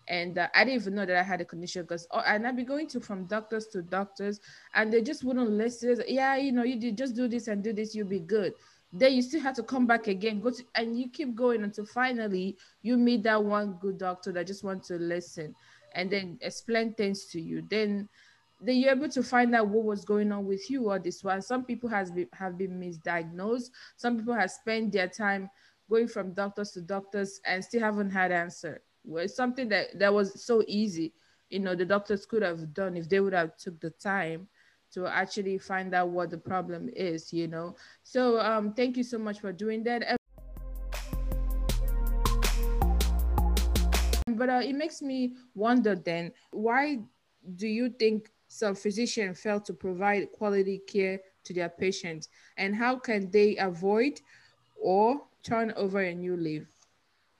and 0.08 0.38
uh, 0.38 0.48
I 0.54 0.64
didn't 0.64 0.82
even 0.82 0.94
know 0.94 1.06
that 1.06 1.16
I 1.16 1.22
had 1.22 1.40
a 1.40 1.44
condition 1.44 1.82
because 1.82 2.06
oh, 2.12 2.22
and 2.24 2.46
I'd 2.46 2.56
be 2.56 2.64
going 2.64 2.86
to 2.88 3.00
from 3.00 3.24
doctors 3.24 3.66
to 3.68 3.82
doctors, 3.82 4.40
and 4.74 4.92
they 4.92 5.02
just 5.02 5.24
wouldn't 5.24 5.50
listen. 5.50 6.00
Yeah, 6.06 6.36
you 6.36 6.52
know, 6.52 6.62
you 6.62 6.78
did 6.78 6.96
just 6.96 7.16
do 7.16 7.26
this 7.26 7.48
and 7.48 7.62
do 7.62 7.72
this, 7.72 7.94
you'll 7.94 8.06
be 8.06 8.20
good. 8.20 8.54
Then 8.92 9.14
you 9.14 9.22
still 9.22 9.40
have 9.40 9.56
to 9.56 9.62
come 9.62 9.86
back 9.86 10.06
again, 10.06 10.40
go 10.40 10.50
to, 10.50 10.62
and 10.76 10.98
you 10.98 11.10
keep 11.10 11.34
going 11.34 11.64
until 11.64 11.86
finally 11.86 12.56
you 12.82 12.96
meet 12.96 13.24
that 13.24 13.42
one 13.42 13.78
good 13.80 13.98
doctor 13.98 14.32
that 14.32 14.46
just 14.46 14.62
wants 14.62 14.88
to 14.88 14.94
listen 14.94 15.54
and 15.94 16.10
then 16.10 16.38
explain 16.40 16.94
things 16.94 17.26
to 17.26 17.40
you. 17.40 17.62
Then 17.68 18.08
then 18.60 18.76
you're 18.76 18.92
able 18.92 19.08
to 19.08 19.22
find 19.22 19.54
out 19.54 19.68
what 19.68 19.84
was 19.84 20.04
going 20.04 20.32
on 20.32 20.46
with 20.46 20.70
you 20.70 20.90
or 20.90 20.98
this 20.98 21.22
one. 21.22 21.42
Some 21.42 21.64
people 21.64 21.88
has 21.90 22.10
been 22.10 22.28
have 22.32 22.56
been 22.56 22.80
misdiagnosed. 22.80 23.70
Some 23.96 24.16
people 24.16 24.34
have 24.34 24.50
spent 24.50 24.92
their 24.92 25.08
time 25.08 25.50
going 25.88 26.08
from 26.08 26.32
doctors 26.32 26.72
to 26.72 26.80
doctors 26.80 27.40
and 27.44 27.64
still 27.64 27.80
haven't 27.80 28.10
had 28.10 28.32
answer 28.32 28.82
was 29.06 29.34
something 29.34 29.68
that 29.68 29.98
that 29.98 30.12
was 30.12 30.44
so 30.44 30.62
easy 30.66 31.14
you 31.48 31.60
know 31.60 31.74
the 31.74 31.84
doctors 31.84 32.26
could 32.26 32.42
have 32.42 32.74
done 32.74 32.96
if 32.96 33.08
they 33.08 33.20
would 33.20 33.32
have 33.32 33.56
took 33.56 33.78
the 33.80 33.90
time 33.90 34.48
to 34.92 35.06
actually 35.06 35.58
find 35.58 35.94
out 35.94 36.08
what 36.08 36.30
the 36.30 36.38
problem 36.38 36.90
is 36.94 37.32
you 37.32 37.46
know 37.46 37.74
so 38.02 38.40
um 38.40 38.72
thank 38.74 38.96
you 38.96 39.04
so 39.04 39.18
much 39.18 39.40
for 39.40 39.52
doing 39.52 39.84
that 39.84 40.16
but 44.36 44.50
uh, 44.50 44.60
it 44.62 44.74
makes 44.74 45.00
me 45.00 45.34
wonder 45.54 45.94
then 45.94 46.32
why 46.50 46.98
do 47.54 47.68
you 47.68 47.88
think 47.88 48.30
some 48.56 48.74
physicians 48.74 49.40
fail 49.40 49.60
to 49.60 49.72
provide 49.72 50.32
quality 50.32 50.80
care 50.86 51.20
to 51.44 51.52
their 51.52 51.68
patients 51.68 52.28
and 52.56 52.74
how 52.74 52.96
can 52.96 53.30
they 53.30 53.56
avoid 53.56 54.20
or 54.82 55.20
turn 55.42 55.72
over 55.76 56.00
a 56.00 56.14
new 56.14 56.36
leaf 56.36 56.66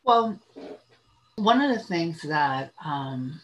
well 0.04 0.38
one 1.36 1.60
of 1.60 1.76
the 1.76 1.82
things 1.82 2.22
that 2.22 2.72
um, 2.84 3.40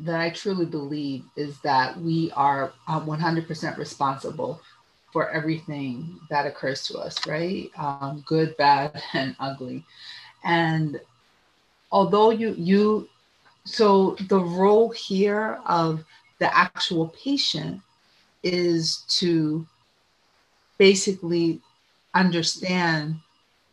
that 0.00 0.20
I 0.20 0.30
truly 0.30 0.66
believe 0.66 1.24
is 1.36 1.60
that 1.60 1.98
we 2.00 2.32
are 2.32 2.72
100% 2.88 3.72
uh, 3.72 3.76
responsible 3.76 4.60
for 5.12 5.28
everything 5.30 6.18
that 6.30 6.46
occurs 6.46 6.86
to 6.86 6.98
us, 6.98 7.26
right? 7.26 7.70
Um, 7.76 8.22
good, 8.26 8.56
bad, 8.56 9.02
and 9.12 9.36
ugly. 9.38 9.84
And 10.44 11.00
although 11.92 12.30
you 12.30 12.54
you 12.56 13.08
so 13.64 14.16
the 14.28 14.40
role 14.40 14.90
here 14.90 15.60
of 15.66 16.04
the 16.40 16.56
actual 16.56 17.08
patient 17.08 17.80
is 18.42 19.04
to 19.08 19.66
basically 20.78 21.60
understand 22.14 23.20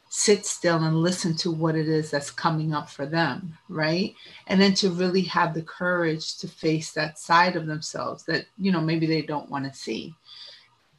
sit 0.10 0.46
still 0.46 0.84
and 0.84 0.98
listen 0.98 1.36
to 1.36 1.52
what 1.52 1.76
it 1.76 1.88
is 1.88 2.12
that's 2.12 2.32
coming 2.32 2.74
up 2.74 2.90
for 2.90 3.06
them, 3.06 3.58
right? 3.70 4.14
And 4.48 4.62
then 4.62 4.74
to 4.76 4.90
really 4.90 5.22
have 5.24 5.54
the 5.54 5.62
courage 5.62 6.38
to 6.38 6.48
face 6.48 6.92
that 6.94 7.20
side 7.20 7.56
of 7.56 7.68
themselves 7.68 8.24
that, 8.26 8.46
you 8.58 8.72
know, 8.72 8.82
maybe 8.82 9.06
they 9.06 9.22
don't 9.22 9.50
want 9.50 9.66
to 9.66 9.78
see. 9.78 10.14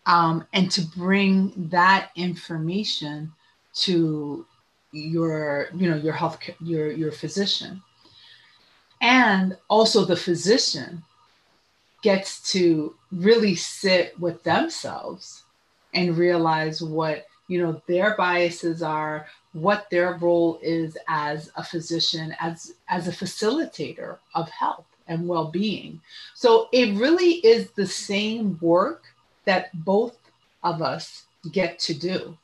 Um, 0.07 0.47
and 0.53 0.71
to 0.73 0.83
bring 0.83 1.53
that 1.71 2.11
information 2.17 3.33
to 3.81 4.47
your, 4.93 5.69
you 5.75 5.89
know, 5.91 5.97
your 5.97 6.15
health, 6.15 6.39
your, 6.61 6.91
your 6.91 7.13
physician. 7.13 7.83
And 9.01 9.57
also 9.69 10.05
the 10.05 10.17
physician 10.17 11.03
gets 12.03 12.53
to 12.53 12.95
really 13.13 13.55
sit 13.55 14.19
with 14.21 14.43
themselves 14.43 15.45
and 15.95 16.17
realize 16.17 16.83
what 16.83 17.27
you 17.49 17.63
know 17.63 17.81
their 17.89 18.15
biases 18.17 18.83
are 18.83 19.27
what 19.53 19.89
their 19.91 20.15
role 20.15 20.59
is 20.63 20.97
as 21.09 21.51
a 21.57 21.65
physician 21.65 22.35
as 22.41 22.75
as 22.89 23.09
a 23.09 23.13
facilitator 23.13 24.19
of 24.35 24.49
health 24.51 24.85
and 25.09 25.27
well-being. 25.27 26.01
So 26.35 26.69
it 26.71 26.95
really 26.97 27.37
is 27.37 27.71
the 27.71 27.87
same 27.87 28.59
work 28.61 29.05
that 29.47 29.71
both 29.85 30.19
of 30.63 30.83
us 30.83 31.25
get 31.51 31.79
to 31.81 31.95
do. 31.95 32.37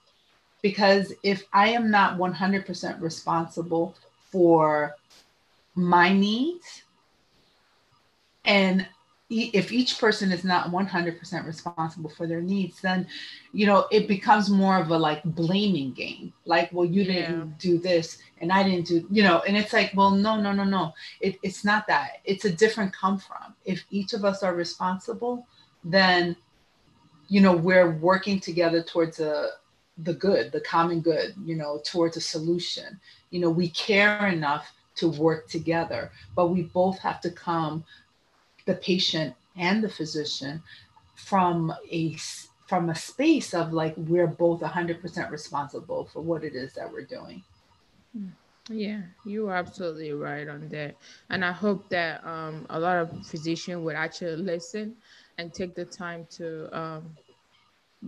Because 0.62 1.12
if 1.22 1.44
i 1.52 1.68
am 1.68 1.90
not 1.90 2.16
100% 2.16 3.00
responsible 3.00 3.94
for 4.30 4.96
my 5.74 6.12
needs 6.12 6.84
and 8.46 8.86
if 9.30 9.72
each 9.72 9.98
person 9.98 10.30
is 10.30 10.44
not 10.44 10.70
100% 10.70 11.46
responsible 11.46 12.10
for 12.10 12.26
their 12.26 12.42
needs 12.42 12.80
then 12.82 13.06
you 13.52 13.66
know 13.66 13.86
it 13.90 14.06
becomes 14.06 14.50
more 14.50 14.78
of 14.78 14.90
a 14.90 14.98
like 14.98 15.22
blaming 15.24 15.92
game. 15.92 16.32
Like 16.44 16.70
well 16.72 16.84
you 16.84 17.04
didn't 17.04 17.38
yeah. 17.38 17.44
do 17.58 17.78
this 17.78 18.18
and 18.40 18.52
i 18.52 18.62
didn't 18.62 18.86
do 18.86 19.06
you 19.10 19.22
know 19.22 19.42
and 19.46 19.56
it's 19.56 19.72
like 19.72 19.92
well 19.94 20.10
no 20.10 20.40
no 20.40 20.52
no 20.52 20.64
no. 20.64 20.92
It, 21.20 21.38
it's 21.42 21.64
not 21.64 21.86
that. 21.86 22.20
It's 22.24 22.44
a 22.44 22.52
different 22.52 22.92
come 22.92 23.18
from. 23.18 23.54
If 23.64 23.84
each 23.90 24.12
of 24.12 24.24
us 24.24 24.42
are 24.42 24.54
responsible 24.54 25.46
then 25.84 26.36
you 27.28 27.40
know 27.40 27.56
we're 27.56 27.92
working 27.92 28.40
together 28.40 28.82
towards 28.82 29.20
a 29.20 29.50
the 29.98 30.14
good 30.14 30.52
the 30.52 30.60
common 30.60 31.00
good 31.00 31.34
you 31.44 31.56
know 31.56 31.80
towards 31.82 32.18
a 32.18 32.20
solution. 32.20 33.00
You 33.30 33.40
know 33.40 33.50
we 33.50 33.70
care 33.70 34.26
enough 34.26 34.70
to 34.96 35.08
work 35.08 35.48
together 35.48 36.12
but 36.36 36.48
we 36.48 36.62
both 36.62 36.98
have 36.98 37.20
to 37.20 37.30
come 37.30 37.84
the 38.66 38.74
patient 38.74 39.34
and 39.56 39.82
the 39.82 39.88
physician 39.88 40.62
from 41.14 41.72
a 41.90 42.16
from 42.66 42.88
a 42.88 42.94
space 42.94 43.52
of 43.54 43.72
like 43.72 43.94
we're 43.96 44.26
both 44.26 44.60
100% 44.60 45.30
responsible 45.30 46.06
for 46.06 46.22
what 46.22 46.44
it 46.44 46.54
is 46.54 46.72
that 46.72 46.90
we're 46.90 47.04
doing. 47.04 47.42
Yeah 48.68 49.02
you're 49.26 49.54
absolutely 49.54 50.12
right 50.12 50.48
on 50.48 50.68
that. 50.70 50.96
And 51.30 51.44
i 51.44 51.52
hope 51.52 51.88
that 51.90 52.24
um, 52.26 52.66
a 52.70 52.78
lot 52.78 52.96
of 52.96 53.26
physicians 53.26 53.82
would 53.84 53.96
actually 53.96 54.36
listen 54.36 54.96
and 55.38 55.52
take 55.52 55.74
the 55.74 55.84
time 55.84 56.26
to 56.30 56.68
um, 56.76 57.16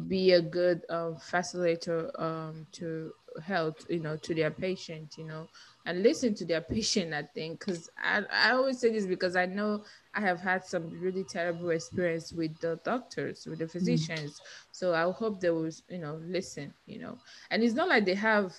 be 0.09 0.33
a 0.33 0.43
good 0.43 0.83
uh, 0.89 1.13
facilitator 1.33 2.11
um, 2.21 2.67
to 2.73 3.13
health 3.43 3.85
you 3.91 4.01
know 4.01 4.17
to 4.17 4.35
their 4.35 4.51
patient 4.51 5.17
you 5.19 5.25
know 5.25 5.47
and 5.85 6.03
listen 6.03 6.35
to 6.35 6.45
their 6.45 6.61
patient 6.77 7.13
i 7.13 7.23
think. 7.23 7.59
Because 7.61 7.91
I, 8.03 8.23
I 8.33 8.53
always 8.53 8.79
say 8.79 8.91
this 8.91 9.07
because 9.07 9.37
i 9.37 9.47
know 9.47 9.85
i 10.17 10.21
have 10.21 10.41
had 10.41 10.65
some 10.65 10.91
really 11.01 11.23
terrible 11.23 11.71
experience 11.71 12.33
with 12.33 12.59
the 12.61 12.81
doctors 12.85 13.47
with 13.47 13.59
the 13.59 13.67
mm. 13.67 13.71
physicians. 13.71 14.41
Mm. 14.41 14.43
so 14.73 14.95
i 14.95 15.03
hope 15.13 15.41
they 15.41 15.51
will 15.51 15.71
you 15.89 15.99
know 15.99 16.19
listen 16.27 16.73
you 16.87 16.99
know. 16.99 17.19
And 17.51 17.63
it's 17.63 17.75
not 17.75 17.89
like 17.89 18.05
they 18.05 18.15
have 18.15 18.55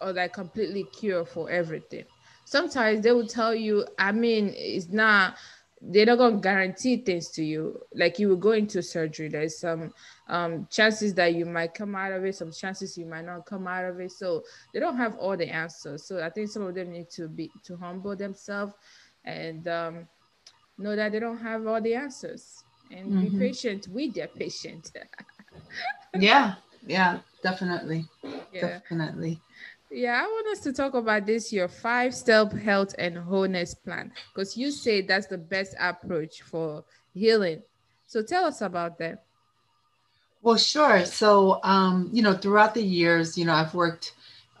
or 0.00 0.12
like 0.12 0.32
completely 0.32 0.84
cure 0.84 1.24
for 1.24 1.50
everything. 1.50 2.04
Sometimes 2.44 3.02
they 3.02 3.12
will 3.12 3.26
tell 3.26 3.54
you 3.54 3.84
i 3.98 4.12
mean 4.12 4.52
it's 4.56 4.88
not 4.88 5.36
they're 5.86 6.06
not 6.06 6.16
to 6.16 6.38
guarantee 6.38 6.96
things 6.96 7.28
to 7.28 7.44
you. 7.44 7.78
Like 7.94 8.18
you 8.18 8.28
will 8.30 8.36
go 8.36 8.52
into 8.52 8.82
surgery 8.82 9.28
there's 9.28 9.58
some 9.58 9.92
um, 10.28 10.66
chances 10.70 11.12
that 11.14 11.34
you 11.34 11.44
might 11.44 11.74
come 11.74 11.94
out 11.94 12.12
of 12.12 12.24
it 12.24 12.34
some 12.34 12.52
chances 12.52 12.96
you 12.96 13.04
might 13.04 13.26
not 13.26 13.44
come 13.44 13.66
out 13.66 13.84
of 13.84 14.00
it. 14.00 14.12
So 14.12 14.44
they 14.72 14.80
don't 14.80 14.96
have 14.96 15.16
all 15.16 15.36
the 15.36 15.48
answers. 15.48 16.06
So 16.06 16.22
i 16.22 16.30
think 16.30 16.48
some 16.48 16.62
of 16.62 16.74
them 16.74 16.92
need 16.92 17.10
to 17.10 17.28
be 17.28 17.50
to 17.64 17.76
humble 17.76 18.14
themselves 18.14 18.74
and 19.24 19.66
um, 19.68 20.08
know 20.78 20.96
that 20.96 21.12
they 21.12 21.20
don't 21.20 21.38
have 21.38 21.66
all 21.66 21.80
the 21.80 21.94
answers 21.94 22.64
and 22.90 23.10
mm-hmm. 23.10 23.38
be 23.38 23.38
patient 23.38 23.88
with 23.88 24.14
their 24.14 24.28
patient 24.28 24.92
yeah 26.18 26.54
yeah 26.86 27.18
definitely 27.42 28.04
yeah. 28.52 28.60
definitely 28.60 29.40
yeah, 29.94 30.20
I 30.24 30.26
want 30.26 30.48
us 30.48 30.60
to 30.64 30.72
talk 30.72 30.94
about 30.94 31.24
this 31.24 31.52
your 31.52 31.68
five 31.68 32.14
step 32.14 32.52
health 32.52 32.96
and 32.98 33.16
wholeness 33.16 33.74
plan 33.74 34.10
because 34.32 34.56
you 34.56 34.72
say 34.72 35.02
that's 35.02 35.28
the 35.28 35.38
best 35.38 35.76
approach 35.78 36.42
for 36.42 36.84
healing. 37.14 37.62
So 38.08 38.20
tell 38.20 38.44
us 38.44 38.60
about 38.60 38.98
that. 38.98 39.22
Well, 40.42 40.56
sure. 40.56 41.04
So, 41.04 41.60
um, 41.62 42.10
you 42.12 42.22
know, 42.22 42.34
throughout 42.34 42.74
the 42.74 42.82
years, 42.82 43.38
you 43.38 43.44
know, 43.44 43.54
I've 43.54 43.72
worked 43.72 44.14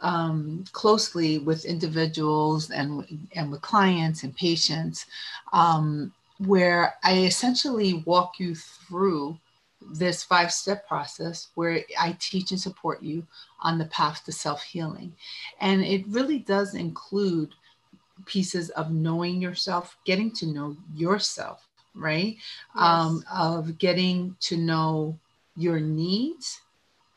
um, 0.04 0.64
closely 0.72 1.38
with 1.38 1.64
individuals 1.64 2.70
and 2.70 3.26
and 3.34 3.50
with 3.50 3.62
clients 3.62 4.22
and 4.22 4.36
patients, 4.36 5.06
um, 5.52 6.12
where 6.38 6.94
I 7.02 7.20
essentially 7.20 8.04
walk 8.06 8.38
you 8.38 8.54
through 8.54 9.38
this 9.92 10.22
five 10.22 10.52
step 10.52 10.86
process 10.86 11.48
where 11.54 11.80
I 11.98 12.16
teach 12.20 12.50
and 12.50 12.60
support 12.60 13.02
you 13.02 13.26
on 13.60 13.78
the 13.78 13.86
path 13.86 14.24
to 14.26 14.32
self 14.32 14.62
healing. 14.62 15.14
And 15.60 15.82
it 15.82 16.04
really 16.08 16.38
does 16.38 16.74
include 16.74 17.54
pieces 18.26 18.68
of 18.70 18.92
knowing 18.92 19.40
yourself, 19.40 19.96
getting 20.04 20.30
to 20.32 20.46
know 20.46 20.76
yourself, 20.94 21.66
right? 21.94 22.36
Yes. 22.36 22.42
Um, 22.76 23.24
of 23.32 23.78
getting 23.78 24.36
to 24.40 24.58
know 24.58 25.18
your 25.56 25.80
needs 25.80 26.60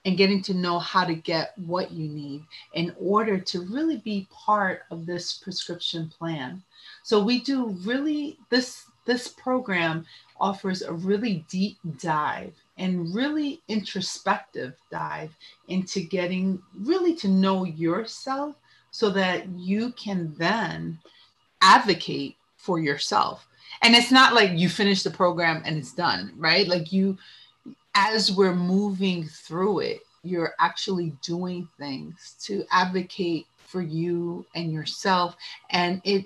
and 0.07 0.15
getting 0.17 0.41
to 0.41 0.53
know 0.53 0.79
how 0.79 1.03
to 1.03 1.13
get 1.13 1.51
what 1.57 1.91
you 1.91 2.07
need 2.07 2.41
in 2.73 2.95
order 2.97 3.37
to 3.37 3.65
really 3.65 3.97
be 3.97 4.25
part 4.31 4.83
of 4.89 5.05
this 5.05 5.33
prescription 5.33 6.07
plan. 6.17 6.63
So 7.03 7.21
we 7.21 7.41
do 7.41 7.75
really 7.83 8.39
this 8.49 8.85
this 9.03 9.27
program 9.27 10.05
offers 10.39 10.81
a 10.81 10.93
really 10.93 11.45
deep 11.49 11.77
dive 11.99 12.53
and 12.77 13.13
really 13.13 13.61
introspective 13.67 14.75
dive 14.89 15.35
into 15.67 15.99
getting 15.99 16.61
really 16.79 17.13
to 17.15 17.27
know 17.27 17.65
yourself 17.65 18.55
so 18.91 19.09
that 19.09 19.49
you 19.49 19.91
can 19.91 20.33
then 20.37 20.97
advocate 21.61 22.37
for 22.55 22.79
yourself. 22.79 23.45
And 23.81 23.93
it's 23.93 24.11
not 24.11 24.33
like 24.33 24.51
you 24.51 24.69
finish 24.69 25.03
the 25.03 25.11
program 25.11 25.63
and 25.65 25.77
it's 25.77 25.93
done, 25.93 26.31
right? 26.37 26.65
Like 26.65 26.93
you, 26.93 27.17
as 27.97 28.31
we're 28.31 28.55
moving 28.55 29.25
through 29.25 29.79
it, 29.79 30.01
you're 30.21 30.53
actually 30.59 31.13
doing 31.23 31.67
things 31.79 32.35
to 32.43 32.63
advocate 32.71 33.47
for 33.57 33.81
you 33.81 34.45
and 34.53 34.71
yourself. 34.71 35.35
And 35.71 35.99
it 36.03 36.25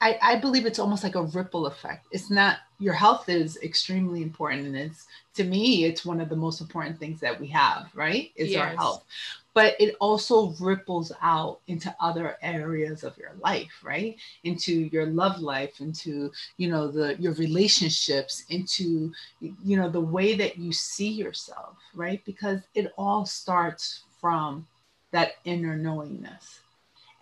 I, 0.00 0.18
I 0.22 0.36
believe 0.36 0.66
it's 0.66 0.78
almost 0.78 1.04
like 1.04 1.14
a 1.14 1.22
ripple 1.22 1.66
effect. 1.66 2.06
It's 2.10 2.30
not 2.30 2.58
your 2.78 2.94
health 2.94 3.28
is 3.28 3.58
extremely 3.62 4.22
important. 4.22 4.66
And 4.66 4.76
it's 4.76 5.06
to 5.34 5.44
me, 5.44 5.84
it's 5.84 6.04
one 6.04 6.20
of 6.20 6.28
the 6.28 6.36
most 6.36 6.60
important 6.60 6.98
things 6.98 7.20
that 7.20 7.38
we 7.38 7.46
have, 7.48 7.88
right? 7.94 8.30
Is 8.36 8.50
yes. 8.50 8.60
our 8.60 8.76
health. 8.76 9.04
But 9.52 9.76
it 9.78 9.94
also 10.00 10.50
ripples 10.58 11.12
out 11.22 11.60
into 11.68 11.94
other 12.00 12.36
areas 12.42 13.04
of 13.04 13.16
your 13.16 13.32
life, 13.40 13.70
right? 13.84 14.16
Into 14.42 14.72
your 14.72 15.06
love 15.06 15.40
life, 15.40 15.80
into 15.80 16.32
you 16.56 16.68
know 16.68 16.88
the 16.88 17.14
your 17.20 17.34
relationships, 17.34 18.44
into 18.50 19.12
you 19.40 19.76
know 19.76 19.88
the 19.88 20.00
way 20.00 20.34
that 20.34 20.58
you 20.58 20.72
see 20.72 21.10
yourself, 21.10 21.76
right? 21.94 22.24
Because 22.24 22.60
it 22.74 22.92
all 22.98 23.24
starts 23.24 24.02
from 24.20 24.66
that 25.12 25.34
inner 25.44 25.76
knowingness. 25.76 26.60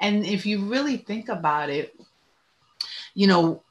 And 0.01 0.25
if 0.25 0.47
you 0.47 0.65
really 0.65 0.97
think 0.97 1.29
about 1.29 1.69
it, 1.69 1.95
you 3.15 3.27
know, 3.27 3.63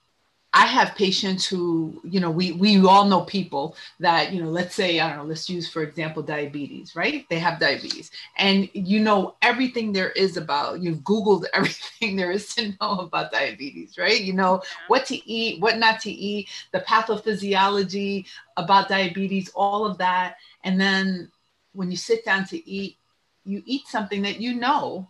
I 0.53 0.65
have 0.65 0.95
patients 0.95 1.45
who, 1.45 2.01
you 2.03 2.19
know, 2.19 2.29
we 2.29 2.51
we 2.51 2.85
all 2.85 3.05
know 3.05 3.21
people 3.21 3.77
that, 4.01 4.33
you 4.33 4.43
know, 4.43 4.49
let's 4.49 4.75
say, 4.75 4.99
I 4.99 5.07
don't 5.07 5.17
know, 5.17 5.23
let's 5.23 5.49
use 5.49 5.69
for 5.69 5.81
example 5.81 6.21
diabetes, 6.21 6.93
right? 6.93 7.25
They 7.29 7.39
have 7.39 7.59
diabetes. 7.59 8.11
And 8.37 8.69
you 8.73 8.99
know 8.99 9.35
everything 9.41 9.93
there 9.93 10.11
is 10.11 10.35
about, 10.35 10.81
you've 10.81 10.99
Googled 10.99 11.45
everything 11.53 12.17
there 12.17 12.31
is 12.31 12.53
to 12.55 12.73
know 12.81 12.99
about 12.99 13.31
diabetes, 13.31 13.97
right? 13.97 14.19
You 14.19 14.33
know 14.33 14.61
what 14.87 15.05
to 15.05 15.29
eat, 15.29 15.61
what 15.61 15.77
not 15.77 16.01
to 16.01 16.11
eat, 16.11 16.49
the 16.73 16.81
pathophysiology 16.81 18.25
about 18.57 18.89
diabetes, 18.89 19.49
all 19.55 19.85
of 19.85 19.97
that. 19.99 20.35
And 20.65 20.79
then 20.79 21.31
when 21.73 21.89
you 21.89 21.97
sit 21.97 22.25
down 22.25 22.45
to 22.47 22.69
eat, 22.69 22.97
you 23.45 23.63
eat 23.65 23.87
something 23.87 24.21
that 24.23 24.41
you 24.41 24.53
know 24.55 25.07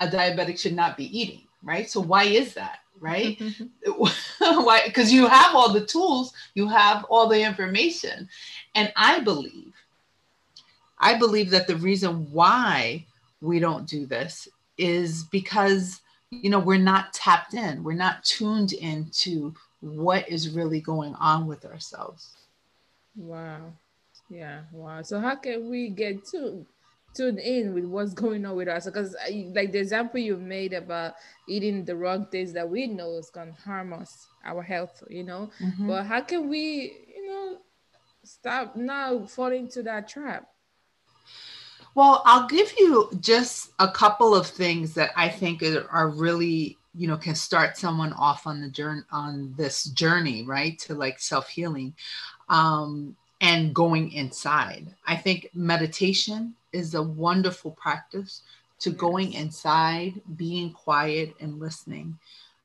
a 0.00 0.08
diabetic 0.08 0.58
should 0.58 0.74
not 0.74 0.96
be 0.96 1.18
eating, 1.18 1.42
right? 1.62 1.88
So 1.88 2.00
why 2.00 2.24
is 2.24 2.54
that? 2.54 2.79
Right? 3.00 3.40
Why? 4.38 4.82
Because 4.86 5.12
you 5.12 5.26
have 5.26 5.54
all 5.54 5.72
the 5.72 5.84
tools, 5.84 6.32
you 6.54 6.68
have 6.68 7.04
all 7.04 7.28
the 7.28 7.42
information. 7.42 8.28
And 8.74 8.92
I 8.96 9.20
believe, 9.20 9.72
I 10.98 11.18
believe 11.18 11.50
that 11.50 11.66
the 11.66 11.76
reason 11.76 12.30
why 12.30 13.06
we 13.40 13.58
don't 13.58 13.86
do 13.86 14.06
this 14.06 14.48
is 14.76 15.24
because, 15.24 16.00
you 16.30 16.50
know, 16.50 16.58
we're 16.58 16.78
not 16.78 17.12
tapped 17.12 17.54
in, 17.54 17.82
we're 17.82 17.94
not 17.94 18.24
tuned 18.24 18.72
into 18.74 19.54
what 19.80 20.28
is 20.28 20.50
really 20.50 20.80
going 20.80 21.14
on 21.14 21.46
with 21.46 21.64
ourselves. 21.64 22.36
Wow. 23.16 23.72
Yeah. 24.28 24.60
Wow. 24.72 25.02
So, 25.02 25.20
how 25.20 25.34
can 25.36 25.68
we 25.68 25.88
get 25.88 26.24
tuned? 26.24 26.66
Tune 27.14 27.38
in 27.38 27.74
with 27.74 27.84
what's 27.84 28.14
going 28.14 28.44
on 28.46 28.56
with 28.56 28.68
us. 28.68 28.84
Because 28.86 29.16
like 29.52 29.72
the 29.72 29.78
example 29.78 30.20
you 30.20 30.36
made 30.36 30.72
about 30.72 31.14
eating 31.48 31.84
the 31.84 31.96
wrong 31.96 32.26
things 32.26 32.52
that 32.52 32.68
we 32.68 32.86
know 32.86 33.16
is 33.16 33.30
going 33.30 33.52
to 33.52 33.60
harm 33.62 33.92
us 33.92 34.28
our 34.44 34.62
health 34.62 35.02
you 35.08 35.22
know? 35.22 35.50
Mm-hmm. 35.60 35.88
but 35.88 36.04
how 36.04 36.20
can 36.20 36.48
we 36.48 36.92
you 37.14 37.26
know 37.26 37.58
stop 38.24 38.76
now 38.76 39.26
falling 39.26 39.64
into 39.64 39.82
that 39.82 40.08
trap? 40.08 40.48
Well 41.94 42.22
i'll 42.24 42.46
give 42.46 42.72
you 42.78 43.10
just 43.20 43.72
a 43.78 43.88
couple 43.88 44.34
of 44.34 44.46
things 44.46 44.94
that 44.94 45.10
i 45.16 45.28
think 45.28 45.62
are 45.90 46.08
really 46.08 46.78
you 46.94 47.08
know 47.08 47.16
can 47.16 47.34
start 47.34 47.76
someone 47.76 48.12
off 48.12 48.46
on 48.46 48.60
the 48.60 48.68
journey 48.68 49.02
on 49.10 49.54
this 49.56 49.84
journey 49.84 50.44
right 50.44 50.78
to 50.80 50.94
like 50.94 51.18
self-healing. 51.18 51.94
Um 52.48 53.16
and 53.40 53.74
going 53.74 54.12
inside 54.12 54.86
i 55.06 55.16
think 55.16 55.48
meditation 55.54 56.54
is 56.72 56.94
a 56.94 57.02
wonderful 57.02 57.72
practice 57.72 58.42
to 58.80 58.90
going 58.90 59.34
inside, 59.34 60.20
being 60.36 60.72
quiet 60.72 61.34
and 61.40 61.60
listening, 61.60 62.18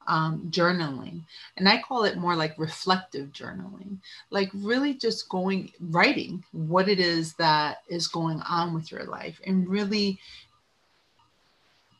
um, 0.07 0.47
journaling. 0.49 1.21
And 1.57 1.67
I 1.67 1.81
call 1.81 2.05
it 2.05 2.17
more 2.17 2.35
like 2.35 2.57
reflective 2.57 3.31
journaling, 3.31 3.97
like 4.29 4.49
really 4.53 4.95
just 4.95 5.29
going, 5.29 5.71
writing 5.79 6.43
what 6.53 6.87
it 6.87 6.99
is 6.99 7.33
that 7.33 7.79
is 7.89 8.07
going 8.07 8.41
on 8.41 8.73
with 8.73 8.91
your 8.91 9.03
life 9.03 9.39
and 9.45 9.67
really 9.67 10.17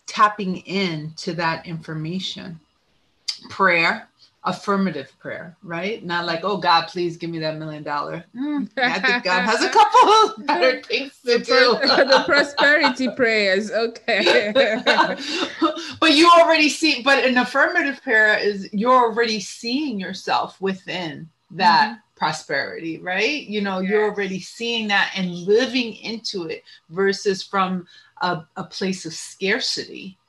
tapping 0.07 0.57
into 0.65 1.33
that 1.33 1.65
information. 1.65 2.59
Prayer, 3.49 4.07
affirmative 4.45 5.11
prayer, 5.19 5.57
right? 5.63 6.05
Not 6.05 6.25
like, 6.25 6.41
oh 6.43 6.57
God, 6.57 6.87
please 6.87 7.17
give 7.17 7.31
me 7.31 7.39
that 7.39 7.57
million 7.57 7.81
dollar. 7.81 8.23
Mm, 8.35 8.69
I 8.77 8.99
think 8.99 9.23
God 9.23 9.41
has 9.49 9.63
a 9.63 9.69
couple 9.69 10.43
better 10.45 10.81
things 10.83 11.19
to 11.25 11.39
do. 11.39 11.77
the 11.81 12.23
prosperity 12.27 13.09
prayers, 13.15 13.71
okay. 13.71 14.51
but 15.99 16.13
you 16.13 16.29
already 16.39 16.69
see, 16.69 17.01
but 17.01 17.25
an 17.25 17.37
affirmative 17.39 18.01
prayer 18.03 18.37
is 18.37 18.69
you're 18.71 18.91
already 18.91 19.39
seeing 19.39 19.99
yourself 19.99 20.61
within 20.61 21.27
that 21.51 21.89
mm-hmm. 21.89 21.99
prosperity, 22.15 22.99
right? 22.99 23.43
You 23.43 23.61
know, 23.61 23.79
yes. 23.79 23.89
you're 23.89 24.11
already 24.11 24.39
seeing 24.39 24.87
that 24.89 25.11
and 25.15 25.31
living 25.31 25.95
into 25.95 26.43
it 26.43 26.63
versus 26.89 27.41
from 27.41 27.87
a, 28.21 28.43
a 28.57 28.63
place 28.63 29.07
of 29.07 29.13
scarcity 29.13 30.19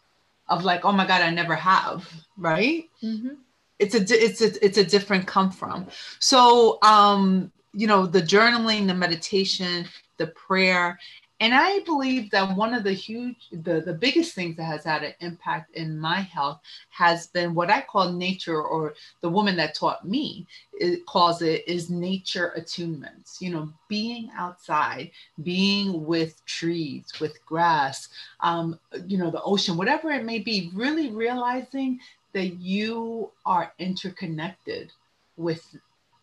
of 0.48 0.64
like, 0.64 0.86
oh 0.86 0.92
my 0.92 1.06
God, 1.06 1.20
I 1.20 1.30
never 1.30 1.54
have, 1.54 2.10
right? 2.38 2.88
Mm-hmm 3.02 3.34
it's 3.78 3.94
a 3.94 4.02
it's 4.10 4.40
a 4.40 4.64
it's 4.64 4.78
a 4.78 4.84
different 4.84 5.26
come 5.26 5.50
from. 5.50 5.86
So 6.18 6.78
um 6.82 7.52
you 7.76 7.86
know 7.86 8.06
the 8.06 8.22
journaling 8.22 8.86
the 8.86 8.94
meditation 8.94 9.86
the 10.16 10.28
prayer 10.28 10.98
and 11.40 11.54
i 11.54 11.80
believe 11.80 12.30
that 12.30 12.56
one 12.56 12.72
of 12.72 12.82
the 12.82 12.92
huge 12.92 13.48
the 13.52 13.82
the 13.82 13.92
biggest 13.92 14.34
things 14.34 14.56
that 14.56 14.64
has 14.64 14.82
had 14.82 15.02
an 15.02 15.12
impact 15.20 15.74
in 15.76 15.98
my 15.98 16.20
health 16.20 16.60
has 16.88 17.26
been 17.28 17.54
what 17.54 17.68
i 17.68 17.82
call 17.82 18.12
nature 18.12 18.62
or 18.62 18.94
the 19.20 19.28
woman 19.28 19.54
that 19.56 19.74
taught 19.74 20.08
me 20.08 20.46
it 20.78 21.04
calls 21.06 21.40
it 21.40 21.66
is 21.66 21.88
nature 21.88 22.52
attunements. 22.58 23.40
You 23.40 23.50
know 23.50 23.72
being 23.88 24.30
outside 24.36 25.10
being 25.42 26.04
with 26.04 26.44
trees 26.44 27.04
with 27.20 27.44
grass 27.46 28.08
um, 28.40 28.78
you 29.06 29.18
know 29.18 29.30
the 29.30 29.42
ocean 29.42 29.76
whatever 29.76 30.10
it 30.10 30.24
may 30.24 30.38
be 30.38 30.70
really 30.74 31.10
realizing 31.10 32.00
that 32.36 32.60
you 32.60 33.30
are 33.46 33.72
interconnected 33.78 34.92
with 35.38 35.74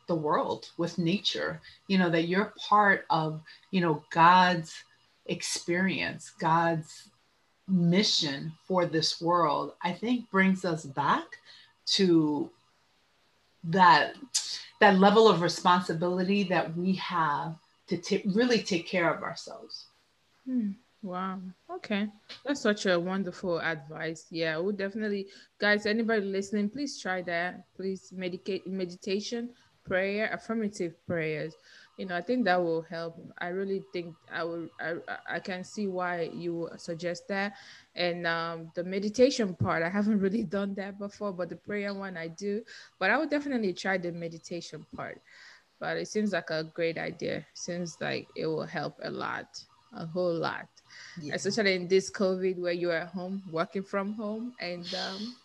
the 0.06 0.14
world, 0.14 0.70
with 0.78 1.00
nature, 1.00 1.60
you 1.88 1.98
know, 1.98 2.08
that 2.08 2.28
you're 2.28 2.54
part 2.56 3.06
of, 3.10 3.42
you 3.72 3.82
know, 3.82 4.04
God's 4.12 4.84
experience, 5.26 6.30
God's 6.40 7.10
mission 7.68 8.54
for 8.68 8.86
this 8.86 9.20
world, 9.20 9.74
I 9.82 9.92
think 9.92 10.30
brings 10.30 10.64
us 10.66 10.86
back 10.86 11.26
to 11.98 12.48
that 13.64 14.14
that 14.80 15.00
level 15.00 15.28
of 15.28 15.42
responsibility 15.42 16.44
that 16.44 16.78
we 16.78 16.94
have 16.94 17.56
to 17.88 17.98
t- 17.98 18.22
really 18.36 18.62
take 18.62 18.86
care 18.86 19.12
of 19.12 19.24
ourselves. 19.24 19.86
Hmm. 20.46 20.74
Wow. 21.04 21.42
Okay. 21.70 22.08
That's 22.46 22.62
such 22.62 22.86
a 22.86 23.00
wonderful 23.00 23.60
advice. 23.60 24.28
Yeah, 24.32 24.58
we'll 24.58 24.72
definitely 24.74 25.28
guys, 25.60 25.86
anybody 25.86 26.26
listening, 26.26 26.70
please 26.70 27.00
try 27.02 27.22
that. 27.24 27.66
Please 27.76 28.14
medicate 28.16 28.66
meditation, 28.68 29.50
prayer, 29.86 30.30
affirmative 30.32 30.96
prayers. 31.06 31.56
You 31.98 32.06
know, 32.06 32.16
I 32.16 32.22
think 32.22 32.46
that 32.46 32.64
will 32.64 32.82
help. 32.84 33.20
I 33.40 33.50
really 33.50 33.84
think 33.92 34.16
I 34.32 34.44
will 34.46 34.70
I 34.80 34.96
I 35.30 35.40
can 35.40 35.66
see 35.66 35.88
why 35.88 36.30
you 36.34 36.70
suggest 36.78 37.28
that. 37.28 37.54
And 37.96 38.26
um 38.26 38.72
the 38.74 38.84
meditation 38.86 39.56
part, 39.56 39.84
I 39.84 39.90
haven't 39.90 40.20
really 40.26 40.44
done 40.46 40.74
that 40.76 40.98
before, 41.00 41.34
but 41.34 41.50
the 41.50 41.58
prayer 41.58 41.94
one 41.94 42.16
I 42.16 42.30
do. 42.30 42.64
But 42.98 43.10
I 43.12 43.18
would 43.18 43.30
definitely 43.30 43.74
try 43.74 43.98
the 43.98 44.12
meditation 44.14 44.86
part. 44.96 45.22
but 45.80 45.98
it 45.98 46.08
seems 46.08 46.32
like 46.34 46.50
a 46.50 46.64
great 46.64 46.98
idea. 46.98 47.46
Seems 47.54 47.98
like 48.02 48.28
it 48.36 48.48
will 48.48 48.66
help 48.66 49.00
a 49.04 49.12
lot, 49.12 49.48
a 49.94 50.06
whole 50.06 50.34
lot, 50.34 50.70
yeah. 51.22 51.36
especially 51.36 51.76
in 51.76 51.88
this 51.88 52.10
COVID 52.12 52.58
where 52.58 52.74
you're 52.74 52.94
at 52.94 53.10
home 53.10 53.42
working 53.52 53.84
from 53.84 54.14
home 54.14 54.54
and 54.60 54.86
um, 54.94 55.36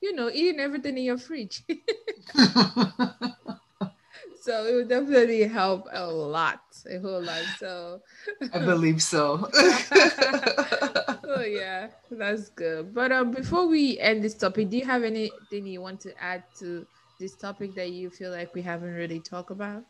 you 0.00 0.14
know 0.14 0.30
eating 0.32 0.60
everything 0.60 0.96
in 0.98 1.04
your 1.04 1.18
fridge. 1.18 1.62
so 4.40 4.64
it 4.66 4.74
would 4.74 4.88
definitely 4.88 5.42
help 5.44 5.88
a 5.92 6.06
lot, 6.06 6.62
a 6.88 6.98
whole 6.98 7.22
lot. 7.22 7.44
So 7.58 8.00
I 8.52 8.58
believe 8.58 9.02
so. 9.02 9.48
oh 11.24 11.44
yeah, 11.46 11.88
that's 12.10 12.48
good. 12.50 12.94
But 12.94 13.12
um, 13.12 13.30
before 13.32 13.66
we 13.66 13.98
end 13.98 14.22
this 14.24 14.34
topic, 14.34 14.70
do 14.70 14.78
you 14.78 14.84
have 14.84 15.02
anything 15.02 15.66
you 15.66 15.80
want 15.80 16.00
to 16.00 16.22
add 16.22 16.44
to? 16.60 16.86
this 17.20 17.36
topic 17.36 17.74
that 17.74 17.90
you 17.90 18.08
feel 18.08 18.30
like 18.30 18.54
we 18.54 18.62
haven't 18.62 18.94
really 18.94 19.20
talked 19.20 19.50
about? 19.50 19.84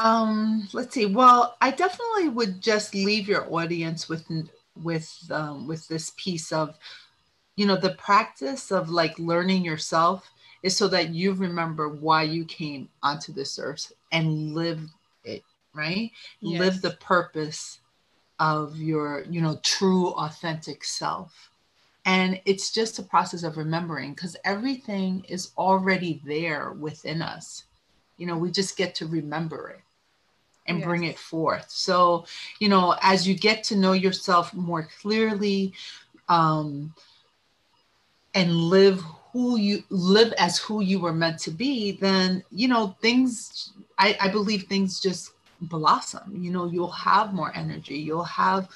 Um, 0.00 0.66
let's 0.72 0.94
see. 0.94 1.04
Well, 1.04 1.58
I 1.60 1.70
definitely 1.70 2.30
would 2.30 2.62
just 2.62 2.94
leave 2.94 3.28
your 3.28 3.52
audience 3.52 4.08
with 4.08 4.24
with 4.82 5.14
um, 5.30 5.66
with 5.66 5.86
this 5.88 6.12
piece 6.16 6.52
of, 6.52 6.78
you 7.56 7.66
know, 7.66 7.76
the 7.76 7.94
practice 7.96 8.72
of 8.72 8.88
like 8.88 9.18
learning 9.18 9.62
yourself 9.62 10.30
is 10.62 10.74
so 10.74 10.88
that 10.88 11.10
you 11.10 11.34
remember 11.34 11.90
why 11.90 12.22
you 12.22 12.46
came 12.46 12.88
onto 13.02 13.30
this 13.30 13.58
earth 13.58 13.92
and 14.10 14.54
live 14.54 14.80
it, 15.24 15.42
right? 15.74 16.10
Yes. 16.40 16.60
Live 16.60 16.80
the 16.80 16.92
purpose 16.92 17.80
of 18.38 18.78
your, 18.78 19.26
you 19.28 19.42
know, 19.42 19.60
true 19.62 20.12
authentic 20.12 20.82
self. 20.82 21.50
And 22.06 22.40
it's 22.46 22.72
just 22.72 22.98
a 22.98 23.02
process 23.02 23.42
of 23.42 23.58
remembering 23.58 24.14
because 24.14 24.34
everything 24.46 25.26
is 25.28 25.50
already 25.58 26.22
there 26.24 26.72
within 26.72 27.20
us. 27.20 27.64
You 28.16 28.26
know, 28.26 28.38
we 28.38 28.50
just 28.50 28.78
get 28.78 28.94
to 28.94 29.06
remember 29.06 29.68
it 29.68 29.82
and 30.66 30.78
yes. 30.78 30.86
bring 30.86 31.04
it 31.04 31.18
forth. 31.18 31.70
So, 31.70 32.26
you 32.58 32.68
know, 32.68 32.96
as 33.02 33.26
you 33.26 33.34
get 33.34 33.64
to 33.64 33.76
know 33.76 33.92
yourself 33.92 34.54
more 34.54 34.88
clearly 35.00 35.72
um, 36.28 36.94
and 38.34 38.54
live 38.54 39.02
who 39.32 39.58
you 39.58 39.82
live 39.90 40.32
as 40.34 40.58
who 40.58 40.80
you 40.82 41.00
were 41.00 41.12
meant 41.12 41.38
to 41.40 41.50
be, 41.50 41.92
then, 41.92 42.42
you 42.50 42.68
know, 42.68 42.96
things, 43.00 43.72
I, 43.98 44.16
I 44.20 44.28
believe 44.28 44.64
things 44.64 45.00
just 45.00 45.32
blossom. 45.62 46.36
You 46.36 46.50
know, 46.50 46.66
you'll 46.66 46.90
have 46.90 47.32
more 47.32 47.52
energy, 47.54 47.96
you'll 47.96 48.24
have 48.24 48.68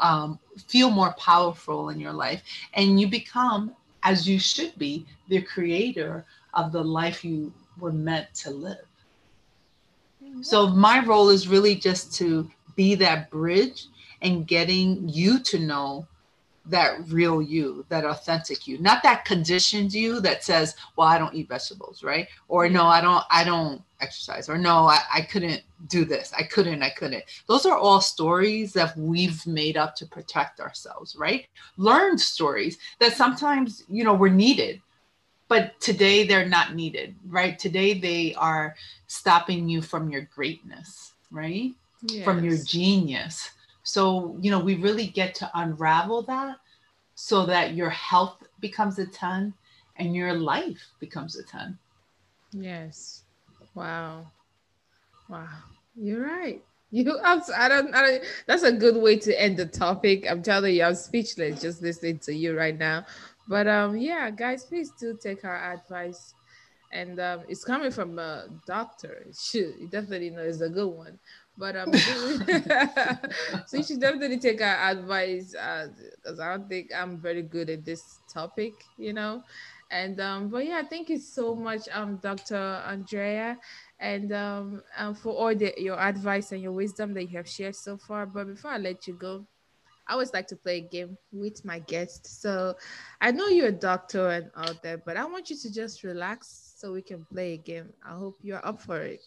um, 0.00 0.38
feel 0.66 0.90
more 0.90 1.14
powerful 1.18 1.90
in 1.90 2.00
your 2.00 2.12
life 2.12 2.42
and 2.74 3.00
you 3.00 3.08
become 3.08 3.74
as 4.02 4.28
you 4.28 4.38
should 4.38 4.76
be 4.78 5.04
the 5.28 5.42
creator 5.42 6.24
of 6.54 6.72
the 6.72 6.82
life 6.82 7.24
you 7.24 7.52
were 7.78 7.92
meant 7.92 8.32
to 8.34 8.50
live. 8.50 8.87
So 10.42 10.68
my 10.68 11.04
role 11.04 11.28
is 11.28 11.48
really 11.48 11.74
just 11.74 12.14
to 12.14 12.50
be 12.76 12.94
that 12.96 13.30
bridge 13.30 13.86
and 14.22 14.46
getting 14.46 15.08
you 15.08 15.38
to 15.40 15.58
know 15.58 16.06
that 16.66 16.98
real 17.08 17.40
you, 17.40 17.84
that 17.88 18.04
authentic 18.04 18.66
you, 18.66 18.78
not 18.78 19.02
that 19.02 19.24
conditioned 19.24 19.92
you 19.92 20.20
that 20.20 20.44
says, 20.44 20.76
well, 20.96 21.08
I 21.08 21.18
don't 21.18 21.34
eat 21.34 21.48
vegetables, 21.48 22.04
right? 22.04 22.28
Or 22.48 22.68
no, 22.68 22.84
I 22.84 23.00
don't, 23.00 23.24
I 23.30 23.42
don't 23.42 23.82
exercise, 24.00 24.48
or 24.48 24.58
no, 24.58 24.86
I, 24.86 25.00
I 25.12 25.22
couldn't 25.22 25.62
do 25.88 26.04
this. 26.04 26.32
I 26.36 26.42
couldn't, 26.42 26.82
I 26.82 26.90
couldn't. 26.90 27.24
Those 27.46 27.64
are 27.64 27.78
all 27.78 28.00
stories 28.00 28.72
that 28.74 28.96
we've 28.96 29.46
made 29.46 29.76
up 29.76 29.96
to 29.96 30.06
protect 30.06 30.60
ourselves, 30.60 31.16
right? 31.16 31.46
Learned 31.78 32.20
stories 32.20 32.78
that 32.98 33.14
sometimes, 33.14 33.84
you 33.88 34.04
know, 34.04 34.14
were 34.14 34.30
needed, 34.30 34.82
but 35.48 35.80
today 35.80 36.26
they're 36.26 36.48
not 36.48 36.74
needed, 36.74 37.16
right? 37.26 37.58
Today 37.58 37.94
they 37.94 38.34
are 38.34 38.76
stopping 39.08 39.68
you 39.68 39.82
from 39.82 40.10
your 40.10 40.22
greatness, 40.22 41.12
right? 41.30 41.72
Yes. 42.02 42.24
From 42.24 42.44
your 42.44 42.56
genius 42.56 43.50
so, 43.88 44.36
you 44.42 44.50
know, 44.50 44.58
we 44.58 44.74
really 44.74 45.06
get 45.06 45.34
to 45.36 45.50
unravel 45.54 46.20
that 46.24 46.58
so 47.14 47.46
that 47.46 47.74
your 47.74 47.88
health 47.88 48.36
becomes 48.60 48.98
a 48.98 49.06
10 49.06 49.54
and 49.96 50.14
your 50.14 50.34
life 50.34 50.90
becomes 51.00 51.38
a 51.38 51.42
10. 51.42 51.78
Yes. 52.52 53.22
Wow. 53.74 54.30
Wow. 55.30 55.48
You're 55.96 56.22
right. 56.22 56.62
You, 56.90 57.20
I 57.20 57.68
don't, 57.68 57.94
I 57.94 58.00
don't, 58.00 58.24
that's 58.46 58.62
a 58.62 58.72
good 58.72 58.96
way 58.96 59.18
to 59.18 59.38
end 59.38 59.58
the 59.58 59.66
topic. 59.66 60.24
I'm 60.26 60.42
telling 60.42 60.74
you, 60.74 60.84
I'm 60.84 60.94
speechless 60.94 61.60
just 61.60 61.82
listening 61.82 62.18
to 62.20 62.32
you 62.32 62.56
right 62.56 62.78
now. 62.78 63.04
But 63.46 63.68
um, 63.68 63.98
yeah, 63.98 64.30
guys, 64.30 64.64
please 64.64 64.90
do 64.98 65.14
take 65.22 65.44
our 65.44 65.74
advice. 65.74 66.32
And 66.90 67.20
um, 67.20 67.40
it's 67.48 67.64
coming 67.64 67.90
from 67.90 68.18
a 68.18 68.46
doctor. 68.66 69.26
You 69.52 69.88
definitely 69.90 70.30
know 70.30 70.42
it's 70.42 70.60
a 70.60 70.68
good 70.68 70.88
one. 70.88 71.18
But 71.56 71.76
um, 71.76 71.92
so 73.66 73.76
you 73.76 73.82
should 73.82 74.00
definitely 74.00 74.38
take 74.38 74.62
our 74.62 74.90
advice 74.90 75.52
because 75.52 76.38
uh, 76.38 76.42
I 76.42 76.56
don't 76.56 76.68
think 76.68 76.90
I'm 76.94 77.18
very 77.18 77.42
good 77.42 77.68
at 77.68 77.84
this 77.84 78.20
topic, 78.32 78.72
you 78.96 79.12
know. 79.12 79.42
And 79.90 80.20
um, 80.20 80.48
but 80.48 80.66
yeah, 80.66 80.82
thank 80.82 81.08
you 81.08 81.18
so 81.18 81.54
much, 81.54 81.88
um, 81.92 82.16
Dr. 82.16 82.82
Andrea, 82.86 83.58
and 83.98 84.32
um, 84.32 84.82
and 84.96 85.16
for 85.16 85.32
all 85.34 85.54
the 85.54 85.72
your 85.78 85.98
advice 85.98 86.52
and 86.52 86.62
your 86.62 86.72
wisdom 86.72 87.14
that 87.14 87.22
you 87.22 87.36
have 87.38 87.48
shared 87.48 87.74
so 87.74 87.96
far. 87.96 88.26
But 88.26 88.48
before 88.48 88.70
I 88.70 88.76
let 88.78 89.06
you 89.06 89.14
go, 89.14 89.46
I 90.06 90.12
always 90.12 90.32
like 90.32 90.46
to 90.48 90.56
play 90.56 90.78
a 90.78 90.80
game 90.80 91.16
with 91.32 91.64
my 91.64 91.78
guests. 91.80 92.38
So 92.38 92.76
I 93.20 93.30
know 93.30 93.48
you're 93.48 93.68
a 93.68 93.72
doctor 93.72 94.28
and 94.28 94.50
all 94.54 94.74
that, 94.82 95.06
but 95.06 95.16
I 95.16 95.24
want 95.24 95.48
you 95.48 95.56
to 95.56 95.72
just 95.72 96.04
relax 96.04 96.67
so 96.78 96.92
we 96.92 97.02
can 97.02 97.26
play 97.32 97.54
a 97.54 97.56
game. 97.56 97.92
I 98.06 98.14
hope 98.14 98.38
you're 98.40 98.64
up 98.64 98.80
for 98.80 99.02
it. 99.02 99.20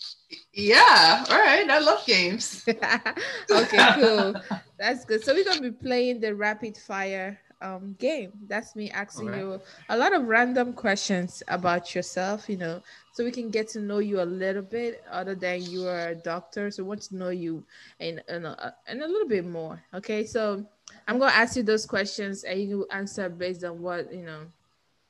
Yeah. 0.54 1.26
All 1.30 1.38
right. 1.38 1.70
I 1.70 1.80
love 1.80 2.06
games. 2.06 2.64
okay, 3.52 3.88
cool. 3.96 4.36
That's 4.80 5.04
good. 5.04 5.22
So 5.24 5.34
we're 5.34 5.44
gonna 5.44 5.62
be 5.62 5.72
playing 5.72 6.22
the 6.22 6.34
rapid 6.34 6.78
fire 6.78 7.38
um, 7.62 7.96
game. 8.00 8.32
That's 8.48 8.74
me 8.76 8.90
asking 8.92 9.28
right. 9.28 9.40
you 9.40 9.62
a 9.90 9.98
lot 9.98 10.14
of 10.14 10.28
random 10.28 10.72
questions 10.72 11.44
about 11.50 11.94
yourself, 11.94 12.50
you 12.50 12.56
know, 12.56 12.82
so 13.12 13.26
we 13.26 13.32
can 13.32 13.50
get 13.50 13.68
to 13.70 13.82
know 13.82 14.00
you 14.00 14.22
a 14.22 14.24
little 14.24 14.62
bit 14.62 15.04
other 15.12 15.36
than 15.36 15.62
you 15.64 15.88
are 15.88 16.10
a 16.10 16.16
doctor. 16.16 16.72
So 16.72 16.84
we 16.84 16.90
want 16.90 17.02
to 17.04 17.18
know 17.18 17.30
you 17.30 17.64
and, 18.00 18.24
and, 18.30 18.46
and 18.88 19.02
a 19.02 19.08
little 19.08 19.28
bit 19.28 19.46
more. 19.46 19.84
Okay. 19.94 20.26
So 20.26 20.66
I'm 21.06 21.20
going 21.20 21.32
to 21.32 21.38
ask 21.38 21.58
you 21.58 21.64
those 21.64 21.86
questions 21.86 22.46
and 22.46 22.62
you 22.62 22.88
answer 22.92 23.28
based 23.30 23.66
on 23.66 23.82
what, 23.82 24.12
you 24.14 24.24
know, 24.24 24.44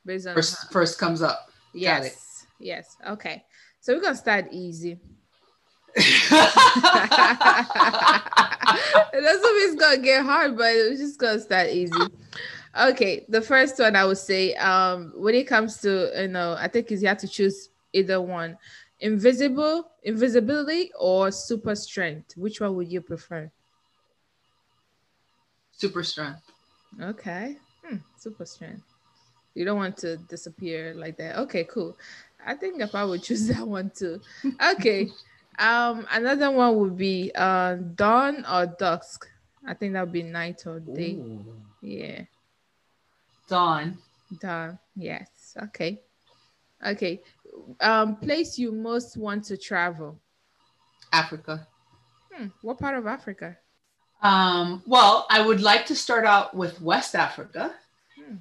based 0.05 0.25
on 0.25 0.33
first, 0.33 0.57
how. 0.63 0.69
first 0.71 0.99
comes 0.99 1.21
up. 1.21 1.51
Yes. 1.73 2.30
Yes. 2.61 2.95
Okay. 3.07 3.43
So 3.79 3.93
we're 3.93 4.01
going 4.01 4.13
to 4.13 4.19
start 4.19 4.47
easy. 4.51 4.99
That's 5.95 6.31
what 9.11 9.55
it's 9.63 9.75
gonna 9.75 9.97
get 9.97 10.23
hard, 10.23 10.57
but 10.57 10.67
it's 10.73 11.01
just 11.01 11.19
gonna 11.19 11.39
start 11.39 11.69
easy. 11.69 11.99
Okay, 12.79 13.25
the 13.27 13.41
first 13.41 13.77
one 13.77 13.97
I 13.97 14.05
would 14.05 14.17
say, 14.17 14.53
um, 14.55 15.11
when 15.17 15.35
it 15.35 15.47
comes 15.47 15.81
to 15.81 16.11
you 16.15 16.29
know, 16.29 16.55
I 16.57 16.69
think 16.69 16.91
is 16.91 17.01
you 17.01 17.09
have 17.09 17.17
to 17.19 17.27
choose 17.27 17.69
either 17.91 18.21
one, 18.21 18.57
invisible, 19.01 19.91
invisibility, 20.03 20.91
or 20.97 21.29
super 21.29 21.75
strength. 21.75 22.37
Which 22.37 22.61
one 22.61 22.75
would 22.75 22.89
you 22.89 23.01
prefer? 23.01 23.51
Super 25.73 26.03
strength. 26.03 26.39
Okay, 27.01 27.57
hmm, 27.83 27.97
super 28.17 28.45
strength. 28.45 28.83
You 29.55 29.65
don't 29.65 29.77
want 29.77 29.97
to 29.97 30.15
disappear 30.15 30.93
like 30.95 31.17
that. 31.17 31.37
Okay, 31.39 31.65
cool. 31.65 31.97
I 32.45 32.55
think 32.55 32.81
if 32.81 32.95
I 32.95 33.03
would 33.03 33.23
choose 33.23 33.47
that 33.53 33.67
one 33.67 33.91
too. 33.95 34.21
Okay. 34.73 35.09
um, 35.59 36.07
another 36.11 36.51
one 36.51 36.75
would 36.77 36.97
be 36.97 37.31
uh 37.35 37.75
dawn 37.95 38.45
or 38.51 38.65
dusk. 38.65 39.27
I 39.65 39.73
think 39.73 39.93
that 39.93 40.01
would 40.01 40.13
be 40.13 40.23
night 40.23 40.65
or 40.65 40.79
day. 40.79 41.13
Ooh. 41.13 41.45
Yeah. 41.81 42.23
Dawn. 43.47 43.97
Dawn. 44.39 44.79
Yes. 44.95 45.55
Okay. 45.63 46.01
Okay. 46.85 47.21
Um, 47.79 48.15
place 48.15 48.57
you 48.57 48.71
most 48.71 49.17
want 49.17 49.43
to 49.45 49.57
travel. 49.57 50.19
Africa. 51.13 51.67
Hmm. 52.33 52.47
What 52.61 52.79
part 52.79 52.97
of 52.97 53.05
Africa? 53.05 53.57
Um, 54.21 54.83
well, 54.85 55.25
I 55.29 55.45
would 55.45 55.61
like 55.61 55.85
to 55.87 55.95
start 55.95 56.25
out 56.25 56.55
with 56.55 56.81
West 56.81 57.15
Africa. 57.15 57.73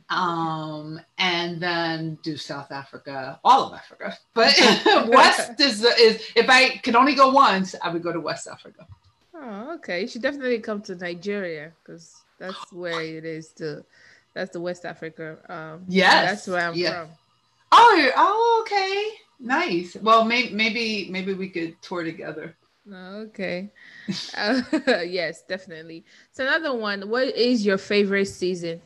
Um, 0.08 1.00
and 1.18 1.60
then 1.60 2.18
do 2.22 2.36
South 2.36 2.70
Africa, 2.72 3.40
all 3.44 3.64
of 3.64 3.74
Africa. 3.74 4.16
But 4.34 4.54
West 5.08 5.60
is 5.60 5.82
is 5.84 6.22
if 6.36 6.48
I 6.48 6.76
could 6.78 6.96
only 6.96 7.14
go 7.14 7.30
once, 7.30 7.74
I 7.82 7.90
would 7.90 8.02
go 8.02 8.12
to 8.12 8.20
West 8.20 8.46
Africa. 8.46 8.86
Oh, 9.34 9.74
okay. 9.74 10.02
You 10.02 10.08
should 10.08 10.22
definitely 10.22 10.58
come 10.58 10.82
to 10.82 10.94
Nigeria 10.94 11.72
because 11.82 12.22
that's 12.38 12.58
where 12.72 13.00
it 13.02 13.24
is 13.24 13.48
to 13.54 13.84
that's 14.34 14.52
the 14.52 14.60
West 14.60 14.84
Africa. 14.84 15.38
Um, 15.48 15.84
yes, 15.88 16.30
that's 16.30 16.46
where 16.48 16.68
I'm 16.68 16.74
from. 16.74 17.08
Oh, 17.72 18.10
oh, 18.16 18.64
okay, 18.66 19.18
nice. 19.38 19.96
Well, 20.00 20.24
maybe 20.24 20.54
maybe 20.54 21.08
maybe 21.10 21.34
we 21.34 21.48
could 21.48 21.80
tour 21.82 22.04
together. 22.04 22.56
Okay. 22.92 23.70
uh, 24.36 24.62
yes, 25.06 25.42
definitely. 25.42 26.04
So 26.32 26.44
another 26.44 26.74
one. 26.74 27.08
What 27.08 27.28
is 27.36 27.64
your 27.64 27.78
favorite 27.78 28.26
season? 28.26 28.80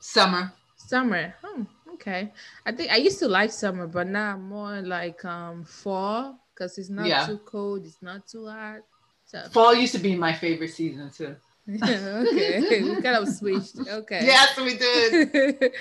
Summer. 0.00 0.52
Summer. 0.76 1.34
Oh, 1.44 1.66
okay. 1.94 2.32
I 2.64 2.72
think 2.72 2.90
I 2.90 2.96
used 2.96 3.18
to 3.20 3.28
like 3.28 3.52
summer, 3.52 3.86
but 3.86 4.06
now 4.06 4.32
I'm 4.34 4.48
more 4.48 4.80
like 4.80 5.24
um 5.24 5.64
fall 5.64 6.40
because 6.54 6.78
it's 6.78 6.88
not 6.90 7.06
Yeah. 7.08 7.26
too 7.26 7.38
cold, 7.44 7.84
it's 7.84 8.02
not 8.02 8.26
too 8.26 8.46
hot. 8.46 8.80
So 9.26 9.42
Fall 9.52 9.74
used 9.74 9.92
to 9.94 10.00
be 10.00 10.16
my 10.16 10.32
favorite 10.32 10.70
season 10.70 11.10
too. 11.10 11.36
okay, 11.70 12.60
we 12.82 13.02
kind 13.02 13.16
of 13.16 13.28
switched. 13.28 13.76
Okay. 13.86 14.24
Yes, 14.24 14.56
we 14.58 14.76
did. 14.76 15.72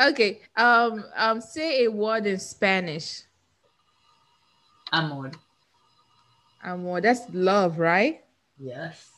okay. 0.00 0.40
Um. 0.56 1.04
Um. 1.14 1.40
Say 1.40 1.84
a 1.84 1.90
word 1.90 2.26
in 2.26 2.38
Spanish. 2.40 3.22
Amor. 4.92 5.30
Amor. 6.64 7.00
That's 7.00 7.20
love, 7.32 7.78
right? 7.78 8.24
Yes. 8.58 9.15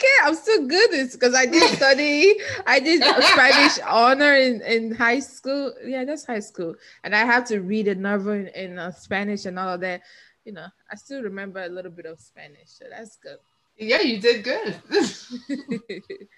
Okay, 0.00 0.08
I'm 0.24 0.34
still 0.34 0.66
good 0.66 1.12
because 1.12 1.34
I 1.34 1.44
did 1.44 1.76
study. 1.76 2.34
I 2.66 2.80
did 2.80 3.02
Spanish 3.02 3.78
honor 3.86 4.34
in, 4.34 4.62
in 4.62 4.94
high 4.94 5.20
school. 5.20 5.74
Yeah, 5.84 6.06
that's 6.06 6.24
high 6.24 6.40
school, 6.40 6.74
and 7.04 7.14
I 7.14 7.26
have 7.26 7.44
to 7.48 7.60
read 7.60 7.86
a 7.86 7.94
novel 7.94 8.32
in, 8.32 8.46
in 8.48 8.78
uh, 8.78 8.92
Spanish 8.92 9.44
and 9.44 9.58
all 9.58 9.74
of 9.74 9.82
that. 9.82 10.00
You 10.46 10.52
know, 10.52 10.64
I 10.90 10.96
still 10.96 11.22
remember 11.22 11.62
a 11.62 11.68
little 11.68 11.90
bit 11.90 12.06
of 12.06 12.18
Spanish, 12.18 12.68
so 12.68 12.86
that's 12.88 13.16
good. 13.16 13.36
Yeah, 13.76 14.00
you 14.00 14.18
did 14.18 14.42
good. 14.42 14.80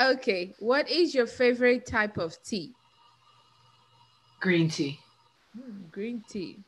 okay, 0.00 0.52
what 0.58 0.90
is 0.90 1.14
your 1.14 1.28
favorite 1.28 1.86
type 1.86 2.18
of 2.18 2.36
tea? 2.42 2.72
Green 4.40 4.68
tea. 4.68 4.98
Hmm, 5.54 5.82
green 5.92 6.24
tea. 6.28 6.58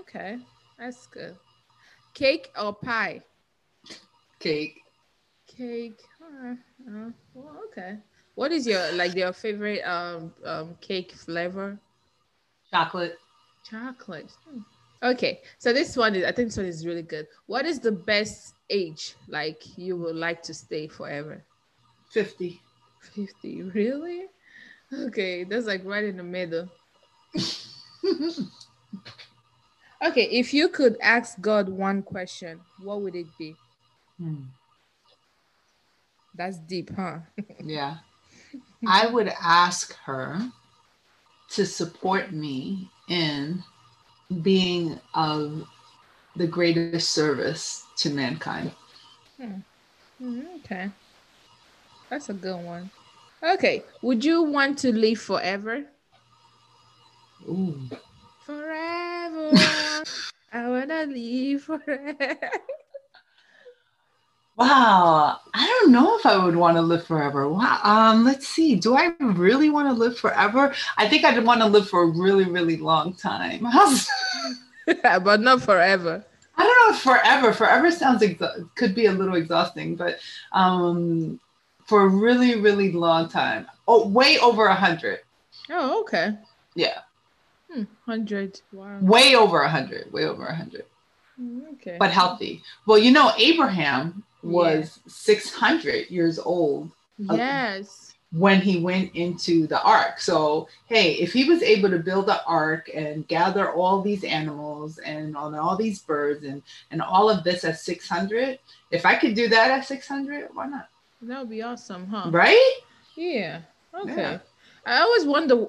Okay, 0.00 0.36
that's 0.78 1.06
good. 1.06 1.34
Cake 2.12 2.50
or 2.60 2.74
pie? 2.74 3.22
Cake. 4.38 4.81
Cake. 5.56 6.00
Uh, 6.22 6.54
uh, 6.88 7.10
well, 7.34 7.60
okay. 7.68 7.98
What 8.34 8.52
is 8.52 8.66
your 8.66 8.92
like 8.92 9.14
your 9.14 9.32
favorite 9.32 9.82
um 9.82 10.32
um 10.44 10.76
cake 10.80 11.12
flavor? 11.12 11.78
Chocolate. 12.70 13.18
Chocolate. 13.62 14.32
Hmm. 14.48 14.60
Okay, 15.02 15.40
so 15.58 15.72
this 15.72 15.96
one 15.96 16.14
is 16.14 16.24
I 16.24 16.32
think 16.32 16.48
this 16.48 16.56
one 16.56 16.66
is 16.66 16.86
really 16.86 17.02
good. 17.02 17.26
What 17.46 17.66
is 17.66 17.80
the 17.80 17.92
best 17.92 18.54
age 18.70 19.14
like 19.28 19.76
you 19.76 19.96
would 19.96 20.16
like 20.16 20.42
to 20.44 20.54
stay 20.54 20.86
forever? 20.88 21.44
50. 22.10 22.60
50. 23.14 23.62
Really? 23.62 24.26
Okay, 24.92 25.44
that's 25.44 25.66
like 25.66 25.84
right 25.84 26.04
in 26.04 26.16
the 26.16 26.22
middle. 26.22 26.68
Okay, 30.04 30.24
if 30.24 30.52
you 30.52 30.68
could 30.68 30.96
ask 31.00 31.40
God 31.40 31.68
one 31.68 32.02
question, 32.02 32.60
what 32.82 33.02
would 33.02 33.14
it 33.14 33.26
be? 33.38 33.54
Hmm. 34.18 34.42
That's 36.34 36.58
deep, 36.58 36.90
huh? 36.96 37.18
Yeah. 37.64 37.98
I 38.86 39.06
would 39.06 39.28
ask 39.40 39.94
her 40.04 40.50
to 41.50 41.66
support 41.66 42.32
me 42.32 42.88
in 43.08 43.62
being 44.42 44.98
of 45.14 45.66
the 46.36 46.46
greatest 46.46 47.10
service 47.10 47.84
to 47.98 48.10
mankind. 48.10 48.72
Mm, 49.40 49.62
Okay. 50.60 50.90
That's 52.10 52.28
a 52.28 52.34
good 52.34 52.64
one. 52.64 52.90
Okay. 53.42 53.84
Would 54.02 54.24
you 54.24 54.42
want 54.42 54.78
to 54.80 54.92
live 54.92 55.18
forever? 55.18 55.84
Ooh. 57.48 57.78
Forever. 58.46 60.04
I 60.52 60.68
wanna 60.68 61.06
live 61.06 61.62
forever. 61.62 62.38
Wow. 64.56 65.38
I 65.54 65.66
don't 65.66 65.92
know 65.92 66.16
if 66.18 66.26
I 66.26 66.42
would 66.44 66.56
want 66.56 66.76
to 66.76 66.82
live 66.82 67.06
forever. 67.06 67.48
Wow. 67.48 67.80
Um, 67.82 68.24
let's 68.24 68.46
see. 68.46 68.76
Do 68.76 68.94
I 68.96 69.12
really 69.20 69.70
want 69.70 69.88
to 69.88 69.92
live 69.94 70.18
forever? 70.18 70.74
I 70.98 71.08
think 71.08 71.24
I'd 71.24 71.42
want 71.44 71.60
to 71.60 71.66
live 71.66 71.88
for 71.88 72.02
a 72.02 72.06
really, 72.06 72.44
really 72.44 72.76
long 72.76 73.14
time. 73.14 73.66
But 75.02 75.40
not 75.40 75.62
forever. 75.62 76.24
I 76.56 76.64
don't 76.64 76.88
know 76.90 76.94
if 76.96 77.02
forever. 77.02 77.52
Forever 77.52 77.90
sounds 77.90 78.22
exa- 78.22 78.68
could 78.74 78.94
be 78.94 79.06
a 79.06 79.12
little 79.12 79.36
exhausting, 79.36 79.96
but 79.96 80.18
um, 80.52 81.40
for 81.86 82.02
a 82.02 82.08
really, 82.08 82.60
really 82.60 82.92
long 82.92 83.28
time. 83.28 83.66
Oh, 83.88 84.08
way 84.08 84.38
over 84.38 84.66
a 84.66 84.74
hundred. 84.74 85.20
Oh, 85.70 86.00
okay. 86.02 86.36
Yeah, 86.74 86.98
Hmm, 87.72 87.84
100. 88.04 88.60
Wow. 88.72 88.98
way 89.00 89.34
over 89.36 89.62
a 89.62 89.68
hundred. 89.68 90.12
Way 90.12 90.24
over 90.26 90.44
a 90.46 90.54
hundred. 90.54 90.84
Mm, 91.40 91.72
Okay. 91.74 91.96
But 91.98 92.10
healthy. 92.10 92.62
Well, 92.86 92.98
you 92.98 93.12
know, 93.12 93.32
Abraham 93.38 94.24
was 94.42 95.00
six 95.06 95.52
hundred 95.52 96.10
years 96.10 96.38
old 96.38 96.90
uh, 97.28 97.34
yes. 97.34 98.14
when 98.32 98.60
he 98.60 98.80
went 98.80 99.14
into 99.14 99.66
the 99.66 99.82
ark. 99.82 100.20
So, 100.20 100.68
hey, 100.86 101.14
if 101.14 101.32
he 101.32 101.44
was 101.44 101.62
able 101.62 101.90
to 101.90 101.98
build 101.98 102.26
the 102.26 102.44
ark 102.44 102.90
and 102.94 103.26
gather 103.28 103.72
all 103.72 104.02
these 104.02 104.24
animals 104.24 104.98
and 104.98 105.36
on 105.36 105.54
all 105.54 105.76
these 105.76 106.00
birds 106.00 106.44
and 106.44 106.62
and 106.90 107.02
all 107.02 107.30
of 107.30 107.44
this 107.44 107.64
at 107.64 107.78
600, 107.78 108.58
if 108.90 109.06
I 109.06 109.16
could 109.16 109.34
do 109.34 109.48
that 109.48 109.70
at 109.70 109.86
600, 109.86 110.48
why 110.54 110.66
not? 110.66 110.88
That 111.22 111.40
would 111.40 111.50
be 111.50 111.62
awesome, 111.62 112.06
huh? 112.08 112.30
Right? 112.30 112.72
Yeah. 113.16 113.60
Okay. 113.94 114.16
Yeah. 114.16 114.38
I 114.84 115.00
always 115.02 115.24
wonder 115.24 115.68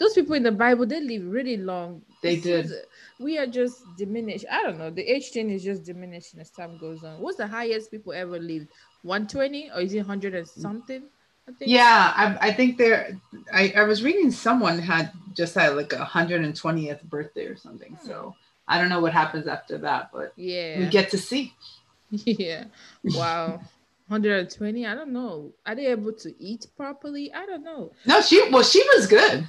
those 0.00 0.14
people 0.14 0.34
in 0.34 0.42
the 0.42 0.52
Bible, 0.52 0.86
they 0.86 1.00
live 1.00 1.26
really 1.26 1.56
long. 1.56 2.02
They 2.22 2.36
did. 2.36 2.70
We 3.18 3.38
are 3.38 3.46
just 3.46 3.82
diminished. 3.96 4.44
I 4.50 4.62
don't 4.62 4.78
know. 4.78 4.90
The 4.90 5.02
age 5.02 5.30
thing 5.30 5.50
is 5.50 5.62
just 5.64 5.84
diminishing 5.84 6.40
as 6.40 6.50
time 6.50 6.78
goes 6.78 7.02
on. 7.04 7.20
What's 7.20 7.38
the 7.38 7.46
highest 7.46 7.90
people 7.90 8.12
ever 8.12 8.38
lived? 8.38 8.68
120 9.02 9.70
or 9.74 9.80
is 9.80 9.94
it 9.94 9.98
100 9.98 10.34
and 10.34 10.48
something? 10.48 11.02
I 11.48 11.52
think. 11.52 11.70
Yeah, 11.70 12.12
I, 12.14 12.48
I 12.48 12.52
think 12.52 12.76
there. 12.76 13.18
I, 13.52 13.72
I 13.76 13.82
was 13.84 14.02
reading 14.02 14.30
someone 14.30 14.78
had 14.78 15.12
just 15.34 15.54
had 15.54 15.76
like 15.76 15.92
a 15.92 16.04
120th 16.04 17.02
birthday 17.04 17.46
or 17.46 17.56
something. 17.56 17.98
So 18.04 18.14
hmm. 18.22 18.30
I 18.68 18.78
don't 18.78 18.90
know 18.90 19.00
what 19.00 19.12
happens 19.12 19.46
after 19.46 19.78
that, 19.78 20.10
but 20.12 20.32
Yeah. 20.36 20.80
we 20.80 20.86
get 20.86 21.10
to 21.10 21.18
see. 21.18 21.54
yeah. 22.10 22.64
Wow. 23.04 23.60
120. 24.08 24.86
I 24.86 24.94
don't 24.94 25.12
know. 25.12 25.52
Are 25.64 25.74
they 25.74 25.86
able 25.86 26.12
to 26.12 26.34
eat 26.42 26.66
properly? 26.76 27.32
I 27.32 27.46
don't 27.46 27.64
know. 27.64 27.92
No, 28.04 28.20
she 28.20 28.48
well, 28.50 28.64
she 28.64 28.84
was 28.94 29.06
good. 29.06 29.48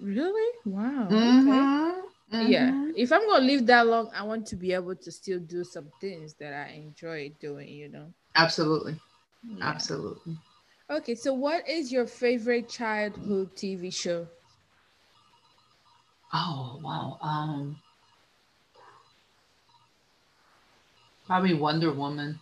Really? 0.00 0.58
Wow. 0.64 1.20
Okay. 1.24 1.70
Mhm, 2.32 2.48
Yeah. 2.48 2.76
If 2.94 3.12
I'm 3.12 3.26
gonna 3.26 3.44
live 3.44 3.66
that 3.66 3.86
long, 3.86 4.10
I 4.14 4.22
want 4.24 4.46
to 4.48 4.56
be 4.56 4.72
able 4.72 4.96
to 4.96 5.12
still 5.12 5.40
do 5.40 5.64
some 5.64 5.92
things 6.00 6.34
that 6.36 6.52
I 6.54 6.72
enjoy 6.72 7.30
doing, 7.40 7.68
you 7.68 7.88
know. 7.88 8.14
Absolutely. 8.36 9.00
Yeah. 9.42 9.62
Absolutely. 9.62 10.38
Okay, 10.88 11.14
so 11.14 11.34
what 11.34 11.68
is 11.68 11.92
your 11.92 12.06
favorite 12.06 12.70
childhood 12.70 13.54
TV 13.54 13.90
show? 13.90 14.28
Oh 16.34 16.80
wow. 16.82 17.16
Um 17.22 17.80
probably 21.26 21.52
Wonder 21.54 21.92
Woman. 21.92 22.40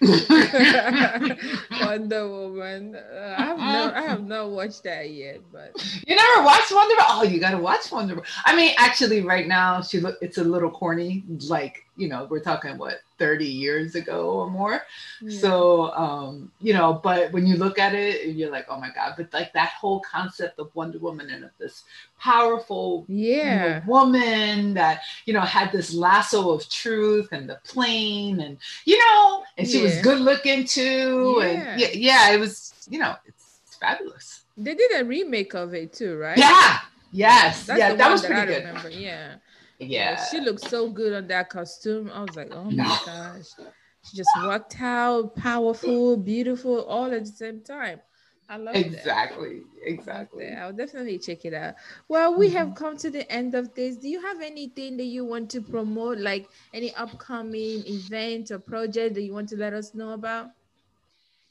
Wonder 1.80 2.28
Woman. 2.28 2.96
Uh, 2.96 3.34
I 3.38 3.42
have 3.42 3.58
no, 3.58 3.92
I 3.94 4.02
have 4.02 4.24
not 4.24 4.50
watched 4.50 4.82
that 4.84 5.10
yet, 5.10 5.40
but 5.50 5.72
You 6.06 6.14
never 6.14 6.44
watched 6.44 6.70
Wonder 6.72 6.94
Woman? 6.96 7.06
Oh, 7.08 7.22
you 7.24 7.40
gotta 7.40 7.58
watch 7.58 7.90
Wonder 7.90 8.16
Woman. 8.16 8.30
I 8.44 8.54
mean, 8.54 8.74
actually, 8.78 9.22
right 9.22 9.46
now 9.46 9.80
she 9.80 10.00
look 10.00 10.18
it's 10.20 10.38
a 10.38 10.44
little 10.44 10.70
corny. 10.70 11.24
Like, 11.48 11.85
you 11.96 12.08
know, 12.08 12.26
we're 12.30 12.40
talking 12.40 12.76
what 12.78 13.00
30 13.18 13.46
years 13.46 13.94
ago 13.94 14.30
or 14.30 14.50
more. 14.50 14.82
yeah. 15.22 15.38
So 15.40 15.92
um, 15.94 16.52
you 16.60 16.72
know, 16.74 17.00
but 17.02 17.32
when 17.32 17.46
you 17.46 17.56
look 17.56 17.78
at 17.78 17.94
it, 17.94 18.34
you're 18.36 18.50
like, 18.50 18.66
oh 18.68 18.78
my 18.78 18.90
god, 18.90 19.14
but 19.16 19.32
like 19.32 19.52
that 19.54 19.70
whole 19.70 20.00
concept 20.00 20.58
of 20.58 20.70
Wonder 20.74 20.98
Woman 20.98 21.30
and 21.30 21.44
of 21.44 21.50
this 21.58 21.84
powerful 22.18 23.04
you 23.08 23.36
know, 23.36 23.42
yeah, 23.42 23.84
woman 23.86 24.74
that 24.74 25.02
you 25.26 25.32
know 25.32 25.40
had 25.40 25.70
this 25.72 25.94
lasso 25.94 26.50
of 26.50 26.68
truth 26.68 27.28
and 27.32 27.48
the 27.48 27.58
plane 27.64 28.40
and 28.40 28.58
you 28.84 28.98
know 28.98 29.42
and 29.58 29.68
she 29.68 29.80
was 29.82 30.00
good 30.02 30.20
looking 30.20 30.64
too 30.64 31.36
Yeah. 31.40 31.46
and 31.46 31.80
yeah, 31.80 31.88
yeah 31.92 32.30
it 32.32 32.40
was 32.40 32.72
you 32.90 32.98
know 32.98 33.14
it's, 33.26 33.58
it's 33.66 33.76
fabulous 33.76 34.42
they 34.56 34.74
did 34.74 34.90
a 35.00 35.04
remake 35.04 35.54
of 35.54 35.74
it 35.74 35.92
too, 35.92 36.16
right? 36.16 36.38
yeah 36.38 36.78
yes 37.12 37.66
That's 37.66 37.78
yeah 37.78 37.94
that 37.94 38.10
was 38.10 38.22
that 38.22 38.30
pretty 38.30 38.46
good. 38.46 38.94
Yeah. 38.94 39.34
Yeah 39.78 40.16
she 40.16 40.40
looked 40.40 40.60
so 40.60 40.90
good 40.90 41.12
on 41.12 41.26
that 41.28 41.50
costume. 41.50 42.10
I 42.10 42.22
was 42.22 42.36
like, 42.36 42.50
oh 42.52 42.70
my 42.70 42.94
gosh, 42.94 43.54
she 44.02 44.16
just 44.16 44.36
walked 44.36 44.80
out, 44.80 45.34
powerful, 45.36 46.16
beautiful, 46.16 46.84
all 46.84 47.12
at 47.12 47.20
the 47.24 47.26
same 47.30 47.62
time. 47.62 48.00
I 48.48 48.56
love 48.58 48.90
that. 48.92 49.20
exactly 49.22 49.62
exactly 49.82 50.48
Okay, 50.48 50.54
I'll 50.54 50.72
definitely 50.72 51.18
check 51.18 51.44
it 51.44 51.52
out. 51.54 51.74
Well, 52.08 52.36
we 52.38 52.52
have 52.52 52.74
Mm-hmm. 52.74 52.74
come 52.74 52.96
to 52.98 53.10
the 53.10 53.30
end 53.30 53.54
of 53.54 53.74
this. 53.74 53.96
Do 53.96 54.08
you 54.08 54.20
have 54.22 54.40
anything 54.40 54.96
that 54.98 55.04
you 55.04 55.24
want 55.24 55.50
to 55.50 55.62
promote, 55.62 56.18
like 56.18 56.50
any 56.72 56.94
upcoming 56.94 57.84
event 57.86 58.50
or 58.50 58.58
project 58.58 59.14
that 59.14 59.22
you 59.22 59.32
want 59.32 59.48
to 59.50 59.56
let 59.56 59.72
us 59.72 59.94
know 59.94 60.10
about? 60.12 60.50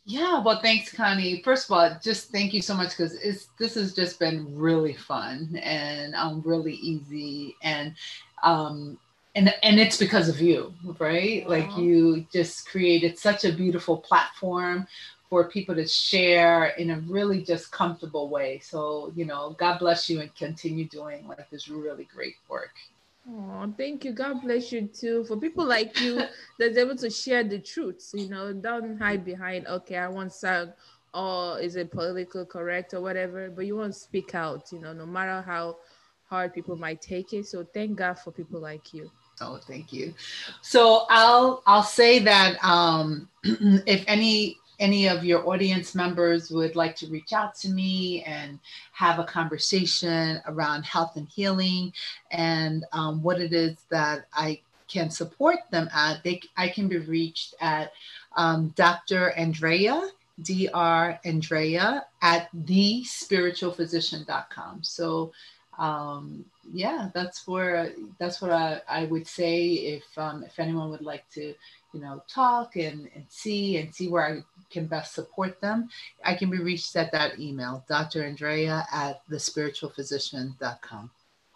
Yeah, 0.06 0.40
well, 0.44 0.62
thanks, 0.62 0.94
Connie. 0.94 1.42
First 1.42 1.66
of 1.66 1.76
all, 1.76 1.98
just 2.02 2.32
thank 2.32 2.54
you 2.54 2.62
so 2.62 2.76
much 2.76 2.92
because 2.92 3.16
it's 3.16 3.48
this 3.58 3.74
has 3.74 3.94
just 3.94 4.20
been 4.20 4.56
really 4.56 4.94
fun 4.94 5.60
and 5.64 6.14
um, 6.14 6.44
really 6.46 6.76
easy 6.76 7.56
and 7.64 7.96
um, 8.44 9.00
and 9.34 9.52
and 9.64 9.80
it's 9.80 9.98
because 9.98 10.30
of 10.30 10.40
you, 10.40 10.72
right? 11.00 11.50
Like 11.50 11.76
you 11.76 12.26
just 12.32 12.68
created 12.70 13.18
such 13.18 13.46
a 13.46 13.52
beautiful 13.52 13.98
platform 13.98 14.88
for 15.28 15.50
people 15.50 15.74
to 15.74 15.88
share 15.88 16.68
in 16.78 16.92
a 16.92 17.00
really 17.00 17.44
just 17.44 17.72
comfortable 17.72 18.30
way. 18.30 18.60
So, 18.60 19.12
you 19.16 19.26
know, 19.26 19.56
God 19.58 19.80
bless 19.80 20.08
you 20.08 20.22
and 20.22 20.34
continue 20.36 20.88
doing 20.88 21.28
like 21.28 21.50
this 21.50 21.68
really 21.68 22.08
great 22.14 22.36
work. 22.48 22.72
Oh, 23.28 23.74
thank 23.78 24.06
you. 24.06 24.12
God 24.12 24.42
bless 24.42 24.72
you 24.72 24.88
too. 24.88 25.24
For 25.26 25.38
people 25.38 25.66
like 25.66 26.00
you 26.00 26.22
that's 26.60 26.78
able 26.78 26.96
to 26.98 27.10
share 27.10 27.44
the 27.44 27.60
truth, 27.60 28.12
you 28.14 28.30
know, 28.30 28.54
don't 28.54 28.98
hide 29.00 29.26
behind, 29.26 29.68
okay, 29.68 29.98
I 29.98 30.08
want 30.08 30.34
sound 30.34 30.74
or 31.14 31.60
is 31.60 31.76
it 31.78 31.92
political 31.92 32.46
correct 32.46 32.94
or 32.94 33.02
whatever, 33.02 33.50
but 33.50 33.66
you 33.66 33.78
want 33.78 33.94
to 33.94 34.00
speak 34.00 34.36
out, 34.36 34.72
you 34.72 34.80
know, 34.80 34.94
no 34.94 35.06
matter 35.06 35.42
how 35.42 35.78
hard 36.30 36.54
people 36.54 36.76
might 36.76 37.02
take 37.02 37.34
it. 37.34 37.48
So 37.48 37.66
thank 37.74 37.98
God 37.98 38.20
for 38.20 38.32
people 38.32 38.60
like 38.60 38.94
you. 38.94 39.10
Oh, 39.42 39.60
thank 39.68 39.92
you. 39.92 40.14
So 40.62 41.06
I'll 41.10 41.64
I'll 41.66 41.84
say 41.84 42.20
that 42.20 42.58
um, 42.64 43.30
if 43.44 44.04
any 44.08 44.58
any 44.80 45.08
of 45.08 45.24
your 45.24 45.48
audience 45.48 45.96
members 45.96 46.52
would 46.52 46.76
like 46.76 46.96
to 46.98 47.08
reach 47.08 47.34
out 47.34 47.56
to 47.56 47.70
me 47.70 48.24
and 48.24 48.60
have 48.92 49.20
a 49.20 49.24
conversation 49.24 50.42
around 50.48 50.84
health 50.84 51.16
and 51.16 51.30
healing 51.30 51.94
and 52.32 52.86
um, 52.92 53.22
what 53.22 53.40
it 53.40 53.54
is 53.54 53.78
that 53.90 54.26
I 54.34 54.60
can 54.88 55.10
support 55.10 55.60
them 55.72 55.90
at, 55.94 56.24
they 56.24 56.42
I 56.58 56.70
can 56.70 56.88
be 56.88 56.98
reached 56.98 57.56
at 57.60 57.92
um, 58.38 58.70
Dr. 58.76 59.32
Andrea 59.32 60.10
Dr. 60.42 61.20
Andrea 61.24 62.06
at 62.22 62.52
thespiritualphysician.com. 62.54 64.84
So 64.84 65.32
um, 65.78 66.46
yeah, 66.74 67.10
that's 67.14 67.48
where 67.48 67.94
that's 68.18 68.42
what 68.42 68.52
I, 68.52 68.82
I 68.88 69.06
would 69.06 69.28
say 69.28 69.74
if 69.74 70.04
um, 70.18 70.44
if 70.44 70.60
anyone 70.60 70.90
would 70.90 71.02
like 71.02 71.30
to, 71.32 71.54
you 71.96 72.02
know, 72.02 72.22
talk 72.28 72.76
and, 72.76 73.10
and 73.16 73.26
see 73.30 73.78
and 73.78 73.96
see 73.96 74.10
where 74.10 74.26
I 74.26 74.44
can 74.70 74.86
best 74.86 75.16
support 75.16 75.62
them, 75.62 75.90
I 76.24 76.36
can 76.36 76.50
be 76.50 76.60
reached 76.60 76.96
at 76.98 77.12
that 77.14 77.40
email, 77.40 77.86
Dr. 77.88 78.26
Andrea 78.26 78.86
at 78.92 79.22
thespiritualphysician.com. 79.32 81.10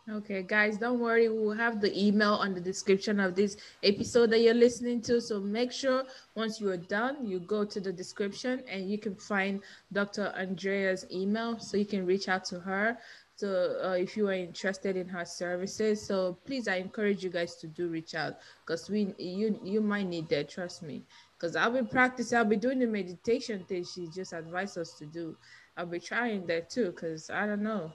Okay, 0.09 0.41
guys, 0.41 0.77
don't 0.77 0.99
worry. 0.99 1.29
We'll 1.29 1.51
have 1.51 1.81
the 1.81 1.93
email 1.95 2.33
on 2.33 2.55
the 2.55 2.61
description 2.61 3.19
of 3.19 3.35
this 3.35 3.57
episode 3.83 4.31
that 4.31 4.39
you're 4.39 4.55
listening 4.55 5.01
to. 5.01 5.21
So 5.21 5.39
make 5.39 5.71
sure 5.71 6.03
once 6.33 6.59
you 6.59 6.71
are 6.71 6.77
done, 6.77 7.27
you 7.27 7.39
go 7.39 7.63
to 7.65 7.79
the 7.79 7.93
description 7.93 8.63
and 8.67 8.89
you 8.89 8.97
can 8.97 9.13
find 9.13 9.61
Dr. 9.93 10.33
Andrea's 10.35 11.05
email 11.11 11.59
so 11.59 11.77
you 11.77 11.85
can 11.85 12.07
reach 12.07 12.27
out 12.27 12.43
to 12.45 12.59
her 12.59 12.97
so 13.39 13.79
uh, 13.85 13.93
if 13.93 14.17
you 14.17 14.27
are 14.27 14.33
interested 14.33 14.97
in 14.97 15.07
her 15.07 15.23
services 15.23 16.05
so 16.05 16.37
please 16.45 16.67
i 16.67 16.75
encourage 16.75 17.23
you 17.23 17.29
guys 17.29 17.55
to 17.55 17.67
do 17.67 17.87
reach 17.87 18.13
out 18.13 18.33
because 18.65 18.89
we 18.89 19.13
you 19.17 19.57
you 19.63 19.79
might 19.79 20.07
need 20.07 20.27
that 20.27 20.49
trust 20.49 20.83
me 20.83 21.05
because 21.37 21.55
i'll 21.55 21.71
be 21.71 21.81
practicing 21.81 22.37
i'll 22.37 22.43
be 22.43 22.57
doing 22.57 22.79
the 22.79 22.85
meditation 22.85 23.63
thing 23.63 23.85
she 23.85 24.07
just 24.13 24.33
advised 24.33 24.77
us 24.77 24.93
to 24.93 25.05
do 25.05 25.37
i'll 25.77 25.85
be 25.85 26.01
trying 26.01 26.45
that 26.45 26.69
too 26.69 26.91
because 26.91 27.29
i 27.29 27.45
don't 27.45 27.63
know 27.63 27.89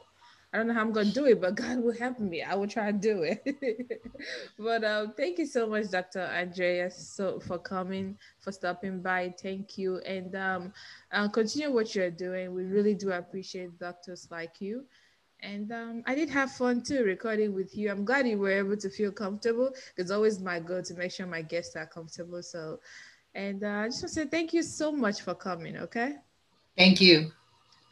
I 0.52 0.58
don't 0.58 0.68
know 0.68 0.74
how 0.74 0.82
I'm 0.82 0.92
gonna 0.92 1.10
do 1.10 1.26
it, 1.26 1.40
but 1.40 1.56
God 1.56 1.82
will 1.82 1.98
help 1.98 2.20
me. 2.20 2.40
I 2.40 2.54
will 2.54 2.68
try 2.68 2.92
to 2.92 2.96
do 2.96 3.24
it. 3.24 3.42
but 4.58 4.84
um, 4.84 5.12
thank 5.16 5.38
you 5.38 5.46
so 5.46 5.66
much, 5.66 5.90
Dr. 5.90 6.20
Andreas, 6.20 7.08
so 7.08 7.40
for 7.40 7.58
coming, 7.58 8.16
for 8.38 8.52
stopping 8.52 9.02
by. 9.02 9.34
Thank 9.42 9.76
you, 9.76 9.98
and 10.06 10.32
um, 10.36 10.72
uh, 11.10 11.26
continue 11.26 11.72
what 11.72 11.96
you're 11.96 12.12
doing. 12.12 12.54
We 12.54 12.62
really 12.66 12.94
do 12.94 13.10
appreciate 13.10 13.80
doctors 13.80 14.28
like 14.30 14.60
you. 14.60 14.84
And 15.44 15.70
um, 15.72 16.02
I 16.06 16.14
did 16.14 16.30
have 16.30 16.52
fun 16.52 16.82
too 16.82 17.04
recording 17.04 17.52
with 17.54 17.76
you. 17.76 17.90
I'm 17.90 18.04
glad 18.04 18.26
you 18.26 18.38
were 18.38 18.50
able 18.50 18.78
to 18.78 18.88
feel 18.88 19.12
comfortable. 19.12 19.70
It's 19.98 20.10
always 20.10 20.40
my 20.40 20.58
goal 20.58 20.82
to 20.82 20.94
make 20.94 21.12
sure 21.12 21.26
my 21.26 21.42
guests 21.42 21.76
are 21.76 21.86
comfortable. 21.86 22.42
So, 22.42 22.80
and 23.34 23.62
uh, 23.62 23.68
I 23.68 23.88
just 23.88 24.02
want 24.02 24.14
to 24.14 24.20
say 24.20 24.26
thank 24.26 24.54
you 24.54 24.62
so 24.62 24.90
much 24.90 25.20
for 25.20 25.34
coming. 25.34 25.76
Okay. 25.76 26.14
Thank 26.78 27.02
you. 27.02 27.30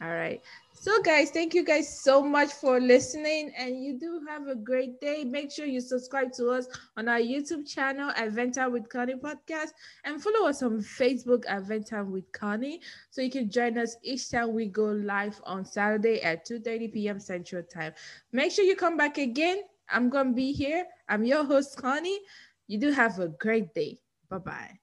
All 0.01 0.09
right. 0.11 0.41
So, 0.73 1.01
guys, 1.01 1.29
thank 1.31 1.53
you 1.53 1.63
guys 1.63 2.01
so 2.03 2.21
much 2.21 2.51
for 2.51 2.79
listening. 2.81 3.53
And 3.57 3.81
you 3.81 3.97
do 3.97 4.19
have 4.27 4.47
a 4.47 4.55
great 4.55 4.99
day. 4.99 5.23
Make 5.23 5.49
sure 5.49 5.65
you 5.65 5.79
subscribe 5.79 6.33
to 6.33 6.49
us 6.49 6.67
on 6.97 7.07
our 7.07 7.19
YouTube 7.19 7.65
channel, 7.65 8.11
Vent 8.29 8.55
Time 8.55 8.73
with 8.73 8.89
Connie 8.89 9.15
Podcast, 9.15 9.69
and 10.03 10.21
follow 10.21 10.49
us 10.49 10.61
on 10.61 10.79
Facebook, 10.79 11.45
Vent 11.65 11.87
Time 11.87 12.11
with 12.11 12.29
Connie, 12.33 12.81
so 13.11 13.21
you 13.21 13.29
can 13.29 13.49
join 13.49 13.77
us 13.77 13.95
each 14.03 14.29
time 14.29 14.53
we 14.53 14.65
go 14.65 14.85
live 14.85 15.39
on 15.45 15.63
Saturday 15.63 16.21
at 16.21 16.45
2:30 16.45 16.91
p.m. 16.91 17.19
Central 17.19 17.63
Time. 17.63 17.93
Make 18.33 18.51
sure 18.51 18.65
you 18.65 18.75
come 18.75 18.97
back 18.97 19.17
again. 19.17 19.61
I'm 19.89 20.09
gonna 20.09 20.33
be 20.33 20.51
here. 20.51 20.85
I'm 21.07 21.23
your 21.23 21.45
host, 21.45 21.77
Connie. 21.77 22.19
You 22.67 22.77
do 22.77 22.91
have 22.91 23.19
a 23.19 23.29
great 23.29 23.73
day. 23.73 23.99
Bye 24.29 24.39
bye. 24.39 24.82